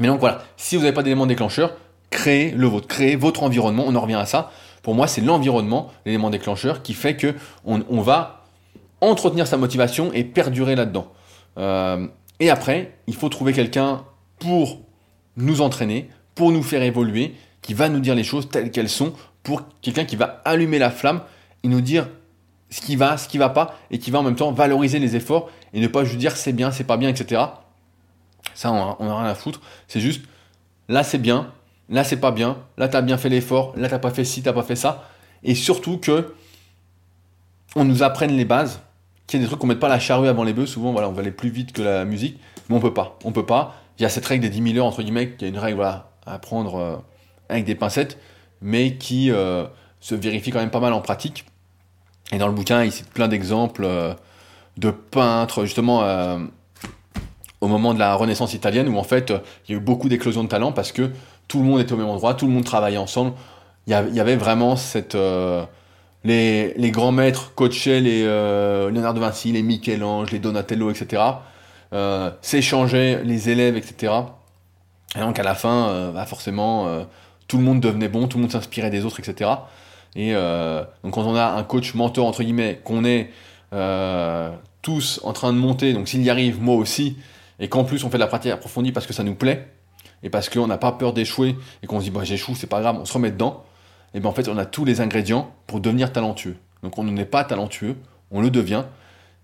Mais 0.00 0.08
donc 0.08 0.20
voilà, 0.20 0.42
si 0.56 0.76
vous 0.76 0.82
n'avez 0.82 0.94
pas 0.94 1.02
d'élément 1.02 1.26
déclencheur, 1.26 1.72
créez 2.10 2.52
le 2.52 2.66
vôtre, 2.66 2.86
créez 2.86 3.16
votre 3.16 3.42
environnement, 3.42 3.84
on 3.86 3.94
en 3.94 4.00
revient 4.00 4.14
à 4.14 4.26
ça. 4.26 4.50
Pour 4.82 4.94
moi, 4.94 5.06
c'est 5.06 5.20
l'environnement, 5.20 5.90
l'élément 6.06 6.30
déclencheur, 6.30 6.82
qui 6.82 6.94
fait 6.94 7.16
que 7.16 7.34
on, 7.64 8.00
va 8.00 8.44
entretenir 9.00 9.46
sa 9.46 9.56
motivation 9.56 10.12
et 10.12 10.24
perdurer 10.24 10.76
là-dedans. 10.76 11.12
Euh, 11.58 12.06
et 12.40 12.50
après, 12.50 12.98
il 13.06 13.14
faut 13.14 13.28
trouver 13.28 13.52
quelqu'un 13.52 14.04
pour 14.38 14.80
nous 15.36 15.60
entraîner, 15.60 16.08
pour 16.34 16.52
nous 16.52 16.62
faire 16.62 16.82
évoluer, 16.82 17.34
qui 17.62 17.74
va 17.74 17.88
nous 17.88 18.00
dire 18.00 18.14
les 18.14 18.24
choses 18.24 18.48
telles 18.48 18.70
qu'elles 18.70 18.88
sont, 18.88 19.12
pour 19.42 19.62
quelqu'un 19.80 20.04
qui 20.04 20.16
va 20.16 20.42
allumer 20.44 20.78
la 20.78 20.90
flamme 20.90 21.22
et 21.62 21.68
nous 21.68 21.80
dire 21.80 22.08
ce 22.70 22.80
qui 22.80 22.96
va, 22.96 23.16
ce 23.16 23.28
qui 23.28 23.38
va 23.38 23.48
pas, 23.48 23.76
et 23.90 23.98
qui 23.98 24.10
va 24.10 24.20
en 24.20 24.22
même 24.22 24.36
temps 24.36 24.52
valoriser 24.52 24.98
les 24.98 25.16
efforts 25.16 25.50
et 25.72 25.80
ne 25.80 25.86
pas 25.86 26.04
juste 26.04 26.18
dire 26.18 26.36
c'est 26.36 26.52
bien, 26.52 26.70
c'est 26.70 26.84
pas 26.84 26.96
bien, 26.96 27.08
etc. 27.08 27.42
Ça, 28.54 28.70
on 28.70 29.04
n'a 29.04 29.20
rien 29.20 29.30
à 29.30 29.34
foutre. 29.34 29.60
C'est 29.86 30.00
juste, 30.00 30.22
là 30.88 31.02
c'est 31.02 31.18
bien, 31.18 31.52
là 31.88 32.04
c'est 32.04 32.18
pas 32.18 32.30
bien, 32.30 32.58
là 32.76 32.88
tu 32.88 32.96
as 32.96 33.02
bien 33.02 33.18
fait 33.18 33.28
l'effort, 33.28 33.72
là 33.76 33.88
t'as 33.88 33.98
pas 33.98 34.10
fait 34.10 34.24
ci, 34.24 34.42
t'as 34.42 34.52
pas 34.52 34.62
fait 34.62 34.76
ça. 34.76 35.08
Et 35.42 35.54
surtout 35.54 35.98
que 35.98 36.34
on 37.76 37.84
nous 37.84 38.02
apprenne 38.02 38.32
les 38.32 38.44
bases, 38.44 38.80
qu'il 39.28 39.38
y 39.38 39.42
a 39.42 39.44
des 39.44 39.48
trucs 39.48 39.60
qu'on 39.60 39.66
mette 39.66 39.78
pas 39.78 39.88
la 39.88 40.00
charrue 40.00 40.26
avant 40.26 40.42
les 40.42 40.52
bœufs. 40.52 40.66
Souvent, 40.66 40.90
voilà, 40.90 41.08
on 41.08 41.12
va 41.12 41.20
aller 41.20 41.30
plus 41.30 41.50
vite 41.50 41.72
que 41.72 41.82
la 41.82 42.04
musique, 42.04 42.40
mais 42.68 42.76
on 42.76 42.80
peut 42.80 42.94
pas. 42.94 43.18
On 43.24 43.30
peut 43.30 43.46
pas. 43.46 43.76
Il 43.98 44.02
y 44.02 44.06
a 44.06 44.08
cette 44.08 44.26
règle 44.26 44.42
des 44.42 44.48
10 44.48 44.72
000 44.72 44.78
heures, 44.78 44.86
entre 44.86 45.02
guillemets, 45.02 45.30
qui 45.30 45.44
est 45.44 45.48
une 45.48 45.58
règle 45.58 45.76
voilà, 45.76 46.10
à 46.26 46.38
prendre 46.38 46.76
euh, 46.76 46.96
avec 47.48 47.64
des 47.64 47.74
pincettes 47.74 48.18
mais 48.60 48.96
qui 48.96 49.30
euh, 49.30 49.66
se 50.00 50.16
vérifie 50.16 50.50
quand 50.50 50.58
même 50.58 50.70
pas 50.70 50.80
mal 50.80 50.92
en 50.92 51.00
pratique. 51.00 51.44
Et 52.32 52.38
dans 52.38 52.48
le 52.48 52.52
bouquin, 52.52 52.82
il 52.82 52.90
cite 52.90 53.08
plein 53.08 53.28
d'exemples 53.28 53.84
euh, 53.84 54.14
de 54.78 54.90
peintres, 54.90 55.64
justement, 55.64 56.02
au 57.60 57.68
moment 57.68 57.94
de 57.94 58.00
la 58.00 58.16
Renaissance 58.16 58.52
italienne, 58.52 58.88
où 58.88 58.98
en 58.98 59.04
fait, 59.04 59.32
il 59.68 59.72
y 59.72 59.74
a 59.74 59.78
eu 59.78 59.80
beaucoup 59.80 60.08
d'éclosions 60.08 60.42
de 60.42 60.48
talent 60.48 60.72
parce 60.72 60.90
que 60.90 61.12
tout 61.46 61.58
le 61.58 61.64
monde 61.64 61.80
était 61.80 61.92
au 61.92 61.96
même 61.96 62.08
endroit, 62.08 62.34
tout 62.34 62.46
le 62.46 62.52
monde 62.52 62.64
travaillait 62.64 62.98
ensemble. 62.98 63.32
Il 63.86 63.92
y 63.92 64.20
avait 64.20 64.36
vraiment 64.36 64.74
cette... 64.74 65.16
les, 66.24 66.90
grands 66.90 67.12
maîtres 67.12 67.54
coachaient 67.54 68.00
les 68.00 68.22
Léonard 68.22 69.14
de 69.14 69.20
Vinci, 69.20 69.52
les 69.52 69.62
Michel-Ange, 69.62 70.30
les 70.30 70.38
Donatello, 70.38 70.90
etc. 70.90 71.22
s'échangeaient 72.42 73.22
les 73.24 73.50
élèves, 73.50 73.76
etc. 73.76 74.12
Et 75.16 75.20
donc 75.20 75.38
à 75.38 75.42
la 75.42 75.54
fin, 75.54 76.10
bah 76.12 76.26
forcément, 76.26 77.06
tout 77.48 77.56
le 77.56 77.64
monde 77.64 77.80
devenait 77.80 78.08
bon, 78.08 78.28
tout 78.28 78.36
le 78.36 78.42
monde 78.42 78.52
s'inspirait 78.52 78.90
des 78.90 79.04
autres, 79.04 79.20
etc. 79.20 79.50
Et 80.14 80.34
euh, 80.34 80.84
donc 81.02 81.14
quand 81.14 81.24
on 81.24 81.34
a 81.34 81.46
un 81.46 81.64
coach 81.64 81.94
mentor, 81.94 82.26
entre 82.26 82.42
guillemets, 82.42 82.80
qu'on 82.84 83.04
est 83.04 83.30
euh, 83.72 84.50
tous 84.82 85.20
en 85.24 85.32
train 85.32 85.52
de 85.52 85.58
monter, 85.58 85.92
donc 85.92 86.08
s'il 86.08 86.22
y 86.22 86.30
arrive, 86.30 86.60
moi 86.60 86.76
aussi, 86.76 87.16
et 87.58 87.68
qu'en 87.68 87.84
plus 87.84 88.04
on 88.04 88.10
fait 88.10 88.18
de 88.18 88.22
la 88.22 88.26
pratique 88.26 88.52
approfondie 88.52 88.92
parce 88.92 89.06
que 89.06 89.12
ça 89.12 89.22
nous 89.22 89.34
plaît, 89.34 89.68
et 90.22 90.30
parce 90.30 90.48
qu'on 90.48 90.66
n'a 90.66 90.78
pas 90.78 90.92
peur 90.92 91.12
d'échouer, 91.12 91.56
et 91.82 91.86
qu'on 91.86 92.00
se 92.00 92.04
dit, 92.04 92.10
bah 92.10 92.24
j'échoue, 92.24 92.54
c'est 92.54 92.66
pas 92.66 92.80
grave, 92.80 92.98
on 93.00 93.04
se 93.04 93.12
remet 93.12 93.30
dedans, 93.30 93.64
et 94.14 94.20
bien 94.20 94.30
en 94.30 94.32
fait 94.32 94.48
on 94.48 94.58
a 94.58 94.66
tous 94.66 94.84
les 94.84 95.00
ingrédients 95.00 95.52
pour 95.66 95.80
devenir 95.80 96.12
talentueux. 96.12 96.56
Donc 96.82 96.98
on 96.98 97.04
n'est 97.04 97.24
pas 97.24 97.44
talentueux, 97.44 97.96
on 98.30 98.40
le 98.40 98.50
devient, 98.50 98.84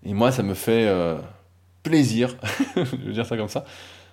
et 0.05 0.13
moi 0.13 0.31
ça 0.31 0.43
me 0.43 0.53
fait 0.53 0.85
euh, 0.87 1.17
plaisir, 1.83 2.37
je 2.75 2.81
veux 2.81 3.13
dire 3.13 3.25
ça 3.25 3.37
comme 3.37 3.49
ça, 3.49 3.65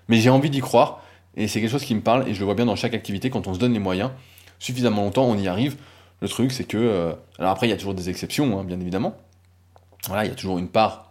mais 0.09 0.17
j'ai 0.19 0.31
envie 0.31 0.51
d'y 0.51 0.61
croire, 0.61 1.03
et 1.37 1.49
c'est 1.49 1.61
quelque 1.61 1.71
chose 1.71 1.85
qui 1.85 1.95
me 1.95 2.01
parle, 2.01 2.29
et 2.29 2.35
je 2.35 2.41
le 2.41 2.45
vois 2.45 2.55
bien 2.55 2.67
dans 2.67 2.77
chaque 2.77 2.95
activité, 2.95 3.31
quand 3.31 3.47
on 3.47 3.55
se 3.55 3.59
donne 3.59 3.73
les 3.73 3.79
moyens, 3.79 4.11
suffisamment 4.59 5.03
longtemps, 5.03 5.25
on 5.25 5.37
y 5.37 5.49
arrive. 5.49 5.77
Le 6.21 6.29
truc, 6.29 6.53
c'est 6.53 6.65
que... 6.65 6.77
Euh, 6.77 7.13
alors 7.39 7.51
après, 7.51 7.67
il 7.67 7.71
y 7.71 7.73
a 7.73 7.77
toujours 7.77 7.95
des 7.95 8.09
exceptions, 8.09 8.59
hein, 8.59 8.65
bien 8.65 8.81
évidemment. 8.81 9.17
Voilà, 10.07 10.25
il 10.25 10.29
y 10.29 10.33
a 10.33 10.37
toujours 10.37 10.59
une 10.59 10.69
part 10.69 11.11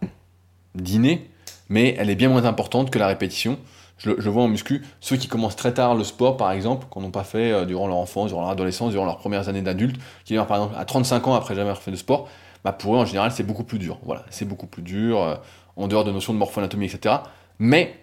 d'inné, 0.74 1.28
mais 1.68 1.94
elle 1.98 2.08
est 2.08 2.14
bien 2.14 2.28
moins 2.28 2.44
importante 2.44 2.90
que 2.90 2.98
la 2.98 3.06
répétition. 3.06 3.58
Je 4.04 4.28
vois 4.28 4.42
en 4.42 4.48
muscu, 4.48 4.82
ceux 5.00 5.16
qui 5.16 5.28
commencent 5.28 5.54
très 5.54 5.72
tard 5.72 5.94
le 5.94 6.02
sport, 6.02 6.36
par 6.36 6.50
exemple, 6.50 6.86
qu'on 6.90 7.00
n'ont 7.00 7.12
pas 7.12 7.22
fait 7.22 7.52
euh, 7.52 7.64
durant 7.64 7.86
leur 7.86 7.98
enfance, 7.98 8.28
durant 8.28 8.40
leur 8.40 8.50
adolescence, 8.50 8.90
durant 8.90 9.04
leurs 9.04 9.18
premières 9.18 9.48
années 9.48 9.62
d'adulte, 9.62 10.00
qui 10.24 10.34
par 10.34 10.50
exemple 10.50 10.74
à 10.76 10.84
35 10.84 11.28
ans 11.28 11.34
après 11.34 11.54
jamais 11.54 11.70
avoir 11.70 11.82
fait 11.82 11.92
de 11.92 11.96
sport, 11.96 12.28
bah 12.64 12.72
pour 12.72 12.94
eux 12.96 12.98
en 12.98 13.04
général 13.04 13.30
c'est 13.30 13.44
beaucoup 13.44 13.64
plus 13.64 13.78
dur. 13.78 13.98
Voilà, 14.02 14.24
c'est 14.30 14.44
beaucoup 14.44 14.66
plus 14.66 14.82
dur, 14.82 15.20
euh, 15.22 15.36
en 15.76 15.86
dehors 15.86 16.04
de 16.04 16.10
notions 16.10 16.32
de 16.32 16.38
morphoanatomie, 16.38 16.86
etc. 16.86 17.16
Mais 17.58 17.96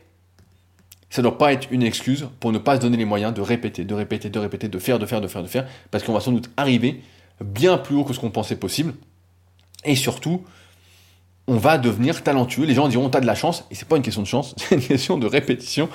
ça 1.10 1.22
ne 1.22 1.28
doit 1.28 1.38
pas 1.38 1.52
être 1.54 1.68
une 1.72 1.84
excuse 1.84 2.28
pour 2.40 2.52
ne 2.52 2.60
pas 2.60 2.76
se 2.76 2.82
donner 2.82 2.98
les 2.98 3.06
moyens 3.06 3.34
de 3.34 3.42
répéter, 3.42 3.84
de 3.84 3.94
répéter, 3.94 4.30
de 4.30 4.40
répéter, 4.40 4.70
de 4.70 4.80
faire, 4.80 5.00
de 5.00 5.06
faire, 5.06 5.22
de 5.22 5.28
faire, 5.28 5.44
de 5.44 5.48
faire, 5.48 5.68
parce 5.92 6.04
qu'on 6.04 6.14
va 6.14 6.20
sans 6.20 6.32
doute 6.32 6.50
arriver 6.56 7.02
bien 7.44 7.78
plus 7.78 7.96
haut 7.96 8.04
que 8.04 8.14
ce 8.14 8.20
qu'on 8.20 8.32
pensait 8.32 8.56
possible. 8.56 8.94
Et 9.86 9.96
surtout, 9.96 10.46
on 11.50 11.58
va 11.58 11.78
devenir 11.78 12.24
talentueux. 12.24 12.66
Les 12.66 12.76
gens 12.76 12.88
diront 12.88 13.10
t'as 13.10 13.20
de 13.20 13.26
la 13.26 13.36
chance, 13.36 13.66
et 13.72 13.76
c'est 13.76 13.88
pas 13.88 13.98
une 13.98 14.04
question 14.04 14.22
de 14.22 14.28
chance, 14.28 14.54
c'est 14.58 14.76
une 14.76 14.82
question 14.82 15.18
de 15.18 15.28
répétition. 15.28 15.90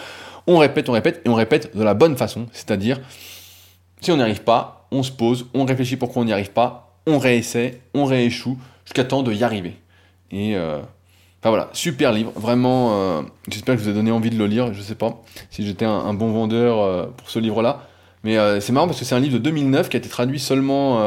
On 0.47 0.59
répète, 0.59 0.89
on 0.89 0.93
répète, 0.93 1.23
et 1.25 1.29
on 1.29 1.35
répète 1.35 1.75
de 1.77 1.83
la 1.83 1.95
bonne 1.95 2.17
façon. 2.17 2.47
C'est-à-dire, 2.53 3.01
si 4.01 4.11
on 4.11 4.17
n'y 4.17 4.23
arrive 4.23 4.43
pas, 4.43 4.87
on 4.91 5.03
se 5.03 5.13
pose, 5.13 5.47
on 5.55 5.65
réfléchit 5.65 5.97
pourquoi 5.97 6.23
on 6.23 6.25
n'y 6.27 6.33
arrive 6.33 6.51
pas, 6.51 6.99
on 7.07 7.19
réessaie, 7.19 7.81
on 7.95 8.05
rééchoue, 8.05 8.59
jusqu'à 8.85 9.05
temps 9.05 9.23
de 9.23 9.33
y 9.33 9.45
arriver. 9.45 9.77
Et 10.31 10.57
euh, 10.57 10.81
voilà, 11.43 11.71
super 11.73 12.13
livre, 12.13 12.33
vraiment. 12.35 12.91
Euh, 12.93 13.23
j'espère 13.49 13.77
que 13.77 13.81
je 13.81 13.85
vous 13.85 13.91
ai 13.91 13.95
donné 13.95 14.11
envie 14.11 14.31
de 14.31 14.37
le 14.37 14.47
lire. 14.47 14.75
Je 14.75 14.83
sais 14.83 14.97
pas 14.97 15.23
si 15.51 15.65
j'étais 15.65 15.85
un, 15.85 16.15
bon 16.15 16.33
vendeur 16.33 16.81
euh, 16.81 17.07
pour 17.17 17.31
ce 17.31 17.39
livre-là, 17.39 17.87
mais 18.25 18.37
c'est 18.61 18.73
marrant 18.73 18.87
parce 18.87 18.99
que 18.99 19.05
c'est 19.05 19.15
un 19.15 19.21
livre 19.21 19.35
de 19.35 19.39
2009 19.39 19.89
qui 19.89 19.97
a 19.97 19.99
été 19.99 20.09
traduit 20.09 20.41
seulement 20.41 20.99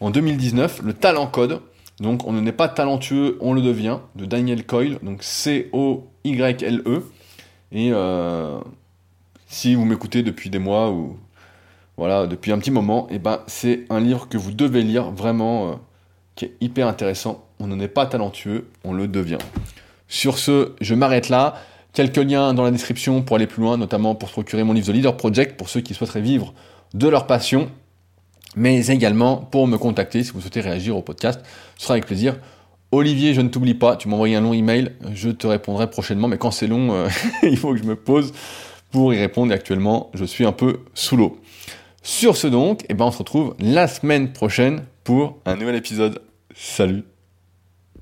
en 0.00 0.10
2019. 0.10 0.82
Le 0.82 0.92
Talent 0.92 1.26
Code. 1.26 1.60
Donc 2.00 2.26
on 2.26 2.32
ne 2.32 2.40
n'est 2.40 2.52
pas 2.52 2.68
talentueux, 2.68 3.38
on 3.40 3.54
le 3.54 3.62
devient. 3.62 3.98
De 4.14 4.24
Daniel 4.24 4.66
Coyle, 4.66 4.98
donc 5.02 5.22
C-O-Y-L-E. 5.22 7.02
Et 7.72 7.92
si 9.46 9.74
vous 9.74 9.84
m'écoutez 9.84 10.22
depuis 10.22 10.50
des 10.50 10.58
mois 10.58 10.90
ou 10.90 11.18
voilà 11.96 12.26
depuis 12.26 12.52
un 12.52 12.58
petit 12.58 12.70
moment, 12.70 13.06
eh 13.10 13.18
ben 13.18 13.40
c'est 13.46 13.84
un 13.90 14.00
livre 14.00 14.28
que 14.28 14.36
vous 14.36 14.52
devez 14.52 14.82
lire 14.82 15.10
vraiment 15.10 15.80
qui 16.34 16.44
est 16.46 16.52
hyper 16.60 16.86
intéressant. 16.86 17.44
On 17.58 17.66
n'en 17.66 17.80
est 17.80 17.88
pas 17.88 18.06
talentueux, 18.06 18.68
on 18.84 18.92
le 18.92 19.08
devient. 19.08 19.38
Sur 20.08 20.38
ce, 20.38 20.72
je 20.80 20.94
m'arrête 20.94 21.28
là. 21.28 21.54
Quelques 21.92 22.18
liens 22.18 22.52
dans 22.52 22.62
la 22.62 22.70
description 22.70 23.22
pour 23.22 23.36
aller 23.36 23.46
plus 23.46 23.62
loin, 23.62 23.78
notamment 23.78 24.14
pour 24.14 24.30
procurer 24.30 24.62
mon 24.62 24.74
livre 24.74 24.88
The 24.88 24.90
Leader 24.90 25.16
Project 25.16 25.56
pour 25.56 25.70
ceux 25.70 25.80
qui 25.80 25.94
souhaiteraient 25.94 26.20
vivre 26.20 26.52
de 26.92 27.08
leur 27.08 27.26
passion, 27.26 27.70
mais 28.56 28.86
également 28.86 29.36
pour 29.36 29.68
me 29.68 29.76
contacter 29.78 30.24
si 30.24 30.32
vous 30.32 30.40
souhaitez 30.40 30.60
réagir 30.60 30.96
au 30.96 31.02
podcast. 31.02 31.40
Ce 31.76 31.84
sera 31.84 31.94
avec 31.94 32.06
plaisir. 32.06 32.36
Olivier, 32.92 33.34
je 33.34 33.40
ne 33.40 33.48
t'oublie 33.48 33.74
pas, 33.74 33.96
tu 33.96 34.08
m'envoies 34.08 34.36
un 34.36 34.40
long 34.40 34.54
email, 34.54 34.92
je 35.12 35.30
te 35.30 35.46
répondrai 35.46 35.90
prochainement, 35.90 36.28
mais 36.28 36.38
quand 36.38 36.50
c'est 36.50 36.66
long, 36.66 36.94
euh, 36.94 37.08
il 37.42 37.56
faut 37.56 37.72
que 37.72 37.78
je 37.78 37.84
me 37.84 37.96
pose 37.96 38.32
pour 38.90 39.12
y 39.12 39.18
répondre. 39.18 39.52
Et 39.52 39.54
actuellement, 39.54 40.10
je 40.14 40.24
suis 40.24 40.46
un 40.46 40.52
peu 40.52 40.80
sous 40.94 41.16
l'eau. 41.16 41.40
Sur 42.02 42.36
ce 42.36 42.46
donc, 42.46 42.84
eh 42.88 42.94
ben 42.94 43.06
on 43.06 43.10
se 43.10 43.18
retrouve 43.18 43.54
la 43.58 43.88
semaine 43.88 44.32
prochaine 44.32 44.84
pour 45.04 45.38
un 45.44 45.56
nouvel 45.56 45.74
épisode. 45.74 46.22
Salut 46.54 47.15